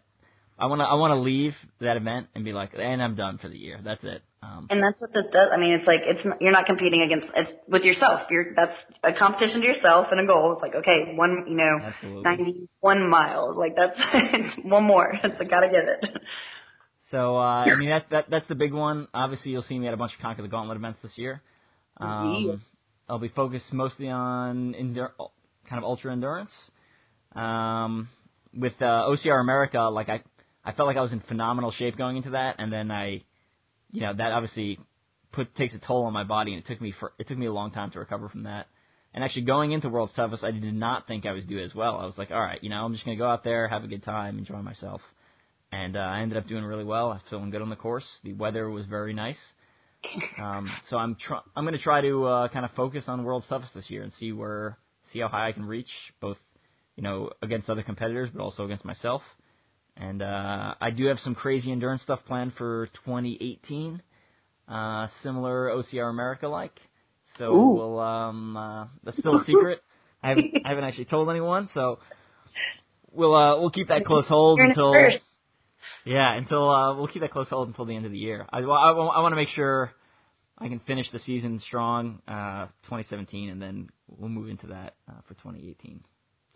I 0.58 0.66
want 0.66 0.80
to 0.80 0.84
I 0.84 0.94
want 0.94 1.12
to 1.12 1.16
leave 1.20 1.54
that 1.80 1.96
event 1.96 2.28
and 2.34 2.44
be 2.44 2.52
like, 2.52 2.70
and 2.78 3.02
I'm 3.02 3.14
done 3.14 3.38
for 3.38 3.48
the 3.48 3.58
year. 3.58 3.80
That's 3.82 4.02
it. 4.04 4.22
Um, 4.42 4.66
and 4.70 4.82
that's 4.82 5.00
what 5.00 5.12
this 5.12 5.26
does. 5.32 5.48
I 5.52 5.56
mean, 5.56 5.74
it's 5.74 5.86
like 5.86 6.00
it's 6.04 6.20
you're 6.40 6.52
not 6.52 6.66
competing 6.66 7.02
against 7.02 7.26
it's 7.34 7.50
with 7.68 7.82
yourself. 7.82 8.22
You're 8.30 8.54
that's 8.54 8.76
a 9.02 9.12
competition 9.12 9.60
to 9.60 9.66
yourself 9.66 10.08
and 10.10 10.20
a 10.20 10.26
goal. 10.26 10.52
It's 10.52 10.62
like 10.62 10.74
okay, 10.76 11.14
one 11.14 11.46
you 11.48 11.56
know, 11.56 11.78
absolutely. 11.82 12.22
91 12.22 13.08
miles. 13.08 13.56
Like 13.56 13.76
that's 13.76 13.98
one 14.62 14.84
more. 14.84 15.12
It's 15.24 15.38
like 15.38 15.50
gotta 15.50 15.68
get 15.68 15.84
it. 15.84 16.22
So 17.10 17.36
uh, 17.36 17.64
I 17.64 17.76
mean 17.76 17.90
that 17.90 18.06
that 18.10 18.30
that's 18.30 18.48
the 18.48 18.54
big 18.54 18.72
one. 18.72 19.08
Obviously, 19.12 19.52
you'll 19.52 19.62
see 19.62 19.78
me 19.78 19.88
at 19.88 19.94
a 19.94 19.96
bunch 19.96 20.12
of 20.14 20.20
Conquer 20.20 20.42
the 20.42 20.48
Gauntlet 20.48 20.76
events 20.76 20.98
this 21.02 21.12
year. 21.16 21.42
Um, 21.98 22.62
I'll 23.08 23.18
be 23.18 23.28
focused 23.28 23.72
mostly 23.72 24.08
on 24.08 24.74
endur- 24.74 25.12
kind 25.68 25.78
of 25.78 25.84
ultra 25.84 26.12
endurance. 26.12 26.52
Um, 27.34 28.08
with 28.54 28.74
uh, 28.80 29.08
OCR 29.08 29.40
America, 29.40 29.80
like 29.80 30.08
I 30.08 30.22
I 30.64 30.72
felt 30.72 30.86
like 30.86 30.96
I 30.96 31.00
was 31.00 31.12
in 31.12 31.20
phenomenal 31.20 31.72
shape 31.72 31.96
going 31.96 32.16
into 32.16 32.30
that, 32.30 32.56
and 32.58 32.72
then 32.72 32.90
I, 32.90 33.22
you 33.90 34.00
know, 34.02 34.14
that 34.14 34.32
obviously 34.32 34.78
put 35.32 35.54
takes 35.56 35.74
a 35.74 35.78
toll 35.78 36.04
on 36.04 36.12
my 36.12 36.24
body, 36.24 36.54
and 36.54 36.62
it 36.62 36.66
took 36.66 36.80
me 36.80 36.92
for 36.98 37.12
it 37.18 37.28
took 37.28 37.38
me 37.38 37.46
a 37.46 37.52
long 37.52 37.70
time 37.70 37.90
to 37.92 37.98
recover 37.98 38.28
from 38.28 38.44
that. 38.44 38.66
And 39.14 39.22
actually, 39.22 39.42
going 39.42 39.72
into 39.72 39.88
World's 39.88 40.14
Toughest, 40.14 40.44
I 40.44 40.52
did 40.52 40.62
not 40.74 41.06
think 41.06 41.26
I 41.26 41.32
was 41.32 41.44
doing 41.44 41.64
as 41.64 41.74
well. 41.74 41.98
I 41.98 42.06
was 42.06 42.16
like, 42.16 42.30
all 42.30 42.40
right, 42.40 42.62
you 42.62 42.70
know, 42.70 42.84
I'm 42.84 42.92
just 42.92 43.04
gonna 43.04 43.16
go 43.16 43.28
out 43.28 43.44
there, 43.44 43.68
have 43.68 43.84
a 43.84 43.88
good 43.88 44.04
time, 44.04 44.38
enjoy 44.38 44.62
myself, 44.62 45.00
and 45.70 45.96
uh, 45.96 46.00
I 46.00 46.20
ended 46.20 46.38
up 46.38 46.46
doing 46.46 46.64
really 46.64 46.84
well. 46.84 47.10
I 47.10 47.14
was 47.14 47.22
feeling 47.28 47.50
good 47.50 47.62
on 47.62 47.70
the 47.70 47.76
course. 47.76 48.06
The 48.24 48.32
weather 48.34 48.70
was 48.70 48.86
very 48.86 49.12
nice. 49.12 49.36
Um, 50.38 50.68
so 50.90 50.96
I'm 50.96 51.16
tr- 51.16 51.44
I'm 51.54 51.64
gonna 51.64 51.78
try 51.78 52.00
to 52.00 52.24
uh, 52.24 52.48
kind 52.48 52.64
of 52.64 52.70
focus 52.72 53.04
on 53.06 53.24
World's 53.24 53.46
Toughest 53.48 53.74
this 53.74 53.88
year 53.88 54.02
and 54.02 54.12
see 54.18 54.32
where 54.32 54.78
see 55.12 55.20
how 55.20 55.28
high 55.28 55.48
I 55.48 55.52
can 55.52 55.64
reach, 55.64 55.90
both 56.20 56.38
you 56.96 57.02
know 57.02 57.30
against 57.42 57.68
other 57.68 57.82
competitors, 57.82 58.30
but 58.32 58.42
also 58.42 58.64
against 58.64 58.84
myself. 58.84 59.22
And 59.96 60.22
uh, 60.22 60.74
I 60.80 60.90
do 60.90 61.06
have 61.06 61.18
some 61.20 61.34
crazy 61.34 61.70
endurance 61.70 62.02
stuff 62.02 62.20
planned 62.26 62.54
for 62.56 62.86
2018, 63.04 64.02
uh, 64.68 65.08
similar 65.22 65.68
OCR 65.68 66.08
America 66.08 66.48
like. 66.48 66.78
So 67.38 67.54
Ooh. 67.54 67.74
we'll 67.74 68.00
um, 68.00 68.56
uh, 68.56 68.86
that's 69.04 69.18
still 69.18 69.40
a 69.40 69.44
secret. 69.46 69.82
I 70.22 70.30
haven't 70.30 70.52
I 70.64 70.68
haven't 70.68 70.84
actually 70.84 71.06
told 71.06 71.28
anyone, 71.30 71.68
so 71.74 71.98
we'll 73.10 73.34
uh, 73.34 73.58
we'll 73.60 73.70
keep 73.70 73.88
that 73.88 74.04
close 74.04 74.26
hold 74.28 74.60
until 74.60 74.94
yeah 76.04 76.34
until 76.34 76.70
uh, 76.70 76.96
we'll 76.96 77.08
keep 77.08 77.22
that 77.22 77.32
close 77.32 77.48
hold 77.48 77.68
until 77.68 77.84
the 77.84 77.96
end 77.96 78.06
of 78.06 78.12
the 78.12 78.18
year. 78.18 78.46
I 78.50 78.58
I, 78.60 78.62
I 78.62 79.20
want 79.20 79.32
to 79.32 79.36
make 79.36 79.48
sure 79.48 79.92
I 80.58 80.68
can 80.68 80.80
finish 80.80 81.10
the 81.12 81.18
season 81.20 81.60
strong, 81.66 82.20
uh, 82.28 82.66
2017, 82.84 83.50
and 83.50 83.60
then 83.60 83.88
we'll 84.06 84.28
move 84.28 84.48
into 84.48 84.68
that 84.68 84.94
uh, 85.08 85.20
for 85.26 85.34
2018. 85.34 86.04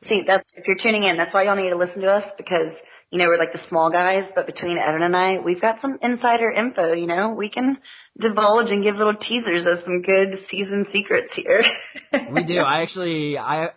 See, 0.08 0.22
that's 0.26 0.48
if 0.56 0.66
you're 0.66 0.76
tuning 0.76 1.04
in, 1.04 1.16
that's 1.16 1.32
why 1.32 1.44
y'all 1.44 1.56
need 1.56 1.70
to 1.70 1.76
listen 1.76 2.02
to 2.02 2.08
us 2.08 2.24
because 2.36 2.72
you 3.10 3.18
know 3.18 3.26
we're 3.26 3.38
like 3.38 3.52
the 3.52 3.60
small 3.68 3.90
guys, 3.90 4.24
but 4.34 4.46
between 4.46 4.78
Evan 4.78 5.02
and 5.02 5.16
I, 5.16 5.38
we've 5.38 5.60
got 5.60 5.80
some 5.80 5.98
insider 6.02 6.50
info. 6.50 6.92
You 6.92 7.06
know, 7.06 7.30
we 7.30 7.48
can 7.48 7.78
divulge 8.20 8.70
and 8.70 8.82
give 8.84 8.96
little 8.96 9.14
teasers 9.14 9.66
of 9.66 9.84
some 9.84 10.02
good 10.02 10.38
season 10.50 10.86
secrets 10.92 11.32
here. 11.34 11.64
we 12.30 12.44
do. 12.44 12.58
I 12.58 12.82
actually, 12.82 13.38
I 13.38 13.70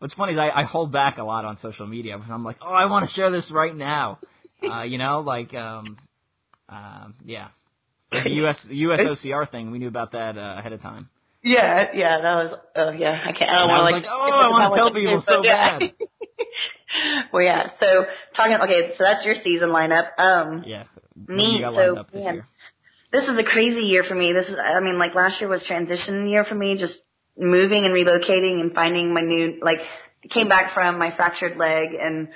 what's 0.00 0.14
funny 0.14 0.32
is 0.32 0.38
I, 0.38 0.50
I 0.50 0.64
hold 0.64 0.92
back 0.92 1.18
a 1.18 1.24
lot 1.24 1.44
on 1.44 1.58
social 1.62 1.86
media 1.86 2.16
because 2.16 2.30
I'm 2.30 2.44
like, 2.44 2.56
oh, 2.60 2.72
I 2.72 2.86
want 2.86 3.08
to 3.08 3.14
share 3.14 3.30
this 3.30 3.50
right 3.52 3.74
now. 3.74 4.18
Uh, 4.62 4.82
you 4.82 4.98
know, 4.98 5.20
like, 5.20 5.54
um, 5.54 5.96
um, 6.68 7.14
yeah, 7.24 7.48
the 8.10 8.30
US 8.44 8.56
the 8.68 8.74
USOCR 8.74 9.50
thing. 9.50 9.70
We 9.70 9.78
knew 9.78 9.88
about 9.88 10.12
that 10.12 10.36
uh, 10.36 10.56
ahead 10.58 10.72
of 10.72 10.82
time. 10.82 11.08
Yeah, 11.42 11.88
yeah, 11.94 12.20
that 12.20 12.34
was. 12.34 12.58
Oh, 12.76 12.90
yeah. 12.90 13.18
I 13.24 13.32
can't. 13.32 13.50
I 13.50 13.58
don't 13.60 13.68
want 13.68 13.80
to 13.80 13.84
like. 13.84 13.94
like 13.94 14.12
oh, 14.12 14.30
I 14.30 14.50
want 14.50 14.74
to 14.74 14.78
tell 14.78 14.92
people 14.92 15.22
so 15.26 15.42
yeah. 15.42 15.78
bad. 15.78 15.92
well, 17.32 17.42
yeah. 17.42 17.70
So 17.80 18.04
talking. 18.36 18.58
Okay, 18.62 18.92
so 18.98 19.04
that's 19.04 19.24
your 19.24 19.36
season 19.42 19.70
lineup. 19.70 20.18
Um. 20.18 20.64
Yeah. 20.66 20.84
Me. 21.16 21.64
So 21.64 22.04
man, 22.12 22.44
this 23.12 23.24
is 23.24 23.38
a 23.38 23.42
crazy 23.42 23.86
year 23.86 24.04
for 24.06 24.14
me. 24.14 24.32
This 24.32 24.48
is. 24.48 24.56
I 24.58 24.80
mean, 24.80 24.98
like 24.98 25.14
last 25.14 25.40
year 25.40 25.48
was 25.48 25.64
transition 25.66 26.28
year 26.28 26.44
for 26.44 26.54
me. 26.54 26.76
Just 26.78 26.94
moving 27.38 27.86
and 27.86 27.94
relocating 27.94 28.60
and 28.60 28.74
finding 28.74 29.14
my 29.14 29.22
new 29.22 29.60
like 29.62 29.80
came 30.30 30.48
back 30.48 30.74
from 30.74 30.98
my 30.98 31.14
fractured 31.16 31.56
leg 31.56 31.94
and 31.98 32.28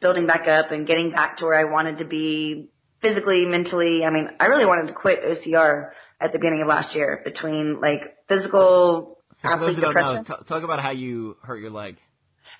building 0.00 0.26
back 0.26 0.48
up 0.48 0.72
and 0.72 0.88
getting 0.88 1.12
back 1.12 1.38
to 1.38 1.44
where 1.44 1.58
I 1.58 1.70
wanted 1.70 1.98
to 1.98 2.04
be 2.04 2.68
physically, 3.00 3.44
mentally. 3.46 4.04
I 4.04 4.10
mean, 4.10 4.28
I 4.40 4.46
really 4.46 4.66
wanted 4.66 4.88
to 4.88 4.94
quit 4.94 5.20
OCR 5.22 5.90
at 6.20 6.32
the 6.32 6.38
beginning 6.38 6.62
of 6.62 6.68
last 6.68 6.94
year 6.94 7.22
between 7.24 7.80
like 7.80 8.02
physical 8.30 9.18
so 9.42 9.48
athlete 9.48 9.76
depression. 9.76 10.14
Know, 10.14 10.36
t- 10.36 10.44
talk 10.48 10.62
about 10.62 10.80
how 10.80 10.92
you 10.92 11.36
hurt 11.42 11.60
your 11.60 11.70
leg. 11.70 11.96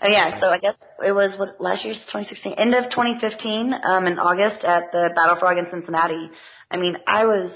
Oh 0.02 0.08
yeah, 0.08 0.40
so 0.40 0.48
I 0.48 0.58
guess 0.58 0.76
it 1.04 1.12
was 1.12 1.38
what 1.38 1.60
last 1.60 1.84
year's 1.84 1.98
2016, 2.06 2.54
end 2.54 2.74
of 2.74 2.84
2015, 2.90 3.72
um, 3.86 4.06
in 4.06 4.18
August 4.18 4.64
at 4.64 4.92
the 4.92 5.10
Battle 5.14 5.36
Frog 5.38 5.58
in 5.58 5.66
Cincinnati. 5.70 6.30
I 6.70 6.78
mean, 6.78 6.96
I 7.06 7.26
was 7.26 7.50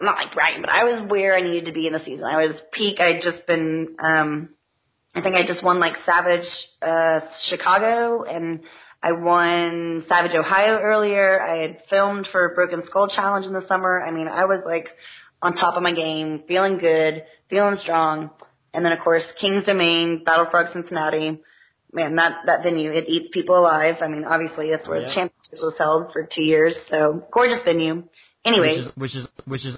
not 0.00 0.16
like 0.16 0.34
bragging, 0.34 0.60
but 0.60 0.70
I 0.70 0.84
was 0.84 1.08
where 1.08 1.34
I 1.34 1.40
needed 1.40 1.66
to 1.66 1.72
be 1.72 1.86
in 1.86 1.92
the 1.92 2.00
season. 2.04 2.24
I 2.24 2.46
was 2.46 2.56
peak. 2.72 3.00
I 3.00 3.14
had 3.14 3.22
just 3.22 3.46
been, 3.46 3.96
um, 4.02 4.50
I 5.14 5.22
think 5.22 5.34
I 5.34 5.46
just 5.46 5.64
won 5.64 5.80
like 5.80 5.94
Savage 6.04 6.46
uh, 6.82 7.20
Chicago, 7.48 8.24
and 8.24 8.60
I 9.02 9.12
won 9.12 10.04
Savage 10.08 10.34
Ohio 10.34 10.78
earlier. 10.78 11.40
I 11.40 11.62
had 11.62 11.78
filmed 11.88 12.28
for 12.30 12.54
Broken 12.54 12.82
Skull 12.86 13.08
Challenge 13.08 13.46
in 13.46 13.52
the 13.52 13.66
summer. 13.66 14.02
I 14.02 14.10
mean, 14.10 14.28
I 14.28 14.44
was 14.44 14.60
like 14.66 14.88
on 15.42 15.54
top 15.54 15.76
of 15.76 15.82
my 15.82 15.92
game, 15.94 16.42
feeling 16.48 16.78
good, 16.78 17.24
feeling 17.48 17.76
strong. 17.82 18.30
And 18.74 18.84
then 18.84 18.92
of 18.92 19.00
course, 19.00 19.24
King's 19.40 19.64
Domain, 19.64 20.22
Battle 20.24 20.46
Frog 20.50 20.66
Cincinnati. 20.72 21.38
Man, 21.92 22.14
that, 22.16 22.32
that 22.46 22.62
venue, 22.62 22.92
it 22.92 23.08
eats 23.08 23.28
people 23.32 23.58
alive. 23.58 23.96
I 24.00 24.06
mean, 24.06 24.24
obviously 24.24 24.70
that's 24.70 24.86
where 24.86 25.00
Yeah. 25.00 25.08
the 25.08 25.14
championships 25.14 25.60
was 25.62 25.74
held 25.76 26.12
for 26.12 26.28
two 26.32 26.42
years. 26.42 26.74
So 26.88 27.26
gorgeous 27.32 27.62
venue. 27.64 28.04
Anyway, 28.44 28.76
which 28.76 28.86
is 28.86 28.92
which 28.96 29.14
is 29.16 29.26
which 29.46 29.64
is 29.66 29.76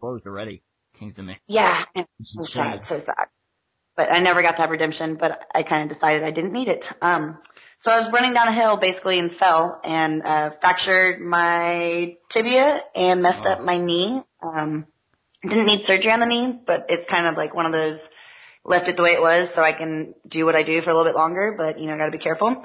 closed 0.00 0.26
already. 0.26 0.62
King's 0.98 1.14
Domain. 1.14 1.36
yeah, 1.46 1.84
so 2.24 2.44
sad, 2.52 2.80
so 2.88 3.00
sad. 3.04 3.26
But 3.96 4.10
I 4.10 4.20
never 4.20 4.40
got 4.42 4.52
to 4.52 4.56
have 4.58 4.70
redemption, 4.70 5.16
but 5.20 5.42
I 5.54 5.62
kind 5.62 5.90
of 5.90 5.94
decided 5.96 6.22
I 6.24 6.30
didn't 6.30 6.52
need 6.52 6.68
it. 6.68 6.82
Um, 7.02 7.38
so 7.80 7.90
I 7.90 8.00
was 8.00 8.10
running 8.12 8.32
down 8.34 8.48
a 8.48 8.54
hill 8.54 8.78
basically 8.80 9.18
and 9.18 9.30
fell 9.38 9.80
and 9.84 10.22
uh, 10.22 10.50
fractured 10.60 11.20
my 11.20 12.16
tibia 12.32 12.80
and 12.94 13.22
messed 13.22 13.44
Oh. 13.46 13.50
up 13.52 13.62
my 13.62 13.76
knee. 13.78 14.22
Um, 14.42 14.86
didn't 15.42 15.66
need 15.66 15.86
surgery 15.86 16.12
on 16.12 16.20
the 16.20 16.26
knee, 16.26 16.58
but 16.66 16.86
it's 16.88 17.08
kind 17.10 17.26
of 17.26 17.36
like 17.36 17.54
one 17.54 17.66
of 17.66 17.72
those 17.72 17.98
left 18.64 18.88
it 18.88 18.96
the 18.96 19.02
way 19.02 19.12
it 19.12 19.20
was 19.20 19.48
so 19.54 19.62
I 19.62 19.72
can 19.72 20.14
do 20.28 20.44
what 20.44 20.54
I 20.54 20.62
do 20.62 20.82
for 20.82 20.90
a 20.90 20.96
little 20.96 21.10
bit 21.10 21.16
longer, 21.16 21.54
but 21.56 21.78
you 21.78 21.86
know, 21.86 21.94
I 21.94 21.98
got 21.98 22.06
to 22.06 22.10
be 22.10 22.18
careful. 22.18 22.62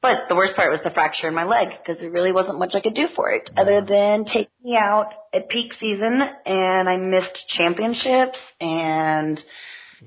But 0.00 0.28
the 0.28 0.34
worst 0.34 0.56
part 0.56 0.72
was 0.72 0.80
the 0.82 0.90
fracture 0.90 1.28
in 1.28 1.34
my 1.34 1.44
leg 1.44 1.68
because 1.78 2.00
there 2.00 2.10
really 2.10 2.32
wasn't 2.32 2.58
much 2.58 2.74
I 2.74 2.80
could 2.80 2.94
do 2.94 3.06
for 3.14 3.30
it 3.30 3.48
other 3.56 3.80
than 3.88 4.24
take 4.24 4.48
me 4.64 4.76
out 4.76 5.10
at 5.32 5.48
peak 5.48 5.72
season 5.78 6.20
and 6.44 6.88
I 6.88 6.96
missed 6.96 7.38
championships 7.56 8.36
and 8.60 9.38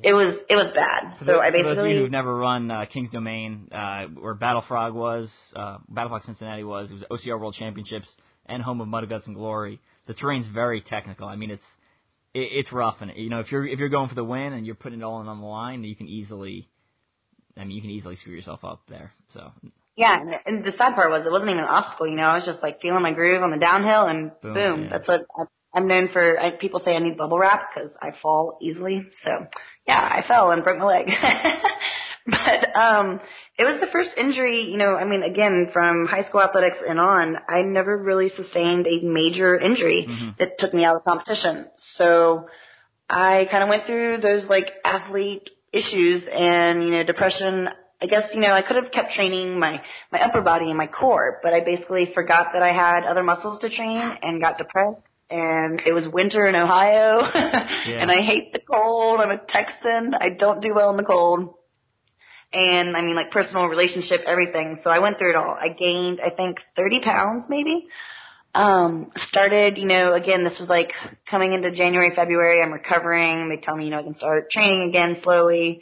it 0.03 0.11
was 0.11 0.35
it 0.49 0.55
was 0.57 0.73
bad. 0.75 1.15
So 1.19 1.25
tho- 1.25 1.39
I 1.39 1.49
for 1.51 1.63
those 1.63 1.63
of 1.63 1.69
you 1.69 1.75
basically 1.75 1.95
who've 1.95 2.11
never 2.11 2.35
run 2.35 2.69
uh, 2.69 2.85
King's 2.91 3.09
Domain, 3.11 3.69
uh, 3.71 4.07
where 4.07 4.33
Battle 4.33 4.65
Frog 4.67 4.93
was, 4.93 5.29
uh, 5.55 5.77
Battle 5.87 6.09
Frog 6.09 6.23
Cincinnati 6.25 6.65
was, 6.65 6.91
it 6.91 6.95
was 7.09 7.21
OCR 7.25 7.39
World 7.39 7.55
Championships 7.57 8.07
and 8.47 8.61
home 8.61 8.81
of 8.81 8.89
Mud 8.89 9.07
Guts 9.07 9.27
and 9.27 9.35
Glory. 9.35 9.79
The 10.07 10.13
terrain's 10.13 10.47
very 10.53 10.81
technical. 10.81 11.29
I 11.29 11.37
mean, 11.37 11.51
it's 11.51 11.63
it, 12.35 12.49
it's 12.59 12.71
rough, 12.71 12.97
and 13.01 13.11
you 13.15 13.29
know 13.29 13.39
if 13.39 13.51
you're 13.51 13.65
if 13.65 13.79
you're 13.79 13.89
going 13.89 14.09
for 14.09 14.15
the 14.15 14.23
win 14.23 14.53
and 14.53 14.65
you're 14.65 14.75
putting 14.75 14.99
it 14.99 15.03
all 15.03 15.21
in 15.21 15.27
on 15.27 15.39
the 15.39 15.47
line, 15.47 15.83
you 15.83 15.95
can 15.95 16.07
easily, 16.07 16.67
I 17.57 17.61
mean, 17.61 17.71
you 17.71 17.81
can 17.81 17.89
easily 17.89 18.15
screw 18.17 18.33
yourself 18.33 18.63
up 18.63 18.81
there. 18.89 19.11
So 19.33 19.51
yeah, 19.95 20.19
and, 20.19 20.35
and 20.45 20.65
the 20.65 20.73
sad 20.77 20.93
part 20.95 21.09
was 21.09 21.25
it 21.25 21.31
wasn't 21.31 21.49
even 21.51 21.63
an 21.63 21.69
obstacle. 21.69 22.07
You 22.07 22.17
know, 22.17 22.23
I 22.27 22.35
was 22.35 22.45
just 22.45 22.61
like 22.61 22.81
feeling 22.81 23.01
my 23.01 23.13
groove 23.13 23.41
on 23.41 23.51
the 23.51 23.57
downhill 23.57 24.05
and 24.07 24.31
Boom, 24.41 24.53
boom. 24.53 24.83
yeah. 24.83 24.89
That's 24.91 25.07
what 25.07 25.21
I, 25.37 25.43
I'm 25.75 25.87
known 25.87 26.09
for. 26.13 26.39
I, 26.39 26.51
people 26.51 26.81
say 26.83 26.95
I 26.95 26.99
need 26.99 27.17
bubble 27.17 27.37
wrap 27.37 27.69
because 27.73 27.91
I 28.01 28.11
fall 28.21 28.57
easily. 28.61 29.05
So 29.23 29.31
yeah, 29.87 29.99
I 29.99 30.25
fell 30.27 30.51
and 30.51 30.63
broke 30.63 30.79
my 30.79 30.85
leg. 30.85 31.07
but 32.25 32.75
um, 32.79 33.19
it 33.57 33.63
was 33.63 33.79
the 33.81 33.87
first 33.91 34.11
injury. 34.17 34.63
You 34.71 34.77
know, 34.77 34.95
I 34.95 35.05
mean, 35.05 35.23
again, 35.23 35.69
from 35.73 36.07
high 36.07 36.23
school 36.23 36.41
athletics 36.41 36.77
and 36.87 36.99
on, 36.99 37.37
I 37.49 37.61
never 37.61 37.97
really 37.97 38.29
sustained 38.29 38.87
a 38.87 39.01
major 39.03 39.57
injury 39.57 40.07
Mhm. 40.09 40.37
that 40.37 40.57
took 40.59 40.73
me 40.73 40.85
out 40.85 40.95
of 40.95 41.03
competition. 41.03 41.67
So 41.97 42.47
I 43.09 43.47
kind 43.51 43.63
of 43.63 43.69
went 43.69 43.85
through 43.85 44.21
those 44.21 44.45
like 44.49 44.71
athlete 44.83 45.49
issues 45.71 46.23
and 46.31 46.83
you 46.83 46.91
know 46.91 47.03
depression. 47.03 47.69
I 48.01 48.07
guess 48.07 48.23
you 48.33 48.41
know 48.41 48.51
I 48.51 48.61
could 48.61 48.75
have 48.77 48.91
kept 48.91 49.13
training 49.13 49.59
my 49.59 49.81
my 50.11 50.21
upper 50.21 50.41
body 50.41 50.65
and 50.69 50.77
my 50.77 50.87
core, 50.87 51.39
but 51.43 51.53
I 51.53 51.59
basically 51.63 52.11
forgot 52.13 52.47
that 52.53 52.63
I 52.63 52.71
had 52.73 53.03
other 53.03 53.23
muscles 53.23 53.59
to 53.61 53.69
train 53.69 54.17
and 54.23 54.41
got 54.41 54.57
depressed. 54.57 55.01
And 55.29 55.81
it 55.85 55.91
was 55.91 56.07
winter 56.11 56.45
in 56.45 56.55
Ohio, 56.55 57.19
and 57.33 58.11
I 58.11 58.21
hate 58.21 58.53
the 58.53 58.59
cold. 58.59 59.19
I'm 59.19 59.31
a 59.31 59.37
Texan. 59.37 60.13
I 60.13 60.29
don't 60.37 60.61
do 60.61 60.73
well 60.75 60.91
in 60.91 60.97
the 60.97 61.03
cold. 61.03 61.55
And 62.53 62.95
I 62.95 63.01
mean, 63.01 63.15
like 63.15 63.31
personal 63.31 63.65
relationship, 63.65 64.21
everything. 64.27 64.79
So 64.83 64.91
I 64.91 64.99
went 64.99 65.17
through 65.17 65.31
it 65.31 65.35
all. 65.35 65.57
I 65.59 65.69
gained, 65.69 66.21
I 66.23 66.29
think, 66.29 66.59
30 66.75 67.01
pounds 67.01 67.45
maybe 67.49 67.87
um 68.55 69.11
started 69.27 69.77
you 69.77 69.85
know 69.85 70.13
again 70.13 70.45
this 70.45 70.57
was 70.59 70.69
like 70.69 70.91
coming 71.29 71.51
into 71.51 71.71
january 71.71 72.11
february 72.15 72.63
i'm 72.63 72.71
recovering 72.71 73.49
they 73.49 73.57
tell 73.57 73.75
me 73.75 73.83
you 73.83 73.91
know 73.91 73.99
i 73.99 74.03
can 74.03 74.15
start 74.15 74.49
training 74.49 74.87
again 74.87 75.17
slowly 75.23 75.81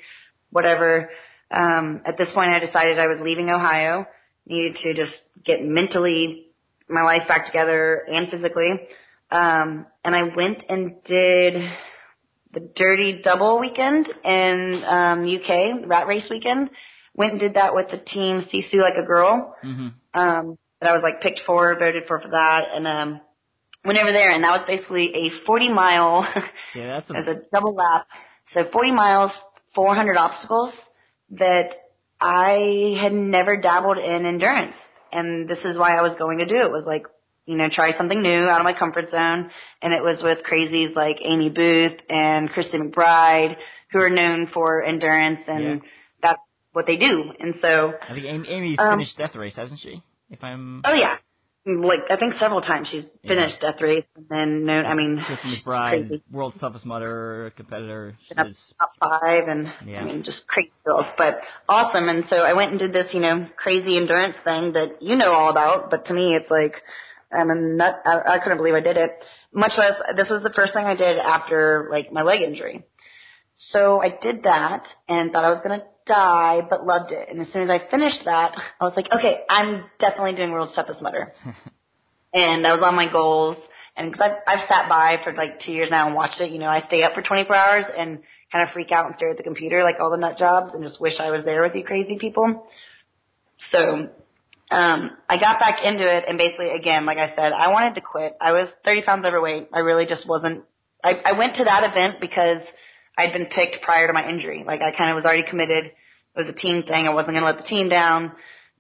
whatever 0.50 1.12
um 1.52 2.02
at 2.06 2.18
this 2.18 2.30
point 2.34 2.50
i 2.50 2.58
decided 2.58 2.98
i 2.98 3.06
was 3.06 3.20
leaving 3.22 3.52
ohio 3.52 4.08
needed 4.48 4.76
to 4.82 4.94
just 4.96 5.14
get 5.46 5.64
mentally 5.64 6.48
my 6.90 7.04
life 7.04 7.28
back 7.28 7.46
together 7.46 8.04
and 8.12 8.30
physically 8.30 8.72
um 9.34 9.86
and 10.06 10.16
i 10.16 10.24
went 10.36 10.60
and 10.70 11.04
did 11.06 11.56
the 12.54 12.70
dirty 12.76 13.22
double 13.24 13.60
weekend 13.60 14.08
in 14.24 14.84
um 14.88 15.26
uk 15.26 15.88
rat 15.88 16.08
race 16.08 16.30
weekend 16.30 16.70
went 17.16 17.32
and 17.34 17.42
did 17.42 17.56
that 17.56 17.76
with 17.76 17.88
the 17.92 17.98
team 17.98 18.46
sisu 18.54 18.82
like 18.82 18.98
a 18.98 19.06
girl 19.06 19.56
hmm 19.62 19.88
um, 20.14 20.58
that 20.80 20.90
I 20.90 20.94
was 20.94 21.04
like 21.04 21.22
picked 21.22 21.42
for, 21.46 21.78
voted 21.78 22.04
for 22.08 22.20
for 22.20 22.30
that, 22.32 22.64
and 22.74 22.88
um, 22.88 23.22
went 23.86 23.98
over 24.00 24.12
there, 24.12 24.32
and 24.32 24.44
that 24.44 24.52
was 24.52 24.66
basically 24.68 25.12
a 25.16 25.46
40 25.46 25.70
mile 25.70 26.28
yeah, 26.76 27.00
that's 27.00 27.10
a 27.10 27.18
as 27.18 27.28
a 27.28 27.42
double 27.52 27.74
lap. 27.74 28.08
So 28.54 28.66
40 28.72 28.92
miles, 28.92 29.32
400 29.76 30.18
obstacles 30.18 30.74
that 31.32 31.70
I 32.20 32.98
had 33.02 33.14
never 33.14 33.58
dabbled 33.58 33.98
in 33.98 34.26
endurance, 34.26 34.76
and 35.12 35.50
this 35.50 35.60
is 35.60 35.78
why 35.78 35.98
I 35.98 36.02
was 36.02 36.16
going 36.18 36.40
to 36.40 36.46
do 36.46 36.56
it. 36.56 36.72
Was 36.72 36.84
like, 36.86 37.06
you 37.46 37.58
know, 37.58 37.68
try 37.72 37.96
something 37.98 38.22
new 38.22 38.48
out 38.48 38.60
of 38.62 38.64
my 38.64 38.74
comfort 38.74 39.12
zone, 39.12 39.50
and 39.82 39.94
it 39.94 40.02
was 40.02 40.22
with 40.24 40.40
crazies 40.50 40.96
like 40.96 41.18
Amy 41.24 41.50
Booth 41.50 42.00
and 42.10 42.50
Christy 42.50 42.78
McBride, 42.78 43.56
who 43.92 44.00
are 44.00 44.10
known 44.10 44.48
for 44.54 44.84
endurance, 44.84 45.42
and 45.48 45.64
Yeah. 45.64 45.90
that's 46.22 46.42
what 46.72 46.86
they 46.88 46.98
do. 46.98 47.32
And 47.40 47.56
so 47.62 47.94
I 48.02 48.14
think 48.14 48.26
Amy, 48.26 48.50
Amy's 48.50 48.80
Um, 48.80 48.98
finished 48.98 49.18
Death 49.18 49.36
Race, 49.36 49.56
hasn't 49.56 49.80
she? 49.80 50.02
If 50.30 50.44
I'm 50.44 50.82
Oh 50.86 50.94
yeah, 50.94 51.18
like 51.66 52.00
I 52.10 52.18
think 52.18 52.34
several 52.40 52.62
times 52.62 52.88
she's 52.90 53.06
finished 53.26 53.62
Death 53.62 53.80
Race 53.82 54.06
and 54.16 54.26
then 54.30 54.66
no, 54.66 54.74
I 54.74 54.96
mean 54.96 55.24
she's 55.44 55.64
McBride, 55.64 56.08
crazy. 56.08 56.24
world's 56.32 56.58
toughest 56.60 56.86
Mudder 56.86 57.54
competitor. 57.56 58.14
Up 58.38 58.48
Is, 58.48 58.58
top 58.80 58.92
five 59.00 59.48
and 59.48 59.72
Yeah. 59.86 60.02
I 60.02 60.06
mean 60.06 60.24
just 60.24 60.48
crazy 60.48 60.72
girls, 60.86 61.06
but 61.18 61.40
awesome. 61.70 62.10
And 62.10 62.26
so 62.30 62.38
I 62.38 62.54
went 62.54 62.72
and 62.72 62.80
did 62.80 62.94
this, 62.94 63.14
you 63.14 63.20
know, 63.20 63.48
crazy 63.56 63.98
endurance 63.98 64.36
thing 64.44 64.74
that 64.74 65.02
you 65.02 65.16
know 65.16 65.32
all 65.32 65.50
about, 65.52 65.90
but 65.92 66.06
to 66.08 66.14
me 66.14 66.36
it's 66.36 66.50
like 66.50 66.82
I'm 67.34 67.50
a 67.50 67.56
nut. 67.56 68.02
I, 68.06 68.36
I 68.36 68.40
couldn't 68.40 68.58
believe 68.58 68.74
I 68.74 68.82
did 68.82 68.98
it. 68.98 69.12
Much 69.54 69.74
less 69.78 69.94
this 70.16 70.30
was 70.30 70.44
the 70.44 70.52
first 70.56 70.74
thing 70.74 70.86
I 70.86 70.96
did 70.96 71.18
after 71.18 71.88
like 71.92 72.12
my 72.12 72.22
leg 72.22 72.42
injury. 72.42 72.84
So 73.72 74.02
I 74.02 74.10
did 74.22 74.44
that 74.44 74.84
and 75.08 75.32
thought 75.32 75.46
I 75.46 75.50
was 75.50 75.60
gonna 75.64 75.84
die, 76.06 76.62
but 76.70 76.86
loved 76.86 77.12
it. 77.12 77.30
And 77.30 77.40
as 77.42 77.48
soon 77.54 77.64
as 77.64 77.70
I 77.70 77.90
finished 77.90 78.26
that, 78.26 78.54
I 78.82 78.84
was 78.84 78.94
like, 78.96 79.08
okay, 79.12 79.42
I'm 79.50 79.86
definitely 80.00 80.36
doing 80.36 80.52
world's 80.52 80.76
toughest 80.76 81.02
mudder. 81.02 81.34
and 82.34 82.66
that 82.66 82.74
was 82.74 82.84
on 82.84 82.96
my 82.96 83.12
goals. 83.12 83.58
And 83.96 84.12
because 84.12 84.32
I've, 84.48 84.60
I've 84.60 84.68
sat 84.68 84.90
by 84.90 85.18
for 85.24 85.34
like 85.34 85.62
two 85.62 85.72
years 85.72 85.90
now 85.92 86.08
and 86.08 86.16
watched 86.16 86.42
it, 86.42 86.52
you 86.52 86.58
know, 86.58 86.68
I 86.68 86.82
stay 86.88 87.04
up 87.04 87.14
for 87.14 87.22
24 87.22 87.56
hours 87.56 87.86
and 87.96 88.20
kind 88.52 88.68
of 88.68 88.74
freak 88.74 88.92
out 88.92 89.06
and 89.06 89.16
stare 89.16 89.32
at 89.32 89.38
the 89.38 89.44
computer 89.44 89.84
like 89.84 89.96
all 90.02 90.10
the 90.10 90.18
nut 90.18 90.38
jobs 90.38 90.72
and 90.74 90.84
just 90.84 91.00
wish 91.00 91.14
I 91.20 91.30
was 91.30 91.46
there 91.46 91.62
with 91.62 91.76
you 91.76 91.84
crazy 91.84 92.18
people. 92.20 92.68
So, 93.72 94.10
um, 94.74 95.12
I 95.30 95.38
got 95.38 95.60
back 95.60 95.80
into 95.84 96.04
it 96.04 96.26
and 96.28 96.38
basically 96.38 96.70
again, 96.70 97.06
like 97.06 97.18
I 97.18 97.36
said, 97.36 97.54
I 97.54 97.70
wanted 97.70 97.96
to 97.96 98.02
quit. 98.02 98.36
I 98.42 98.52
was 98.52 98.68
30 98.84 99.04
pounds 99.04 99.26
overweight. 99.26 99.70
I 99.74 99.80
really 99.80 100.06
just 100.06 100.28
wasn't, 100.28 100.64
I, 101.04 101.14
I 101.26 101.32
went 101.34 101.56
to 101.58 101.64
that 101.66 101.84
event 101.84 102.20
because 102.20 102.62
I'd 103.18 103.34
been 103.34 103.46
picked 103.46 103.84
prior 103.84 104.08
to 104.08 104.14
my 104.14 104.28
injury. 104.28 104.64
Like 104.66 104.82
I 104.82 104.92
kind 104.92 105.12
of 105.12 105.16
was 105.16 105.26
already 105.26 105.44
committed. 105.48 105.86
It 105.86 105.94
was 106.36 106.48
a 106.48 106.60
team 106.60 106.84
thing. 106.84 107.08
I 107.08 107.14
wasn't 107.14 107.36
going 107.36 107.44
to 107.44 107.52
let 107.52 107.58
the 107.58 107.70
team 107.70 107.90
down. 107.90 108.32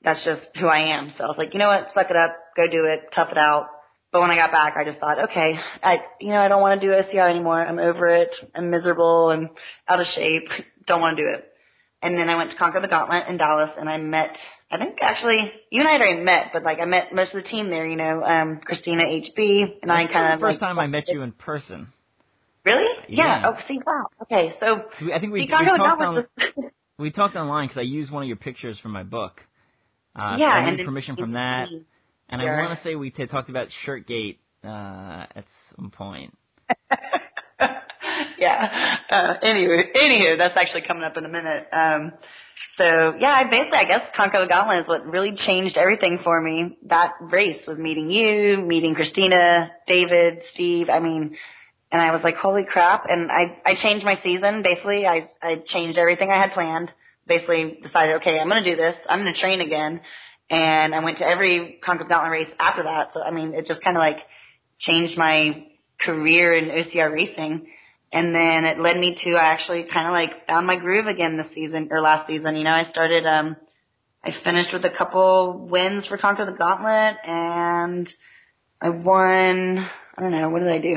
That's 0.03 0.23
just 0.25 0.41
who 0.59 0.67
I 0.67 0.97
am. 0.97 1.13
So 1.17 1.23
I 1.23 1.27
was 1.27 1.37
like, 1.37 1.53
you 1.53 1.59
know 1.59 1.67
what? 1.67 1.89
Suck 1.93 2.09
it 2.09 2.15
up. 2.15 2.35
Go 2.57 2.67
do 2.67 2.85
it. 2.85 3.13
Tough 3.13 3.29
it 3.31 3.37
out. 3.37 3.67
But 4.11 4.21
when 4.21 4.31
I 4.31 4.35
got 4.35 4.51
back, 4.51 4.75
I 4.77 4.83
just 4.83 4.99
thought, 4.99 5.29
okay, 5.29 5.55
I, 5.81 5.97
you 6.19 6.29
know, 6.29 6.39
I 6.39 6.47
don't 6.47 6.61
want 6.61 6.79
to 6.79 6.87
do 6.87 6.93
OCR 6.93 7.29
anymore. 7.29 7.65
I'm 7.65 7.79
over 7.79 8.07
it. 8.07 8.29
I'm 8.53 8.69
miserable. 8.69 9.29
I'm 9.29 9.49
out 9.87 9.99
of 9.99 10.07
shape. 10.15 10.49
Don't 10.87 11.01
want 11.01 11.17
to 11.17 11.23
do 11.23 11.29
it. 11.29 11.45
And 12.03 12.17
then 12.17 12.29
I 12.29 12.35
went 12.35 12.51
to 12.51 12.57
Conquer 12.57 12.81
the 12.81 12.87
Gauntlet 12.87 13.27
in 13.29 13.37
Dallas 13.37 13.71
and 13.79 13.89
I 13.89 13.97
met, 13.97 14.35
I 14.73 14.77
think 14.79 14.97
actually, 15.03 15.51
you 15.69 15.81
and 15.81 15.87
I 15.87 15.91
had 15.91 16.01
already 16.01 16.23
met, 16.23 16.47
but 16.51 16.63
like 16.63 16.79
I 16.79 16.85
met 16.85 17.13
most 17.13 17.35
of 17.35 17.43
the 17.43 17.47
team 17.47 17.69
there, 17.69 17.85
you 17.85 17.95
know, 17.95 18.23
um, 18.23 18.59
Christina 18.65 19.03
HB 19.03 19.81
and 19.83 19.91
I 19.91 20.05
That 20.07 20.13
kind 20.13 20.33
of 20.33 20.39
the 20.39 20.43
first 20.43 20.59
like, 20.59 20.67
time 20.67 20.79
I 20.79 20.87
met 20.87 21.03
you 21.07 21.21
in 21.21 21.31
person. 21.31 21.93
Really? 22.65 22.91
Yeah. 23.07 23.41
Yeah. 23.41 23.49
Oh, 23.49 23.61
see, 23.67 23.79
wow. 23.85 24.07
Okay, 24.23 24.55
so 24.59 24.81
So 24.99 25.13
I 25.13 25.19
think 25.19 25.31
we, 25.31 25.41
we 25.41 25.47
talked 25.47 26.01
on 26.01 26.25
we 26.97 27.11
talked 27.11 27.35
online 27.35 27.67
because 27.67 27.81
I 27.81 27.83
used 27.83 28.11
one 28.11 28.23
of 28.23 28.27
your 28.27 28.37
pictures 28.37 28.79
from 28.79 28.93
my 28.93 29.03
book. 29.03 29.41
Uh, 30.15 30.37
so 30.37 30.39
yeah, 30.39 30.47
I 30.47 30.59
and 30.61 30.71
needed 30.71 30.85
permission 30.85 31.17
from 31.17 31.33
that, 31.33 31.69
and 32.29 32.41
I 32.41 32.45
want 32.45 32.79
to 32.79 32.83
say 32.83 32.95
we 32.95 33.11
t- 33.11 33.27
talked 33.27 33.49
about 33.49 33.67
Shirtgate 33.85 34.37
uh, 34.63 35.27
at 35.35 35.45
some 35.75 35.91
point. 35.91 36.35
yeah. 38.39 38.97
Uh, 39.09 39.33
anyway, 39.43 39.91
anywho, 39.95 40.37
that's 40.37 40.57
actually 40.57 40.81
coming 40.81 41.03
up 41.03 41.17
in 41.17 41.25
a 41.25 41.29
minute. 41.29 41.67
Um, 41.71 42.13
so 42.77 43.13
yeah, 43.19 43.33
I 43.33 43.43
basically, 43.49 43.77
I 43.79 43.85
guess 43.85 44.01
Conquer 44.15 44.41
the 44.41 44.47
Gauntlet 44.47 44.81
is 44.81 44.87
what 44.87 45.05
really 45.05 45.35
changed 45.45 45.77
everything 45.77 46.19
for 46.23 46.41
me. 46.41 46.77
That 46.87 47.13
race 47.21 47.61
was 47.67 47.77
meeting 47.77 48.09
you, 48.09 48.57
meeting 48.57 48.95
Christina, 48.95 49.71
David, 49.87 50.39
Steve. 50.53 50.89
I 50.89 50.99
mean, 50.99 51.35
and 51.91 52.01
I 52.01 52.11
was 52.11 52.21
like, 52.23 52.35
holy 52.35 52.65
crap. 52.65 53.05
And 53.07 53.31
I, 53.31 53.59
I 53.65 53.75
changed 53.81 54.03
my 54.03 54.19
season. 54.23 54.63
Basically, 54.63 55.05
I, 55.05 55.29
I 55.41 55.63
changed 55.67 55.99
everything 55.99 56.31
I 56.31 56.41
had 56.41 56.51
planned. 56.51 56.91
Basically 57.27 57.79
decided, 57.83 58.15
okay, 58.15 58.39
I'm 58.39 58.49
to 58.49 58.63
do 58.63 58.75
this. 58.75 58.95
I'm 59.07 59.23
to 59.23 59.39
train 59.39 59.61
again. 59.61 60.01
and 60.49 60.93
I 60.93 61.03
went 61.03 61.19
to 61.19 61.25
every 61.25 61.79
Conquer 61.83 62.03
the 62.03 62.09
Gauntlet 62.09 62.31
race 62.31 62.53
after 62.59 62.83
that. 62.83 63.09
So 63.13 63.21
I 63.21 63.31
mean, 63.31 63.53
it 63.53 63.65
just 63.65 63.83
kind 63.83 63.95
of 63.95 64.01
like 64.01 64.17
changed 64.79 65.17
my 65.17 65.65
career 66.03 66.53
in 66.53 66.65
OCR 66.65 67.11
racing. 67.11 67.67
And 68.13 68.33
then 68.33 68.63
it 68.63 68.79
led 68.79 68.95
me 68.97 69.17
to 69.23 69.31
I 69.31 69.45
actually 69.45 69.87
kind 69.91 70.05
of 70.05 70.13
like 70.13 70.45
found 70.45 70.67
my 70.67 70.77
groove 70.77 71.07
again 71.07 71.35
this 71.35 71.47
season 71.55 71.89
or 71.89 71.99
last 71.99 72.27
season. 72.27 72.55
You 72.55 72.63
know, 72.63 72.69
I 72.69 72.83
started 72.91 73.25
um 73.25 73.57
I 74.23 74.29
finished 74.43 74.71
with 74.71 74.85
a 74.85 74.95
couple 74.95 75.67
wins 75.67 76.05
for 76.05 76.19
Conquer 76.19 76.45
the 76.45 76.51
Gauntlet 76.51 77.15
and 77.25 78.07
I 78.79 78.89
won 78.89 79.89
I 80.15 80.21
don't 80.21 80.31
know, 80.31 80.49
what 80.49 80.59
did 80.59 80.71
I 80.71 80.77
do? 80.77 80.95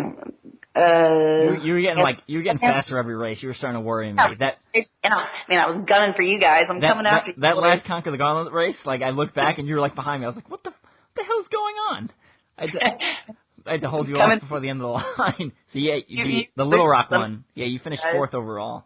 Uh 0.76 1.54
You, 1.54 1.64
you 1.64 1.72
were 1.72 1.80
getting 1.80 2.02
like 2.02 2.18
you 2.26 2.36
were 2.36 2.44
getting 2.44 2.58
faster 2.58 2.98
every 2.98 3.16
race. 3.16 3.38
You 3.40 3.48
were 3.48 3.54
starting 3.54 3.80
to 3.80 3.86
worry 3.86 4.12
me. 4.12 4.22
That 4.38 4.52
and 4.74 5.14
I, 5.14 5.26
man, 5.48 5.58
I 5.58 5.70
was 5.70 5.86
gunning 5.88 6.12
for 6.14 6.22
you 6.22 6.38
guys. 6.38 6.64
I'm 6.68 6.80
that, 6.80 6.88
coming 6.88 7.04
that, 7.04 7.14
after 7.14 7.30
you. 7.30 7.40
that 7.40 7.56
last 7.56 7.86
Conquer 7.86 8.10
the 8.10 8.18
Gauntlet 8.18 8.52
race, 8.52 8.76
like 8.84 9.00
I 9.00 9.08
looked 9.08 9.34
back 9.34 9.56
and 9.56 9.66
you 9.66 9.76
were 9.76 9.80
like 9.80 9.94
behind 9.94 10.20
me. 10.20 10.26
I 10.26 10.28
was 10.28 10.36
like, 10.36 10.50
what 10.50 10.62
the 10.64 10.70
what 10.70 11.14
the 11.16 11.24
hell's 11.24 11.48
going 11.48 11.76
on? 11.92 12.10
I 12.58 12.66
I 13.66 13.72
had 13.72 13.80
to 13.82 13.88
hold 13.88 14.08
you 14.08 14.16
off 14.16 14.40
before 14.40 14.60
the 14.60 14.68
end 14.68 14.80
of 14.80 14.84
the 14.84 15.22
line. 15.22 15.52
So 15.72 15.78
yeah, 15.78 15.96
you, 16.06 16.24
You- 16.24 16.44
the 16.56 16.64
Little 16.64 16.88
Rock 16.88 17.10
one. 17.10 17.44
Yeah, 17.54 17.66
you 17.66 17.78
finished 17.78 18.02
fourth 18.12 18.34
overall. 18.34 18.84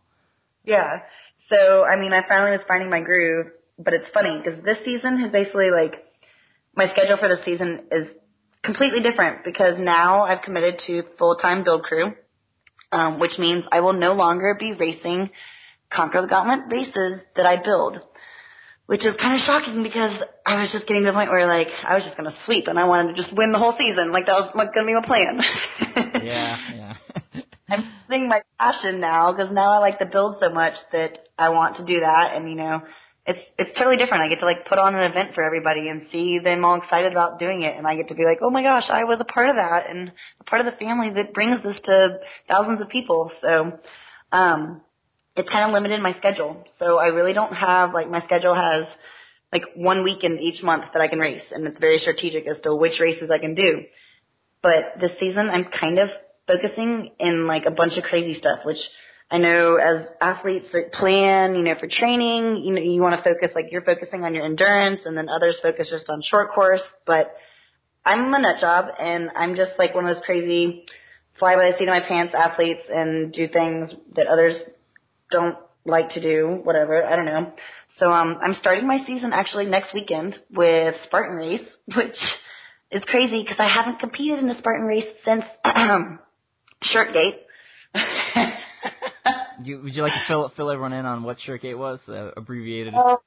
Yeah. 0.64 1.00
So, 1.48 1.84
I 1.84 1.98
mean, 1.98 2.12
I 2.12 2.26
finally 2.28 2.52
was 2.52 2.60
finding 2.68 2.90
my 2.90 3.00
groove, 3.00 3.46
but 3.78 3.92
it's 3.92 4.06
funny 4.14 4.40
because 4.42 4.62
this 4.64 4.78
season 4.84 5.18
has 5.20 5.32
basically 5.32 5.70
like 5.70 6.04
my 6.76 6.88
schedule 6.90 7.16
for 7.18 7.28
the 7.28 7.38
season 7.44 7.80
is 7.90 8.08
completely 8.62 9.00
different 9.02 9.44
because 9.44 9.74
now 9.78 10.22
I've 10.22 10.42
committed 10.42 10.80
to 10.86 11.02
full-time 11.18 11.64
build 11.64 11.82
crew, 11.82 12.12
um, 12.92 13.18
which 13.18 13.38
means 13.38 13.64
I 13.72 13.80
will 13.80 13.94
no 13.94 14.12
longer 14.12 14.56
be 14.58 14.72
racing 14.72 15.30
Conquer 15.92 16.22
the 16.22 16.28
Gauntlet 16.28 16.70
races 16.70 17.20
that 17.34 17.46
I 17.46 17.56
build, 17.62 17.98
which 18.91 19.07
is 19.07 19.14
kind 19.22 19.38
of 19.38 19.47
shocking 19.47 19.84
because 19.84 20.11
I 20.45 20.59
was 20.62 20.70
just 20.72 20.88
getting 20.88 21.05
to 21.05 21.11
the 21.11 21.12
point 21.12 21.30
where 21.30 21.47
like 21.47 21.70
I 21.86 21.95
was 21.95 22.03
just 22.03 22.16
going 22.16 22.28
to 22.28 22.36
sweep 22.45 22.66
and 22.66 22.76
I 22.76 22.86
wanted 22.86 23.14
to 23.14 23.22
just 23.22 23.32
win 23.32 23.53
the 23.53 23.59
whole 23.59 23.76
season. 23.78 24.11
Like 24.11 24.26
that 24.26 24.34
was 24.34 24.51
like 24.57 24.74
going 24.74 24.84
to 24.84 24.91
be 24.91 24.99
my 24.99 25.07
plan. 25.07 25.41
Yeah, 26.24 26.59
yeah. 26.74 26.95
I'm 27.70 27.84
seeing 28.11 28.28
my 28.28 28.43
passion 28.59 28.99
now 28.99 29.32
because 29.32 29.53
now 29.53 29.72
I 29.72 29.78
like 29.78 30.01
to 30.01 30.07
build 30.07 30.38
so 30.41 30.51
much 30.51 30.74
that 30.91 31.18
I 31.38 31.51
want 31.51 31.76
to 31.76 31.84
do 31.84 32.01
that, 32.01 32.34
and 32.34 32.51
you 32.51 32.57
know, 32.57 32.82
it's 33.26 33.38
it's 33.59 33.78
totally 33.78 33.97
different. 33.97 34.24
I 34.24 34.28
get 34.28 34.41
to 34.41 34.45
like 34.45 34.66
put 34.66 34.78
on 34.78 34.97
an 34.97 35.09
event 35.09 35.36
for 35.36 35.45
everybody 35.45 35.88
and 35.88 36.03
see 36.11 36.41
them 36.41 36.64
all 36.64 36.82
excited 36.82 37.12
about 37.12 37.38
doing 37.38 37.62
it, 37.62 37.76
and 37.76 37.86
I 37.86 37.95
get 37.95 38.09
to 38.09 38.16
be 38.16 38.24
like, 38.24 38.41
oh 38.43 38.51
my 38.51 38.62
gosh, 38.62 38.91
I 38.91 39.05
was 39.05 39.18
a 39.20 39.24
part 39.24 39.51
of 39.51 39.57
that 39.57 39.88
and 39.88 40.11
a 40.41 40.45
part 40.45 40.66
of 40.66 40.72
the 40.72 40.84
family 40.84 41.11
that 41.14 41.32
brings 41.32 41.62
this 41.62 41.80
to 41.84 42.18
thousands 42.49 42.80
of 42.80 42.88
people. 42.88 43.30
So, 43.41 43.78
um, 44.32 44.80
it's 45.41 45.49
kind 45.49 45.64
of 45.64 45.72
limited 45.72 46.01
my 46.01 46.14
schedule. 46.18 46.64
So 46.78 46.99
I 46.99 47.07
really 47.07 47.32
don't 47.32 47.55
have 47.55 47.95
like 47.95 48.11
my 48.11 48.22
schedule 48.26 48.55
has 48.55 48.84
like 49.53 49.64
one 49.74 50.05
weekend 50.05 50.38
each 50.41 50.62
month 50.62 50.84
that 50.93 51.03
I 51.03 51.09
can 51.09 51.18
race, 51.18 51.43
and 51.51 51.66
it's 51.66 51.80
very 51.80 51.99
strategic 51.99 52.47
as 52.47 52.57
to 52.62 52.74
which 52.74 53.01
races 53.01 53.30
I 53.32 53.38
can 53.38 53.55
do. 53.55 53.82
But 54.62 55.01
this 55.01 55.12
season, 55.18 55.49
I'm 55.51 55.64
kind 55.64 55.99
of 55.99 56.09
focusing 56.47 57.11
in 57.18 57.47
like 57.47 57.64
a 57.66 57.70
bunch 57.70 57.97
of 57.97 58.05
crazy 58.05 58.38
stuff, 58.38 58.61
which 58.64 58.78
I 59.30 59.38
know 59.38 59.76
as 59.76 60.07
athletes 60.20 60.66
that 60.72 60.93
plan, 60.93 61.55
you 61.55 61.62
know, 61.62 61.74
for 61.80 61.88
training, 61.88 62.62
you 62.64 62.74
know, 62.74 62.82
you 62.82 63.01
want 63.01 63.16
to 63.16 63.22
focus 63.22 63.51
like 63.55 63.66
you're 63.70 63.82
focusing 63.82 64.24
on 64.24 64.34
your 64.34 64.45
endurance, 64.45 65.01
and 65.05 65.16
then 65.16 65.28
others 65.28 65.57
focus 65.62 65.88
just 65.91 66.09
on 66.11 66.22
short 66.22 66.53
course. 66.55 66.82
But 67.07 67.32
I'm 68.05 68.32
a 68.32 68.38
nut 68.38 68.61
job, 68.61 68.86
and 69.01 69.30
I'm 69.34 69.57
just 69.57 69.72
like 69.78 69.95
one 69.95 70.07
of 70.07 70.14
those 70.14 70.24
crazy 70.24 70.84
fly 71.38 71.57
by 71.57 71.70
the 71.70 71.78
seat 71.78 71.88
of 71.88 71.95
my 71.95 72.07
pants 72.07 72.34
athletes 72.36 72.82
and 72.93 73.32
do 73.32 73.49
things 73.49 73.91
that 74.14 74.26
others 74.26 74.57
don't 75.30 75.56
like 75.84 76.10
to 76.10 76.20
do, 76.20 76.60
whatever. 76.62 77.04
I 77.04 77.16
don't 77.16 77.24
know. 77.24 77.52
So 77.98 78.10
um, 78.10 78.38
I'm 78.42 78.56
starting 78.60 78.86
my 78.86 78.98
season 79.06 79.32
actually 79.32 79.66
next 79.66 79.92
weekend 79.94 80.38
with 80.52 80.94
Spartan 81.06 81.36
Race, 81.36 81.66
which 81.94 82.16
is 82.90 83.02
crazy 83.06 83.42
because 83.42 83.58
I 83.58 83.68
haven't 83.68 84.00
competed 84.00 84.38
in 84.40 84.50
a 84.50 84.58
Spartan 84.58 84.86
race 84.86 85.04
since 85.24 85.44
Shirtgate. 86.94 87.38
You, 89.62 89.82
would 89.82 89.94
you 89.94 90.02
like 90.02 90.12
to 90.12 90.22
fill 90.26 90.50
fill 90.56 90.70
everyone 90.70 90.94
in 90.94 91.04
on 91.04 91.22
what 91.22 91.36
Shirtgate 91.46 91.76
was? 91.76 92.00
Uh, 92.08 92.30
abbreviated. 92.36 92.94
Oh, 92.96 93.20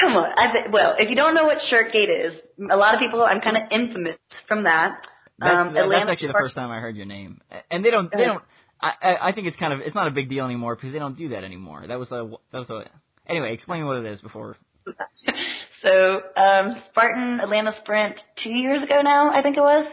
come 0.00 0.12
on. 0.12 0.30
I 0.38 0.52
th- 0.52 0.66
well, 0.72 0.94
if 0.98 1.10
you 1.10 1.16
don't 1.16 1.34
know 1.34 1.44
what 1.44 1.58
Shirtgate 1.72 2.26
is, 2.26 2.40
a 2.70 2.76
lot 2.76 2.94
of 2.94 3.00
people, 3.00 3.22
I'm 3.22 3.40
kind 3.40 3.56
of 3.56 3.64
infamous 3.72 4.16
from 4.46 4.64
that. 4.64 5.06
That's, 5.38 5.68
um, 5.68 5.74
that- 5.74 5.88
that's 5.90 6.10
actually 6.10 6.28
the 6.28 6.34
first 6.34 6.54
time 6.54 6.70
I 6.70 6.78
heard 6.78 6.96
your 6.96 7.06
name. 7.06 7.40
And 7.70 7.84
they 7.84 7.90
don't 7.90 8.10
they 8.12 8.24
don't. 8.24 8.42
I 8.80 9.16
I 9.20 9.32
think 9.32 9.46
it's 9.46 9.56
kind 9.56 9.72
of 9.72 9.80
it's 9.80 9.94
not 9.94 10.06
a 10.06 10.10
big 10.10 10.28
deal 10.28 10.44
anymore 10.44 10.74
because 10.76 10.92
they 10.92 10.98
don't 10.98 11.16
do 11.16 11.30
that 11.30 11.44
anymore. 11.44 11.84
That 11.86 11.98
was 11.98 12.10
a 12.10 12.30
that 12.52 12.58
was 12.58 12.70
a. 12.70 12.84
Anyway, 13.28 13.52
explain 13.52 13.86
what 13.86 13.96
it 13.98 14.06
is 14.06 14.20
before. 14.20 14.56
so 15.82 16.20
um, 16.36 16.76
Spartan 16.90 17.40
Atlanta 17.40 17.72
Sprint 17.80 18.16
two 18.42 18.50
years 18.50 18.82
ago 18.82 19.02
now, 19.02 19.30
I 19.32 19.42
think 19.42 19.56
it 19.56 19.60
was. 19.60 19.86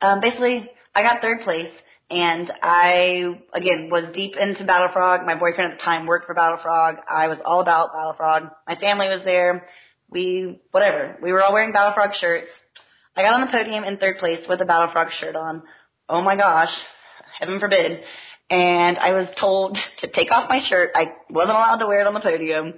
Um, 0.00 0.20
basically, 0.20 0.70
I 0.94 1.02
got 1.02 1.20
third 1.20 1.40
place, 1.42 1.72
and 2.10 2.50
I 2.62 3.40
again 3.52 3.88
was 3.90 4.12
deep 4.14 4.36
into 4.36 4.64
Battle 4.64 4.88
Frog. 4.92 5.26
My 5.26 5.34
boyfriend 5.34 5.72
at 5.72 5.78
the 5.78 5.84
time 5.84 6.06
worked 6.06 6.26
for 6.26 6.34
Battle 6.34 6.58
Frog. 6.62 6.96
I 7.08 7.28
was 7.28 7.38
all 7.44 7.60
about 7.60 7.92
Battle 7.92 8.14
Frog. 8.16 8.44
My 8.66 8.76
family 8.76 9.08
was 9.08 9.22
there. 9.24 9.66
We 10.10 10.60
whatever. 10.70 11.18
We 11.22 11.32
were 11.32 11.42
all 11.42 11.52
wearing 11.52 11.72
Battle 11.72 11.92
Frog 11.94 12.10
shirts. 12.18 12.48
I 13.16 13.22
got 13.22 13.34
on 13.34 13.40
the 13.42 13.52
podium 13.52 13.84
in 13.84 13.98
third 13.98 14.18
place 14.18 14.40
with 14.48 14.60
a 14.60 14.64
Battle 14.64 14.90
Frog 14.92 15.08
shirt 15.20 15.36
on. 15.36 15.62
Oh 16.08 16.22
my 16.22 16.36
gosh, 16.36 16.70
heaven 17.38 17.60
forbid. 17.60 18.00
And 18.50 18.96
I 18.98 19.12
was 19.12 19.28
told 19.38 19.76
to 20.00 20.08
take 20.08 20.30
off 20.32 20.48
my 20.48 20.60
shirt. 20.68 20.90
I 20.94 21.12
wasn't 21.28 21.50
allowed 21.56 21.76
to 21.78 21.86
wear 21.86 22.00
it 22.00 22.06
on 22.06 22.14
the 22.14 22.20
podium. 22.20 22.74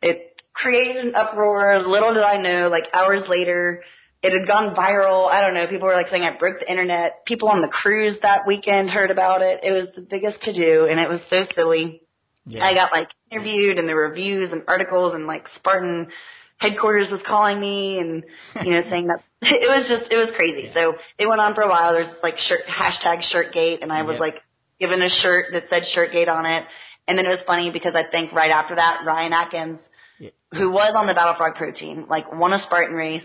It 0.00 0.40
created 0.54 1.04
an 1.04 1.14
uproar. 1.14 1.78
Little 1.86 2.14
did 2.14 2.22
I 2.22 2.40
know, 2.40 2.68
like 2.68 2.84
hours 2.94 3.22
later, 3.28 3.82
it 4.22 4.32
had 4.38 4.46
gone 4.48 4.74
viral. 4.74 5.28
I 5.30 5.40
don't 5.42 5.54
know. 5.54 5.66
People 5.66 5.88
were 5.88 5.94
like 5.94 6.08
saying 6.10 6.22
I 6.22 6.38
broke 6.38 6.60
the 6.60 6.70
internet. 6.70 7.24
People 7.26 7.48
on 7.48 7.60
the 7.60 7.68
cruise 7.68 8.16
that 8.22 8.46
weekend 8.46 8.88
heard 8.90 9.10
about 9.10 9.42
it. 9.42 9.60
It 9.62 9.72
was 9.72 9.88
the 9.94 10.02
biggest 10.02 10.42
to 10.42 10.52
do, 10.54 10.86
and 10.90 10.98
it 10.98 11.08
was 11.08 11.20
so 11.28 11.44
silly. 11.54 12.00
Yeah. 12.46 12.64
I 12.64 12.72
got 12.74 12.90
like 12.90 13.08
interviewed 13.30 13.78
and 13.78 13.86
there 13.86 13.96
were 13.96 14.08
reviews 14.08 14.50
and 14.52 14.62
articles 14.66 15.14
and 15.14 15.26
like 15.26 15.44
Spartan 15.56 16.08
headquarters 16.56 17.08
was 17.10 17.20
calling 17.26 17.60
me 17.60 17.98
and 17.98 18.24
you 18.64 18.72
know 18.72 18.82
saying 18.90 19.06
that 19.08 19.22
it 19.42 19.68
was 19.68 19.86
just 19.86 20.10
it 20.10 20.16
was 20.16 20.30
crazy. 20.34 20.70
So 20.74 20.94
it 21.18 21.26
went 21.26 21.40
on 21.42 21.54
for 21.54 21.60
a 21.62 21.68
while. 21.68 21.92
There's 21.92 22.12
like 22.22 22.38
shirt 22.48 22.62
hashtag 22.66 23.20
Shirtgate 23.32 23.82
and 23.82 23.92
I 23.92 24.02
was 24.02 24.14
Yep. 24.14 24.20
like 24.20 24.34
given 24.80 25.02
a 25.02 25.08
shirt 25.22 25.46
that 25.52 25.64
said 25.70 25.82
Shirtgate 25.96 26.28
on 26.28 26.46
it. 26.46 26.64
And 27.06 27.18
then 27.18 27.26
it 27.26 27.30
was 27.30 27.40
funny 27.46 27.70
because 27.70 27.94
I 27.94 28.04
think 28.10 28.32
right 28.32 28.50
after 28.50 28.74
that 28.76 29.00
Ryan 29.06 29.32
Atkins, 29.32 29.80
Yeah. 30.18 30.30
who 30.52 30.70
was 30.70 30.94
on 30.96 31.06
the 31.06 31.14
Battle 31.14 31.34
Frog 31.36 31.54
Pro 31.56 31.72
team, 31.72 32.06
like 32.08 32.32
won 32.32 32.52
a 32.52 32.62
Spartan 32.62 32.94
race. 32.96 33.22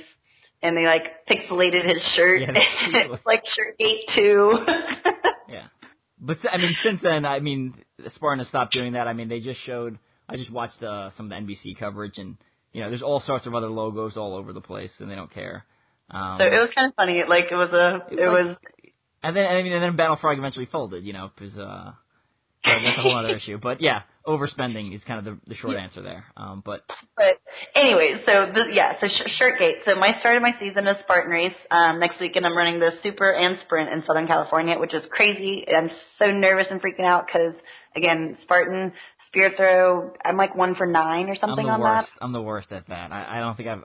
And 0.62 0.76
they 0.76 0.86
like 0.86 1.04
pixelated 1.30 1.86
his 1.88 2.02
shirt. 2.16 2.42
Yeah, 2.42 2.52
it's 2.56 3.26
like 3.26 3.44
Shirtgate 3.44 4.16
two. 4.16 4.60
Yeah. 5.48 5.68
But 6.20 6.38
I 6.52 6.58
mean, 6.58 6.76
since 6.84 7.02
then, 7.04 7.24
I 7.24 7.40
mean, 7.40 7.76
Spartan 8.16 8.40
has 8.40 8.48
stopped 8.48 8.74
doing 8.74 8.94
that. 8.94 9.08
I 9.08 9.14
mean, 9.14 9.28
they 9.30 9.40
just 9.42 9.60
showed. 9.62 10.00
I 10.28 10.38
just 10.38 10.52
watched 10.52 10.82
uh, 10.82 11.12
some 11.16 11.28
of 11.28 11.30
the 11.30 11.36
NBC 11.36 11.78
coverage, 11.78 12.18
and 12.18 12.36
you 12.74 12.82
know, 12.82 12.90
there's 12.90 13.04
all 13.04 13.20
sorts 13.20 13.46
of 13.46 13.54
other 13.54 13.68
logos 13.68 14.18
all 14.18 14.34
over 14.34 14.54
the 14.54 14.62
place, 14.62 14.90
and 14.98 15.12
they 15.12 15.14
don't 15.16 15.32
care. 15.32 15.66
Um, 16.10 16.38
so 16.40 16.46
it 16.48 16.58
was 16.60 16.70
kind 16.74 16.88
of 16.90 16.96
funny. 16.96 17.22
Like 17.28 17.46
it 17.52 17.56
was 17.56 17.70
a, 17.74 18.12
It 18.12 18.20
it 18.20 18.28
was 18.28 18.48
was 18.48 18.56
and 19.28 19.36
then 19.36 19.46
I 19.46 19.62
mean, 19.64 19.74
and 19.74 19.84
then 19.84 19.96
Battle 19.96 20.18
Frog 20.20 20.38
eventually 20.38 20.68
folded, 20.68 21.04
you 21.04 21.14
know, 21.14 21.32
because 21.36 21.58
uh, 21.58 21.92
that's 22.64 22.98
a 22.98 23.02
whole 23.02 23.16
other 23.18 23.36
issue. 23.38 23.58
But 23.62 23.82
yeah, 23.82 24.02
overspending 24.26 24.96
is 24.96 25.04
kind 25.04 25.20
of 25.20 25.26
the, 25.26 25.40
the 25.48 25.56
short 25.56 25.78
answer 25.78 26.02
there. 26.02 26.26
Um, 26.36 26.62
but 26.66 26.84
But 27.16 27.38
anyway, 27.76 28.22
so 28.26 28.52
the, 28.54 28.74
yeah, 28.74 28.94
so 29.00 29.08
sh- 29.08 29.42
Shirtgate. 29.42 29.86
So 29.86 29.96
my 29.96 30.20
start 30.20 30.38
of 30.38 30.42
my 30.42 30.54
season 30.60 30.88
is 30.88 30.98
Spartan 31.02 31.32
race. 31.32 31.54
Um, 31.72 32.00
next 32.00 32.20
weekend 32.20 32.46
I'm 32.46 32.58
running 32.58 32.80
the 32.80 32.92
Super 33.04 33.32
and 33.32 33.58
Sprint 33.66 33.92
in 33.92 34.04
Southern 34.06 34.28
California, 34.28 34.78
which 34.80 34.94
is 34.94 35.04
crazy. 35.12 35.66
I'm 35.68 35.90
so 36.20 36.32
nervous 36.32 36.68
and 36.70 36.82
freaking 36.82 37.06
out 37.06 37.28
because 37.28 37.54
again, 37.96 38.38
Spartan 38.44 38.94
spear 39.28 39.52
throw. 39.56 40.14
I'm 40.24 40.38
like 40.38 40.56
one 40.56 40.76
for 40.76 40.86
nine 40.86 41.30
or 41.30 41.36
something 41.36 41.66
I'm 41.66 41.66
the 41.66 41.72
on 41.72 41.80
worst. 41.82 42.10
that. 42.20 42.26
I'm 42.26 42.32
the 42.32 42.42
worst 42.42 42.72
at 42.72 42.88
that. 42.88 43.12
I, 43.12 43.38
I 43.38 43.40
don't 43.40 43.56
think 43.56 43.70
I've. 43.70 43.84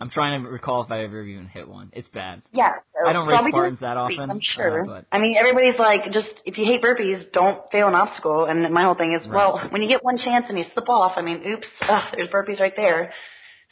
I'm 0.00 0.08
trying 0.08 0.42
to 0.42 0.48
recall 0.48 0.82
if 0.82 0.90
I 0.90 1.04
ever 1.04 1.22
even 1.22 1.46
hit 1.46 1.68
one. 1.68 1.90
It's 1.92 2.08
bad. 2.08 2.40
Yeah, 2.52 2.72
so, 2.94 3.08
I 3.08 3.12
don't 3.12 3.28
race 3.28 3.38
Spartans 3.48 3.80
that 3.80 3.98
often, 3.98 4.30
I'm 4.30 4.40
sure. 4.40 4.82
uh, 4.82 4.86
but- 4.86 5.04
I 5.12 5.18
mean, 5.18 5.36
everybody's 5.38 5.78
like, 5.78 6.10
just 6.10 6.40
if 6.46 6.56
you 6.56 6.64
hate 6.64 6.82
burpees, 6.82 7.30
don't 7.32 7.60
fail 7.70 7.86
an 7.88 7.94
obstacle. 7.94 8.46
And 8.46 8.72
my 8.72 8.82
whole 8.82 8.94
thing 8.94 9.12
is, 9.12 9.26
Right. 9.28 9.36
well, 9.36 9.58
when 9.70 9.82
you 9.82 9.88
get 9.88 10.02
one 10.02 10.16
chance 10.16 10.46
and 10.48 10.58
you 10.58 10.64
slip 10.72 10.88
off, 10.88 11.12
I 11.16 11.22
mean, 11.22 11.42
oops, 11.46 11.68
ugh, 11.82 12.14
there's 12.16 12.30
burpees 12.30 12.60
right 12.60 12.74
there. 12.76 13.12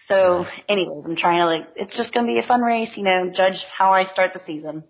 So, 0.07 0.41
Right. 0.45 0.65
anyways, 0.69 1.05
I'm 1.07 1.17
trying 1.17 1.41
to 1.41 1.47
like, 1.47 1.67
it's 1.77 1.97
just 1.97 2.13
gonna 2.13 2.27
be 2.27 2.39
a 2.39 2.43
fun 2.43 2.61
race, 2.61 2.95
you 2.97 3.05
know, 3.05 3.31
judge 3.35 3.59
how 3.77 3.93
I 3.93 4.05
start 4.13 4.35
the 4.35 4.41
season. 4.47 4.85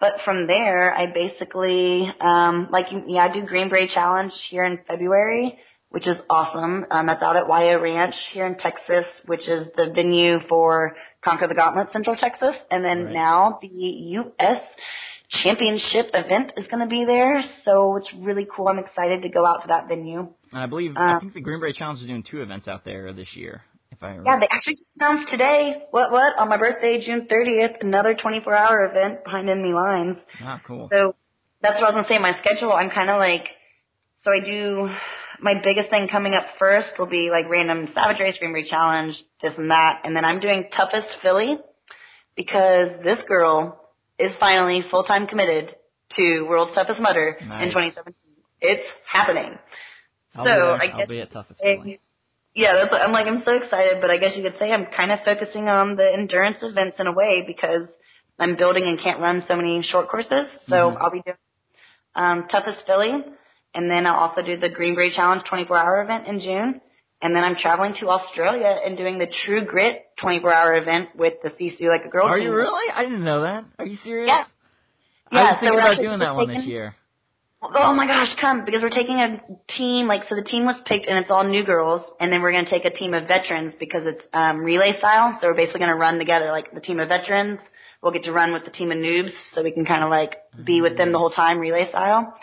But 0.00 0.20
from 0.24 0.46
there, 0.46 0.94
I 0.94 1.06
basically, 1.06 2.12
um, 2.20 2.68
like, 2.70 2.88
yeah, 3.06 3.24
I 3.24 3.28
do 3.28 3.42
Green 3.42 3.70
Beret 3.70 3.90
Challenge 3.90 4.32
here 4.50 4.64
in 4.64 4.78
February, 4.86 5.58
which 5.94 6.06
is 6.08 6.16
awesome. 6.28 6.84
Um, 6.90 7.06
that's 7.06 7.22
out 7.22 7.36
at 7.36 7.44
Wyo 7.44 7.80
Ranch 7.80 8.14
here 8.32 8.46
in 8.46 8.56
Texas, 8.56 9.06
which 9.26 9.48
is 9.48 9.68
the 9.76 9.92
venue 9.94 10.40
for 10.48 10.96
Conquer 11.24 11.46
the 11.46 11.54
Gauntlet 11.54 11.92
Central 11.92 12.16
Texas. 12.16 12.56
And 12.70 12.84
then 12.84 13.04
Right. 13.04 13.14
now 13.14 13.58
the 13.62 13.68
U.S. 13.68 14.60
Championship 15.42 16.06
event 16.12 16.52
is 16.56 16.66
going 16.66 16.80
to 16.80 16.88
be 16.88 17.04
there. 17.06 17.42
So 17.64 17.96
it's 17.96 18.10
really 18.18 18.46
cool. 18.54 18.68
I'm 18.68 18.78
excited 18.80 19.22
to 19.22 19.28
go 19.28 19.46
out 19.46 19.62
to 19.62 19.68
that 19.68 19.86
venue. 19.88 20.28
And 20.52 20.60
I 20.60 20.66
believe 20.66 20.96
I 20.96 21.14
Uh, 21.14 21.20
think 21.20 21.32
the 21.32 21.40
Green 21.40 21.60
Beret 21.60 21.76
Challenge 21.76 22.00
is 22.00 22.06
doing 22.08 22.24
two 22.28 22.42
events 22.42 22.66
out 22.68 22.84
there 22.84 23.12
this 23.12 23.28
year. 23.36 23.62
If 23.92 24.02
I 24.02 24.08
remember. 24.08 24.30
Yeah, 24.30 24.40
they 24.40 24.48
actually 24.50 24.74
just 24.74 24.90
announced 24.98 25.30
today. 25.30 25.84
What 25.92 26.10
what 26.10 26.36
on 26.36 26.48
my 26.48 26.56
birthday, 26.56 27.00
June 27.06 27.28
30th, 27.30 27.80
another 27.80 28.16
24-hour 28.16 28.86
event 28.90 29.22
behind 29.24 29.48
enemy 29.48 29.72
lines. 29.72 30.16
Ah, 30.42 30.60
cool. 30.66 30.88
So 30.90 31.14
that's 31.62 31.80
what 31.80 31.84
I 31.84 31.94
was 31.94 32.04
gonna 32.04 32.08
say. 32.08 32.18
My 32.18 32.36
schedule, 32.40 32.72
I'm 32.72 32.90
kind 32.90 33.08
of 33.10 33.18
like, 33.18 33.46
so 34.24 34.32
I 34.32 34.40
do. 34.40 34.88
My 35.40 35.54
biggest 35.62 35.90
thing 35.90 36.08
coming 36.08 36.34
up 36.34 36.44
first 36.58 36.88
will 36.98 37.06
be 37.06 37.28
like 37.30 37.48
random 37.50 37.88
Savage 37.94 38.20
Race, 38.20 38.36
Green 38.38 38.52
Beret 38.52 38.68
Challenge, 38.68 39.14
this 39.42 39.52
and 39.56 39.70
that, 39.70 40.00
and 40.04 40.14
then 40.16 40.24
I'm 40.24 40.40
doing 40.40 40.68
toughest 40.76 41.08
Philly 41.22 41.58
because 42.36 42.88
this 43.02 43.18
girl 43.28 43.80
is 44.18 44.32
finally 44.40 44.82
full 44.90 45.04
time 45.04 45.26
committed 45.26 45.74
to 46.16 46.42
World's 46.42 46.74
Toughest 46.74 47.00
Mudder 47.00 47.36
Nice. 47.40 47.62
in 47.62 47.68
2017. 47.70 48.14
It's 48.60 48.86
happening. 49.10 49.58
I'll 50.34 50.44
so. 50.44 50.50
I 50.50 50.86
I'll 50.86 50.98
guess 50.98 51.08
be 51.08 51.20
at 51.20 51.32
toughest. 51.32 51.60
Philly. 51.60 52.00
yeah, 52.54 52.74
that's 52.74 52.90
what, 52.92 53.02
I'm 53.02 53.12
like 53.12 53.26
I'm 53.26 53.42
so 53.44 53.52
excited, 53.52 53.98
but 54.00 54.10
I 54.10 54.18
guess 54.18 54.32
you 54.36 54.42
could 54.42 54.58
say 54.58 54.70
I'm 54.70 54.86
kind 54.96 55.10
of 55.10 55.20
focusing 55.24 55.68
on 55.68 55.96
the 55.96 56.10
endurance 56.12 56.58
events 56.62 56.96
in 57.00 57.06
a 57.06 57.12
way 57.12 57.44
because 57.46 57.88
I'm 58.38 58.56
building 58.56 58.84
and 58.84 58.98
can't 59.00 59.20
run 59.20 59.44
so 59.48 59.56
many 59.56 59.82
short 59.82 60.08
courses. 60.08 60.46
So 60.68 60.74
Mhm. 60.74 60.96
I'll 61.00 61.10
be 61.10 61.22
doing 61.22 61.36
um, 62.16 62.46
toughest 62.48 62.86
Philly, 62.86 63.24
and 63.74 63.90
then 63.90 64.06
I'll 64.06 64.16
also 64.28 64.42
do 64.42 64.56
the 64.56 64.68
Green 64.68 64.94
Greenberry 64.94 65.12
Challenge 65.14 65.42
24 65.48 65.76
hour 65.76 66.02
event 66.02 66.26
in 66.26 66.40
June. 66.40 66.80
And 67.22 67.34
then 67.34 67.42
I'm 67.42 67.56
traveling 67.56 67.94
to 68.00 68.10
Australia 68.10 68.76
and 68.84 68.98
doing 68.98 69.18
the 69.18 69.26
True 69.44 69.64
Grit 69.64 70.02
24 70.20 70.52
hour 70.52 70.76
event 70.76 71.08
with 71.16 71.34
the 71.42 71.48
Sisu 71.50 71.88
Like 71.88 72.04
a 72.04 72.08
Girl 72.08 72.26
Are 72.26 72.36
team. 72.36 72.48
you 72.48 72.54
really? 72.54 72.92
I 72.94 73.02
didn't 73.02 73.24
know 73.24 73.42
that. 73.42 73.64
Are 73.78 73.86
you 73.86 73.96
serious? 74.04 74.28
Yeah. 74.28 74.44
I 75.32 75.36
Yeah, 75.36 75.50
was 75.50 75.56
thinking 75.60 75.74
we're 75.74 75.80
about 75.80 76.02
doing 76.02 76.18
that 76.18 76.34
one 76.34 76.48
this 76.48 76.64
year. 76.66 76.94
Oh 77.62 77.94
my 77.94 78.06
gosh, 78.06 78.28
come 78.40 78.66
because 78.66 78.82
we're 78.82 78.90
taking 78.90 79.16
a 79.16 79.40
team 79.78 80.06
like 80.06 80.24
so 80.28 80.34
the 80.36 80.42
team 80.44 80.66
was 80.66 80.76
picked 80.84 81.06
and 81.06 81.16
it's 81.18 81.30
all 81.30 81.44
new 81.44 81.64
girls 81.64 82.02
and 82.20 82.30
then 82.30 82.42
we're 82.42 82.52
gonna 82.52 82.68
take 82.68 82.84
a 82.84 82.90
team 82.90 83.14
of 83.14 83.26
veterans 83.26 83.72
because 83.80 84.02
it's 84.04 84.22
um 84.34 84.58
relay 84.58 84.92
style. 84.98 85.38
So 85.40 85.46
we're 85.48 85.54
basically 85.54 85.80
gonna 85.80 85.96
run 85.96 86.18
together 86.18 86.50
like 86.50 86.74
the 86.74 86.80
team 86.80 87.00
of 87.00 87.08
veterans. 87.08 87.58
We'll 88.02 88.12
get 88.12 88.24
to 88.24 88.32
run 88.32 88.52
with 88.52 88.66
the 88.66 88.70
team 88.70 88.92
of 88.92 88.98
noobs 88.98 89.32
so 89.54 89.62
we 89.62 89.70
can 89.72 89.86
kinda 89.86 90.08
like 90.08 90.34
be 90.62 90.82
with 90.82 90.98
them 90.98 91.10
the 91.10 91.18
whole 91.18 91.30
time 91.30 91.58
relay 91.58 91.88
style. 91.88 92.34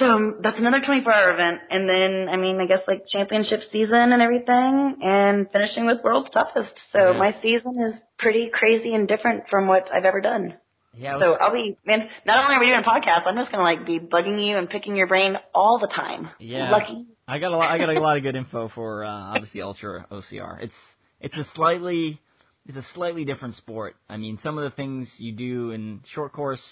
So 0.00 0.34
that's 0.42 0.58
another 0.58 0.80
24 0.84 1.12
hour 1.14 1.32
event 1.32 1.60
and 1.70 1.88
then 1.88 2.28
I 2.28 2.36
mean 2.36 2.58
I 2.60 2.66
guess 2.66 2.80
like 2.88 3.04
championship 3.06 3.60
season 3.70 4.12
and 4.12 4.20
everything 4.20 4.96
and 5.02 5.46
finishing 5.52 5.86
with 5.86 5.98
world's 6.02 6.30
toughest. 6.30 6.72
So 6.92 7.12
Yeah. 7.12 7.18
my 7.18 7.36
season 7.42 7.80
is 7.86 8.00
pretty 8.18 8.50
crazy 8.52 8.92
and 8.94 9.06
different 9.06 9.48
from 9.48 9.68
what 9.68 9.88
I've 9.94 10.04
ever 10.04 10.20
done. 10.20 10.54
Yeah. 10.94 11.12
Was- 11.14 11.22
So 11.22 11.32
I'll 11.34 11.52
be 11.52 11.76
man. 11.86 12.08
Not 12.26 12.42
only 12.42 12.56
are 12.56 12.60
we 12.60 12.66
doing 12.66 12.82
podcasts, 12.82 13.26
I'm 13.26 13.36
just 13.36 13.52
gonna 13.52 13.62
like 13.62 13.86
be 13.86 14.00
bugging 14.00 14.44
you 14.44 14.56
and 14.56 14.68
picking 14.68 14.96
your 14.96 15.06
brain 15.06 15.36
all 15.54 15.78
the 15.78 15.86
time. 15.86 16.30
Yeah. 16.40 16.70
Lucky. 16.70 17.06
I 17.28 17.38
got 17.38 17.52
a 17.52 17.56
lot. 17.56 17.70
I 17.70 17.78
got 17.78 17.88
a 17.94 18.00
lot 18.00 18.16
of 18.16 18.24
good 18.24 18.34
info 18.34 18.68
for 18.74 19.04
uh, 19.04 19.08
obviously 19.34 19.62
Ultra 19.62 20.06
OCR. 20.10 20.62
It's 20.62 20.74
it's 21.20 21.36
a 21.36 21.44
slightly 21.54 22.20
it's 22.66 22.76
a 22.76 22.82
slightly 22.94 23.24
different 23.24 23.54
sport. 23.56 23.96
I 24.08 24.16
mean, 24.16 24.38
some 24.42 24.58
of 24.58 24.64
the 24.64 24.70
things 24.70 25.08
you 25.18 25.32
do 25.32 25.70
in 25.72 26.00
short 26.14 26.32
course, 26.32 26.62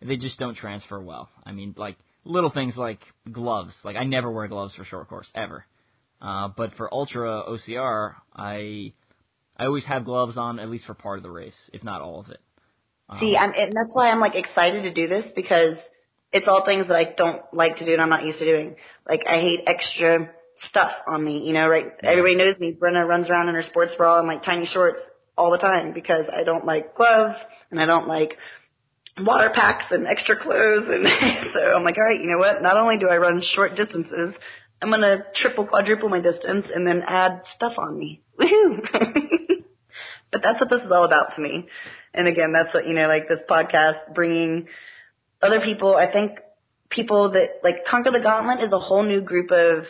they 0.00 0.16
just 0.16 0.38
don't 0.38 0.56
transfer 0.56 1.00
well. 1.00 1.28
I 1.46 1.52
mean, 1.52 1.74
like 1.76 1.96
little 2.24 2.50
things 2.50 2.76
like 2.76 3.00
gloves. 3.30 3.74
Like 3.84 3.96
I 3.96 4.04
never 4.04 4.30
wear 4.30 4.48
gloves 4.48 4.74
for 4.74 4.84
short 4.84 5.08
course 5.08 5.28
ever. 5.34 5.64
Uh, 6.20 6.48
but 6.56 6.72
for 6.74 6.92
Ultra 6.92 7.42
OCR, 7.48 8.14
I 8.34 8.92
I 9.56 9.66
always 9.66 9.84
have 9.84 10.04
gloves 10.04 10.36
on 10.36 10.58
at 10.58 10.68
least 10.68 10.86
for 10.86 10.94
part 10.94 11.18
of 11.18 11.22
the 11.22 11.30
race, 11.30 11.70
if 11.72 11.82
not 11.82 12.00
all 12.00 12.20
of 12.20 12.28
it. 12.28 12.40
Um, 13.08 13.18
See, 13.20 13.36
I'm, 13.36 13.52
and 13.56 13.72
that's 13.72 13.90
why 13.92 14.10
I'm 14.10 14.20
like 14.20 14.34
excited 14.34 14.82
to 14.84 14.94
do 14.94 15.08
this 15.08 15.24
because 15.34 15.76
it's 16.32 16.48
all 16.48 16.64
things 16.64 16.88
that 16.88 16.96
I 16.96 17.12
don't 17.16 17.42
like 17.52 17.76
to 17.78 17.84
do 17.84 17.92
and 17.92 18.00
I'm 18.00 18.08
not 18.08 18.24
used 18.24 18.38
to 18.38 18.44
doing. 18.44 18.76
Like 19.08 19.22
I 19.28 19.40
hate 19.40 19.60
extra 19.66 20.30
stuff 20.70 20.92
on 21.06 21.22
me, 21.22 21.44
you 21.46 21.52
know, 21.52 21.68
right? 21.68 21.86
Everybody 22.02 22.36
knows 22.36 22.58
me. 22.58 22.76
Brenna 22.80 23.06
runs 23.06 23.28
around 23.28 23.48
in 23.48 23.54
her 23.54 23.64
sports 23.64 23.92
bra 23.96 24.18
and 24.18 24.28
like 24.28 24.44
tiny 24.44 24.66
shorts 24.66 24.98
all 25.36 25.50
the 25.50 25.58
time 25.58 25.92
because 25.92 26.26
I 26.34 26.44
don't 26.44 26.64
like 26.64 26.94
gloves 26.94 27.36
and 27.70 27.80
I 27.80 27.86
don't 27.86 28.06
like 28.06 28.38
water 29.18 29.50
packs 29.54 29.84
and 29.90 30.06
extra 30.06 30.36
clothes 30.36 30.88
and 30.88 31.06
so 31.54 31.60
I'm 31.60 31.84
like, 31.84 31.96
all 31.96 32.04
right, 32.04 32.20
you 32.20 32.30
know 32.30 32.38
what? 32.38 32.62
Not 32.62 32.76
only 32.76 32.98
do 32.98 33.08
I 33.08 33.16
run 33.16 33.42
short 33.54 33.76
distances, 33.76 34.34
I'm 34.80 34.90
gonna 34.90 35.18
triple 35.36 35.66
quadruple 35.66 36.08
my 36.08 36.20
distance 36.20 36.66
and 36.74 36.86
then 36.86 37.02
add 37.06 37.42
stuff 37.56 37.72
on 37.78 37.98
me. 37.98 38.22
Woohoo! 38.40 38.82
but 40.32 40.42
that's 40.42 40.60
what 40.60 40.70
this 40.70 40.82
is 40.82 40.90
all 40.90 41.04
about 41.04 41.36
to 41.36 41.42
me. 41.42 41.68
And 42.14 42.26
again, 42.26 42.52
that's 42.52 42.74
what, 42.74 42.86
you 42.86 42.94
know, 42.94 43.08
like 43.08 43.28
this 43.28 43.40
podcast, 43.48 44.14
bringing 44.14 44.66
other 45.40 45.60
people, 45.60 45.94
I 45.94 46.10
think 46.10 46.32
people 46.90 47.32
that, 47.32 47.60
like, 47.64 47.86
Conquer 47.90 48.10
the 48.10 48.20
Gauntlet 48.20 48.60
is 48.64 48.72
a 48.72 48.78
whole 48.78 49.02
new 49.02 49.20
group 49.22 49.50
of 49.50 49.84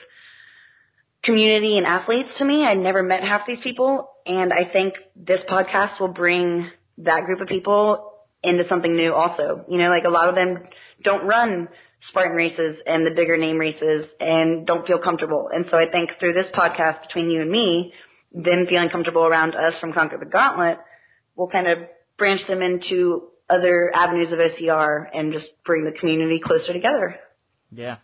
community 1.25 1.77
and 1.79 1.87
athletes 1.87 2.31
to 2.39 2.45
me. 2.45 2.65
I 2.65 2.75
never 2.75 3.03
met 3.03 3.23
half 3.23 3.47
these 3.47 3.61
people. 3.63 4.09
And 4.25 4.53
I 4.53 4.71
think 4.71 4.95
this 5.17 5.41
podcast 5.51 6.01
will 6.01 6.13
bring 6.13 6.71
that 6.99 7.25
group 7.25 7.41
of 7.41 7.49
people 7.49 8.12
into 8.43 8.69
something 8.69 8.95
new 8.95 9.15
also. 9.15 9.65
You 9.69 9.79
know, 9.79 9.89
like 9.89 10.05
a 10.05 10.11
lot 10.11 10.29
of 10.29 10.35
them 10.35 10.59
don't 11.03 11.27
run 11.27 11.69
Spartan 12.09 12.37
races 12.37 12.81
and 12.87 13.07
the 13.07 13.13
bigger 13.13 13.37
name 13.37 13.59
races 13.59 14.07
and 14.21 14.67
don't 14.67 14.87
feel 14.87 14.99
comfortable. 14.99 15.49
And 15.53 15.67
so 15.71 15.77
I 15.79 15.91
think 15.91 16.11
through 16.19 16.33
this 16.33 16.47
podcast 16.55 17.03
between 17.03 17.31
you 17.31 17.43
and 17.43 17.51
me, 17.51 17.93
them 18.33 18.67
feeling 18.69 18.89
comfortable 18.89 19.25
around 19.25 19.55
us 19.55 19.75
from 19.81 19.93
Conquer 19.93 20.19
the 20.19 20.27
Gauntlet 20.27 20.79
will 21.37 21.49
kind 21.49 21.69
of 21.69 21.79
branch 22.19 22.41
them 22.49 22.63
into 22.63 23.29
other 23.49 23.93
avenues 23.95 24.33
of 24.33 24.39
OCR 24.39 25.07
and 25.13 25.33
just 25.33 25.47
bring 25.65 25.85
the 25.85 25.93
community 25.93 26.41
closer 26.43 26.73
together. 26.73 27.17
Yeah, 27.71 27.97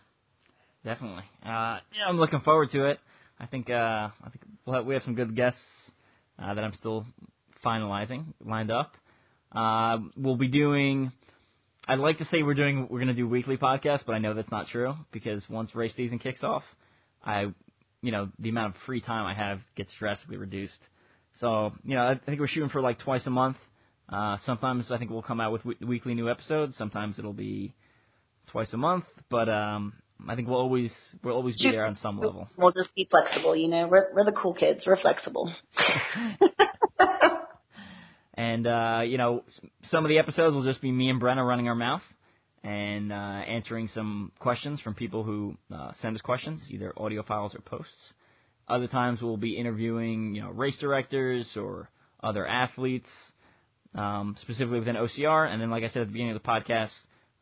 definitely. 0.85 1.23
Uh, 1.43 1.79
yeah, 1.95 2.07
I'm 2.07 2.17
looking 2.17 2.41
forward 2.41 2.69
to 2.71 2.85
it. 2.89 2.99
I 3.39 3.47
think 3.47 3.69
uh, 3.69 3.73
I 3.73 4.29
think 4.29 4.41
we'll 4.65 4.75
have, 4.75 4.85
we 4.85 4.93
have 4.93 5.03
some 5.03 5.15
good 5.15 5.35
guests 5.35 5.59
uh, 6.37 6.53
that 6.53 6.63
I'm 6.63 6.73
still 6.73 7.05
finalizing 7.65 8.25
lined 8.45 8.71
up. 8.71 8.93
Uh, 9.51 9.99
we'll 10.17 10.37
be 10.37 10.47
doing. 10.47 11.11
I'd 11.87 11.99
like 11.99 12.19
to 12.19 12.25
say 12.25 12.43
we're 12.43 12.53
doing 12.53 12.87
we're 12.89 12.99
going 12.99 13.07
to 13.07 13.13
do 13.13 13.27
weekly 13.27 13.57
podcasts, 13.57 14.05
but 14.05 14.13
I 14.13 14.19
know 14.19 14.33
that's 14.33 14.51
not 14.51 14.67
true 14.67 14.93
because 15.11 15.43
once 15.49 15.73
race 15.73 15.93
season 15.95 16.19
kicks 16.19 16.43
off, 16.43 16.63
I 17.23 17.47
you 18.01 18.11
know 18.11 18.29
the 18.37 18.49
amount 18.49 18.75
of 18.75 18.81
free 18.85 19.01
time 19.01 19.25
I 19.25 19.33
have 19.33 19.59
gets 19.75 19.91
drastically 19.97 20.37
reduced. 20.37 20.77
So 21.39 21.73
you 21.83 21.95
know 21.95 22.03
I 22.03 22.19
think 22.25 22.39
we're 22.39 22.47
shooting 22.47 22.69
for 22.69 22.81
like 22.81 22.99
twice 22.99 23.25
a 23.25 23.31
month. 23.31 23.57
Uh, 24.07 24.37
sometimes 24.45 24.91
I 24.91 24.97
think 24.97 25.11
we'll 25.11 25.21
come 25.21 25.39
out 25.39 25.51
with 25.51 25.63
w- 25.63 25.87
weekly 25.87 26.13
new 26.15 26.29
episodes. 26.29 26.75
Sometimes 26.77 27.19
it'll 27.19 27.33
be 27.33 27.73
twice 28.51 28.71
a 28.73 28.77
month, 28.77 29.05
but 29.29 29.47
um, 29.49 29.93
I 30.27 30.35
think 30.35 30.47
we'll 30.47 30.59
always 30.59 30.91
we'll 31.23 31.35
always 31.35 31.55
be 31.57 31.71
there 31.71 31.85
on 31.85 31.95
some 31.95 32.19
level. 32.19 32.47
We'll 32.57 32.71
just 32.71 32.93
be 32.95 33.07
flexible, 33.09 33.55
you 33.55 33.67
know. 33.67 33.87
We're 33.87 34.13
we're 34.13 34.25
the 34.25 34.31
cool 34.31 34.53
kids. 34.53 34.81
We're 34.85 34.99
flexible. 34.99 35.51
And 38.39 38.65
uh, 38.67 39.01
you 39.05 39.17
know, 39.17 39.43
some 39.91 40.05
of 40.05 40.09
the 40.09 40.17
episodes 40.17 40.55
will 40.55 40.63
just 40.63 40.81
be 40.81 40.93
me 40.93 41.09
and 41.09 41.21
Brenna 41.21 41.45
running 41.45 41.67
our 41.67 41.75
mouth 41.75 42.01
and 42.63 43.11
uh, 43.11 43.15
answering 43.15 43.89
some 43.93 44.31
questions 44.39 44.79
from 44.79 44.93
people 44.93 45.25
who 45.25 45.57
uh, 45.75 45.91
send 46.01 46.15
us 46.15 46.21
questions, 46.21 46.61
either 46.69 46.93
audio 46.95 47.21
files 47.21 47.53
or 47.53 47.59
posts. 47.59 47.91
Other 48.65 48.87
times 48.87 49.21
we'll 49.21 49.35
be 49.35 49.57
interviewing, 49.57 50.35
you 50.35 50.41
know, 50.41 50.51
race 50.51 50.77
directors 50.79 51.51
or 51.57 51.89
other 52.23 52.47
athletes, 52.47 53.09
um, 53.93 54.37
specifically 54.41 54.79
within 54.79 54.95
OCR. 54.95 55.51
And 55.51 55.61
then, 55.61 55.69
like 55.69 55.83
I 55.83 55.89
said 55.89 56.03
at 56.03 56.07
the 56.07 56.13
beginning 56.13 56.37
of 56.37 56.41
the 56.41 56.47
podcast, 56.47 56.91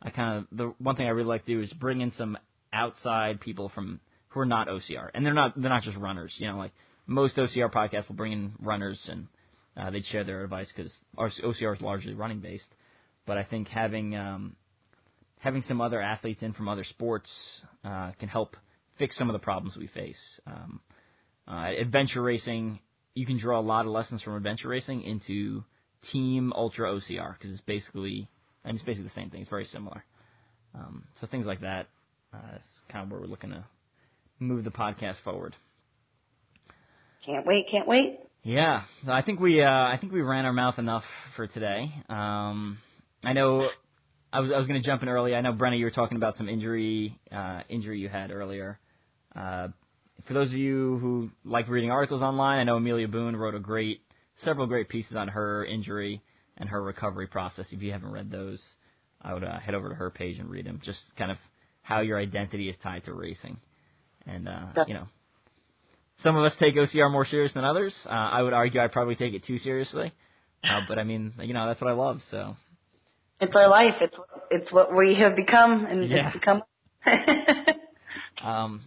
I 0.02 0.10
kind 0.10 0.40
of 0.40 0.58
the 0.58 0.74
one 0.80 0.96
thing 0.96 1.06
I 1.06 1.10
really 1.10 1.30
like 1.30 1.46
to 1.46 1.54
do 1.54 1.62
is 1.62 1.72
bring 1.74 2.02
in 2.02 2.12
some 2.18 2.40
outside 2.74 3.40
people 3.40 3.70
from 3.70 4.00
who 4.30 4.40
are 4.40 4.46
not 4.48 4.68
OCR, 4.68 5.12
and 5.14 5.24
they're 5.24 5.36
not 5.36 5.54
they're 5.62 5.70
not 5.70 5.84
just 5.84 5.98
runners. 5.98 6.34
You 6.40 6.48
know, 6.48 6.58
like 6.58 6.72
most 7.06 7.36
OCR 7.36 7.72
podcasts 7.72 8.08
will 8.08 8.16
bring 8.16 8.32
in 8.32 8.54
runners 8.60 9.00
and 9.08 9.28
uh, 9.78 9.90
they'd 9.90 10.06
share 10.06 10.24
their 10.24 10.44
advice 10.44 10.68
because 10.76 10.92
OCR 11.18 11.76
is 11.76 11.82
largely 11.82 12.14
running 12.14 12.40
based. 12.40 12.70
But 13.26 13.38
I 13.38 13.44
think 13.44 13.68
having 13.68 14.16
um, 14.16 14.56
having 15.40 15.64
some 15.68 15.82
other 15.82 16.02
athletes 16.02 16.42
in 16.42 16.54
from 16.54 16.68
other 16.68 16.84
sports 16.84 17.30
uh, 17.84 18.12
can 18.20 18.30
help 18.30 18.56
fix 18.98 19.18
some 19.18 19.30
of 19.30 19.34
the 19.34 19.40
problems 19.40 19.76
we 19.78 19.88
face. 19.88 20.18
Um, 20.48 20.80
uh, 21.48 21.72
adventure 21.80 22.22
racing, 22.22 22.80
you 23.14 23.26
can 23.26 23.40
draw 23.40 23.60
a 23.60 23.62
lot 23.62 23.86
of 23.86 23.92
lessons 23.92 24.22
from 24.24 24.36
adventure 24.36 24.70
racing 24.70 25.04
into 25.04 25.64
team 26.12 26.54
ultra 26.56 26.90
OCR 26.92 27.34
because 27.34 27.52
it's 27.52 27.62
basically 27.62 28.30
mean, 28.68 28.76
it's 28.76 28.86
basically 28.86 29.08
the 29.08 29.16
same 29.16 29.30
thing. 29.30 29.42
It's 29.42 29.50
very 29.50 29.66
similar. 29.66 30.04
Um, 30.76 31.06
so 31.20 31.28
things 31.28 31.46
like 31.46 31.62
that 31.62 31.88
uh, 32.34 32.56
is 32.56 32.62
kind 32.92 33.06
of 33.06 33.12
where 33.12 33.22
we're 33.22 33.28
looking 33.28 33.50
to 33.52 33.66
move 34.40 34.64
the 34.64 34.72
podcast 34.72 35.16
forward. 35.24 35.56
Can't 37.26 37.46
wait, 37.46 37.66
can't 37.72 37.88
wait. 37.88 38.20
Yeah, 38.44 38.84
I 39.08 39.22
think 39.24 39.40
we 39.40 39.62
uh, 39.62 39.70
I 39.70 39.98
think 40.00 40.14
we 40.14 40.22
ran 40.22 40.46
our 40.46 40.54
mouth 40.54 40.80
enough 40.80 41.04
for 41.36 41.48
today. 41.48 41.92
Um, 42.08 42.78
I 43.24 43.34
know 43.34 43.68
I 44.32 44.40
was 44.40 44.52
I 44.52 44.58
was 44.58 44.68
going 44.68 44.82
to 44.82 44.86
jump 44.88 45.04
in 45.04 45.10
early. 45.10 45.36
I 45.36 45.42
know 45.42 45.54
Brenna, 45.54 45.78
you 45.78 45.86
were 45.86 45.92
talking 45.92 46.18
about 46.18 46.38
some 46.38 46.48
injury 46.48 47.18
uh, 47.32 47.62
injury 47.70 48.00
you 48.00 48.10
had 48.10 48.32
earlier. 48.32 48.80
Uh, 49.36 49.70
for 50.28 50.34
those 50.34 50.48
of 50.50 50.56
you 50.58 50.98
who 51.00 51.30
like 51.44 51.68
reading 51.68 51.92
articles 51.92 52.22
online, 52.22 52.60
I 52.60 52.64
know 52.64 52.78
Amelia 52.78 53.08
Boone 53.08 53.36
wrote 53.36 53.56
a 53.56 53.60
great 53.60 54.02
several 54.44 54.68
great 54.68 54.90
pieces 54.90 55.16
on 55.16 55.28
her 55.28 55.66
injury 55.66 56.22
and 56.58 56.70
her 56.70 56.82
recovery 56.82 57.28
process. 57.28 57.66
If 57.72 57.82
you 57.82 57.92
haven't 57.92 58.12
read 58.12 58.32
those, 58.32 58.62
I 59.22 59.34
would 59.34 59.44
uh, 59.44 59.60
head 59.60 59.76
over 59.76 59.90
to 59.90 59.96
her 59.96 60.10
page 60.10 60.40
and 60.40 60.50
read 60.50 60.66
them. 60.66 60.82
Just 60.84 61.00
kind 61.18 61.32
of 61.32 61.38
how 61.82 62.02
your 62.02 62.18
identity 62.18 62.70
is 62.70 62.76
tied 62.84 63.06
to 63.06 63.14
racing, 63.14 63.58
and 64.26 64.48
uh, 64.48 64.68
you 64.88 64.94
know 64.94 65.08
some 66.24 66.36
of 66.36 66.44
us 66.44 66.54
take 66.60 66.76
OCR 66.76 67.12
more 67.12 67.26
serious 67.26 67.54
than 67.54 67.64
others. 67.64 67.94
Uh, 68.06 68.10
I 68.10 68.42
would 68.42 68.54
argue 68.54 68.80
I 68.82 68.88
probably 68.88 69.16
take 69.16 69.34
it 69.34 69.46
too 69.46 69.60
seriously. 69.60 70.12
Uh, 70.64 70.82
but 70.88 70.98
I 71.00 71.04
mean, 71.04 71.34
you 71.40 71.54
know, 71.54 71.68
that's 71.68 71.82
what 71.82 71.90
I 71.90 71.94
love. 71.94 72.20
So 72.32 72.56
it's 73.40 73.56
our 73.56 73.68
life. 73.70 73.96
It's 74.02 74.16
it's 74.50 74.72
what 74.72 74.96
we 74.96 75.16
have 75.16 75.36
become, 75.36 75.86
and 75.86 76.08
Yeah. 76.10 76.28
it's 76.30 76.38
become. 76.40 76.64
Um, 78.44 78.82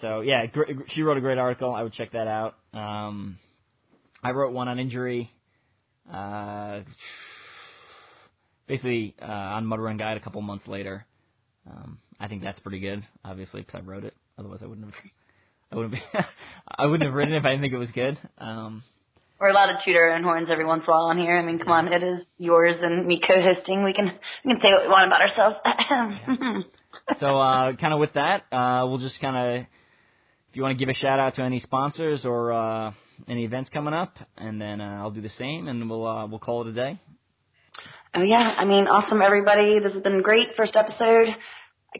so 0.00 0.20
yeah, 0.20 0.46
gr- 0.46 0.64
she 0.88 1.02
wrote 1.02 1.16
a 1.18 1.20
great 1.20 1.38
article. 1.38 1.72
I 1.72 1.82
would 1.82 1.92
check 1.92 2.12
that 2.12 2.26
out. 2.26 2.54
Um, 2.72 3.38
I 4.22 4.30
wrote 4.32 4.52
one 4.52 4.66
on 4.68 4.78
injury. 4.78 5.30
Uh, 6.12 6.80
basically 8.66 9.14
uh, 9.20 9.24
on 9.26 9.66
Mud 9.66 9.80
Run 9.80 9.96
Guide 9.96 10.16
a 10.16 10.20
couple 10.20 10.40
months 10.42 10.66
later. 10.66 11.06
Um, 11.70 11.98
I 12.18 12.28
think 12.28 12.42
that's 12.42 12.58
pretty 12.60 12.80
good, 12.80 13.04
obviously, 13.24 13.60
because 13.62 13.80
I 13.80 13.84
wrote 13.84 14.04
it. 14.04 14.14
Otherwise, 14.38 14.60
I 14.62 14.66
wouldn't 14.66 14.86
have. 14.86 14.94
I 15.70 15.76
wouldn't 15.76 15.94
be. 15.94 16.02
I 16.78 16.86
wouldn't 16.86 17.06
have 17.06 17.14
written 17.14 17.34
it 17.34 17.38
if 17.38 17.44
I 17.44 17.50
didn't 17.50 17.62
think 17.62 17.74
it 17.74 17.78
was 17.78 17.90
good. 17.90 18.18
Um, 18.38 18.82
We're 19.40 19.48
allowed 19.48 19.66
to 19.72 19.78
toot 19.84 19.96
our 19.96 20.10
own 20.12 20.22
horns 20.22 20.48
every 20.50 20.64
once 20.64 20.84
in 20.86 20.90
a 20.90 20.92
while 20.92 21.06
on 21.06 21.18
here. 21.18 21.36
I 21.36 21.42
mean, 21.42 21.58
come 21.58 21.68
on, 21.68 21.92
it 21.92 22.02
is 22.02 22.26
yours 22.38 22.76
and 22.80 23.06
me 23.06 23.20
co-hosting. 23.26 23.84
We 23.84 23.92
can 23.92 24.12
we 24.44 24.52
can 24.52 24.60
say 24.60 24.70
what 24.70 24.82
we 24.82 24.88
want 24.88 25.06
about 25.06 25.22
ourselves. 25.22 25.56
so 27.20 27.38
uh, 27.38 27.76
kind 27.76 27.92
of 27.92 28.00
with 28.00 28.14
that, 28.14 28.44
uh, 28.52 28.86
we'll 28.86 28.98
just 28.98 29.20
kind 29.20 29.36
of, 29.36 29.66
if 30.50 30.56
you 30.56 30.62
want 30.62 30.78
to 30.78 30.84
give 30.84 30.88
a 30.88 30.94
shout 30.94 31.18
out 31.18 31.34
to 31.34 31.42
any 31.42 31.60
sponsors 31.60 32.24
or 32.24 32.52
uh, 32.52 32.92
any 33.28 33.44
events 33.44 33.70
coming 33.72 33.94
up, 33.94 34.16
and 34.36 34.60
then 34.60 34.80
uh, 34.80 34.98
I'll 35.00 35.10
do 35.10 35.20
the 35.22 35.30
same, 35.38 35.68
and 35.68 35.88
we'll 35.88 36.06
uh, 36.06 36.26
we'll 36.26 36.38
call 36.38 36.62
it 36.62 36.68
a 36.68 36.72
day. 36.72 36.98
Oh 38.14 38.22
yeah, 38.22 38.54
I 38.56 38.64
mean, 38.64 38.86
awesome 38.86 39.20
everybody. 39.20 39.80
This 39.80 39.92
has 39.92 40.02
been 40.02 40.22
great 40.22 40.48
first 40.56 40.76
episode. 40.76 41.28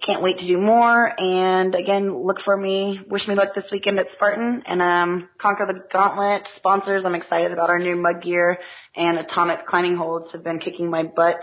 I 0.00 0.06
can't 0.06 0.22
wait 0.22 0.38
to 0.38 0.46
do 0.46 0.58
more. 0.58 1.12
And 1.20 1.74
again, 1.74 2.24
look 2.24 2.38
for 2.44 2.56
me. 2.56 3.00
Wish 3.08 3.26
me 3.26 3.34
luck 3.34 3.48
this 3.54 3.64
weekend 3.72 3.98
at 3.98 4.06
Spartan 4.14 4.62
and 4.66 4.80
um, 4.80 5.28
conquer 5.40 5.66
the 5.66 5.80
gauntlet. 5.92 6.42
Sponsors, 6.56 7.04
I'm 7.04 7.16
excited 7.16 7.52
about 7.52 7.68
our 7.68 7.80
new 7.80 7.96
mud 7.96 8.22
gear 8.22 8.58
and 8.94 9.18
Atomik 9.18 9.66
climbing 9.66 9.96
holds 9.96 10.30
have 10.32 10.44
been 10.44 10.60
kicking 10.60 10.88
my 10.88 11.02
butt. 11.02 11.40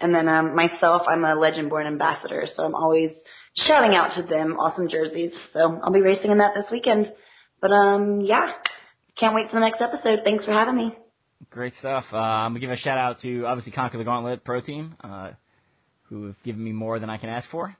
And 0.00 0.12
then 0.12 0.26
um, 0.26 0.56
myself, 0.56 1.02
I'm 1.06 1.24
a 1.24 1.36
Legend 1.36 1.70
Born 1.70 1.86
ambassador, 1.86 2.46
so 2.56 2.64
I'm 2.64 2.74
always 2.74 3.10
shouting 3.54 3.94
out 3.94 4.16
to 4.16 4.22
them 4.22 4.56
awesome 4.58 4.88
jerseys. 4.88 5.32
So 5.52 5.78
I'll 5.84 5.92
be 5.92 6.00
racing 6.00 6.32
in 6.32 6.38
that 6.38 6.54
this 6.56 6.66
weekend. 6.72 7.12
But 7.60 7.70
um, 7.70 8.20
yeah, 8.20 8.50
can't 9.16 9.34
wait 9.34 9.48
for 9.48 9.56
the 9.56 9.64
next 9.64 9.80
episode. 9.80 10.20
Thanks 10.24 10.44
for 10.44 10.52
having 10.52 10.76
me. 10.76 10.96
Great 11.50 11.74
stuff. 11.78 12.04
Uh, 12.12 12.16
I'm 12.16 12.50
gonna 12.50 12.60
give 12.60 12.70
a 12.70 12.76
shout 12.76 12.98
out 12.98 13.20
to 13.20 13.46
obviously 13.46 13.70
Conquer 13.70 13.98
the 13.98 14.04
Gauntlet 14.04 14.44
Pro 14.44 14.60
Team, 14.60 14.96
uh, 15.04 15.30
who 16.08 16.26
have 16.26 16.36
given 16.44 16.64
me 16.64 16.72
more 16.72 16.98
than 16.98 17.08
I 17.08 17.18
can 17.18 17.28
ask 17.28 17.48
for. 17.50 17.76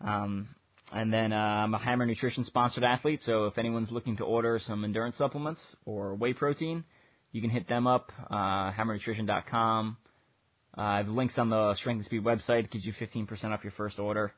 Um, 0.00 0.48
and 0.92 1.12
then 1.12 1.32
uh, 1.32 1.36
I'm 1.36 1.74
a 1.74 1.78
Hammer 1.78 2.06
Nutrition 2.06 2.44
sponsored 2.44 2.84
athlete, 2.84 3.20
so 3.24 3.46
if 3.46 3.58
anyone's 3.58 3.90
looking 3.90 4.16
to 4.18 4.24
order 4.24 4.58
some 4.64 4.84
endurance 4.84 5.16
supplements 5.18 5.60
or 5.84 6.14
whey 6.14 6.32
protein, 6.32 6.84
you 7.32 7.42
can 7.42 7.50
hit 7.50 7.68
them 7.68 7.86
up, 7.86 8.10
uh, 8.30 8.72
hammernutrition.com. 8.72 9.96
Uh, 10.76 10.80
I 10.80 10.96
have 10.98 11.08
links 11.08 11.34
on 11.36 11.50
the 11.50 11.74
Strength 11.76 11.98
and 11.98 12.06
Speed 12.06 12.24
website. 12.24 12.64
It 12.64 12.70
gives 12.70 12.86
you 12.86 12.92
15% 12.98 13.44
off 13.46 13.64
your 13.64 13.72
first 13.76 13.98
order. 13.98 14.32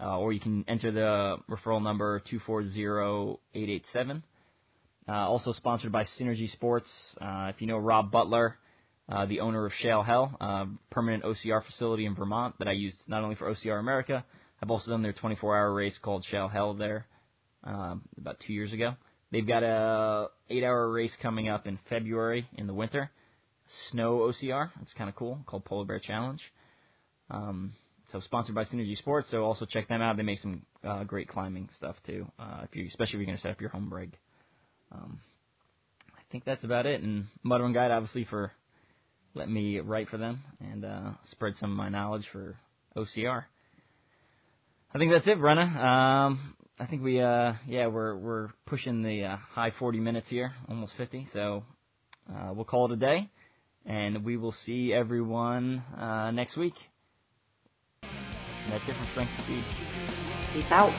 Uh, 0.00 0.18
or 0.18 0.32
you 0.32 0.38
can 0.38 0.64
enter 0.68 0.92
the 0.92 1.38
referral 1.50 1.82
number 1.82 2.22
240887. 2.30 4.22
Uh, 5.08 5.12
also 5.12 5.52
sponsored 5.52 5.90
by 5.90 6.04
Synergy 6.20 6.48
Sports. 6.52 6.88
Uh, 7.20 7.50
if 7.52 7.60
you 7.60 7.66
know 7.66 7.78
Rob 7.78 8.12
Butler, 8.12 8.56
uh, 9.08 9.26
the 9.26 9.40
owner 9.40 9.66
of 9.66 9.72
Shale 9.80 10.02
Hell, 10.02 10.36
uh, 10.40 10.66
permanent 10.90 11.24
OCR 11.24 11.64
facility 11.64 12.06
in 12.06 12.14
Vermont 12.14 12.54
that 12.58 12.68
I 12.68 12.72
used 12.72 12.98
not 13.08 13.24
only 13.24 13.34
for 13.34 13.52
OCR 13.52 13.80
America, 13.80 14.24
I've 14.62 14.70
also 14.70 14.90
done 14.90 15.02
their 15.02 15.12
24-hour 15.12 15.72
race 15.72 15.96
called 16.02 16.24
Shale 16.30 16.48
Hell 16.48 16.74
there 16.74 17.06
um, 17.64 18.02
about 18.16 18.36
two 18.46 18.52
years 18.52 18.72
ago. 18.72 18.94
They've 19.30 19.46
got 19.46 19.62
a 19.62 20.28
eight-hour 20.50 20.90
race 20.90 21.12
coming 21.22 21.48
up 21.48 21.66
in 21.66 21.78
February 21.88 22.48
in 22.56 22.66
the 22.66 22.74
winter, 22.74 23.10
snow 23.90 24.18
OCR. 24.20 24.70
It's 24.82 24.92
kind 24.94 25.08
of 25.08 25.16
cool, 25.16 25.38
called 25.46 25.64
Polar 25.64 25.84
Bear 25.84 26.00
Challenge. 26.00 26.40
Um, 27.30 27.74
so 28.10 28.20
sponsored 28.20 28.54
by 28.54 28.64
Synergy 28.64 28.96
Sports. 28.96 29.28
So 29.30 29.44
also 29.44 29.66
check 29.66 29.88
them 29.88 30.00
out. 30.00 30.16
They 30.16 30.22
make 30.22 30.40
some 30.40 30.62
uh, 30.82 31.04
great 31.04 31.28
climbing 31.28 31.68
stuff 31.76 31.96
too. 32.06 32.26
Uh, 32.38 32.62
if 32.64 32.74
you, 32.74 32.86
especially 32.88 33.14
if 33.14 33.18
you're 33.18 33.26
going 33.26 33.36
to 33.36 33.42
set 33.42 33.50
up 33.50 33.60
your 33.60 33.70
home 33.70 33.92
rig. 33.92 34.16
Um, 34.90 35.20
I 36.16 36.20
think 36.32 36.44
that's 36.44 36.64
about 36.64 36.86
it. 36.86 37.02
And 37.02 37.26
Mud 37.42 37.60
Run 37.60 37.74
Guide, 37.74 37.90
obviously, 37.90 38.24
for 38.24 38.52
letting 39.34 39.52
me 39.52 39.80
write 39.80 40.08
for 40.08 40.16
them 40.16 40.42
and 40.60 40.84
uh, 40.84 41.10
spread 41.30 41.54
some 41.60 41.70
of 41.70 41.76
my 41.76 41.90
knowledge 41.90 42.26
for 42.32 42.56
OCR. 42.96 43.44
I 44.92 44.98
think 44.98 45.12
that's 45.12 45.26
it, 45.26 45.38
Brenna. 45.38 45.76
Um, 45.76 46.54
I 46.80 46.86
think 46.86 47.02
we, 47.02 47.20
uh, 47.20 47.52
yeah, 47.66 47.88
we're 47.88 48.16
we're 48.16 48.48
pushing 48.66 49.02
the 49.02 49.24
uh, 49.24 49.36
high 49.36 49.70
40 49.78 50.00
minutes 50.00 50.28
here, 50.30 50.52
almost 50.68 50.92
50. 50.96 51.28
So 51.32 51.64
uh, 52.30 52.52
we'll 52.54 52.64
call 52.64 52.86
it 52.86 52.92
a 52.92 52.96
day, 52.96 53.28
and 53.84 54.24
we 54.24 54.38
will 54.38 54.54
see 54.64 54.94
everyone 54.94 55.82
uh, 55.98 56.30
next 56.30 56.56
week. 56.56 56.74
And 58.02 58.72
that's 58.72 58.88
it 58.88 58.94
from 58.94 59.06
Strength 59.12 59.32
and 59.36 59.44
Speed. 59.44 59.64
Peace 60.54 60.70
out. 60.70 60.94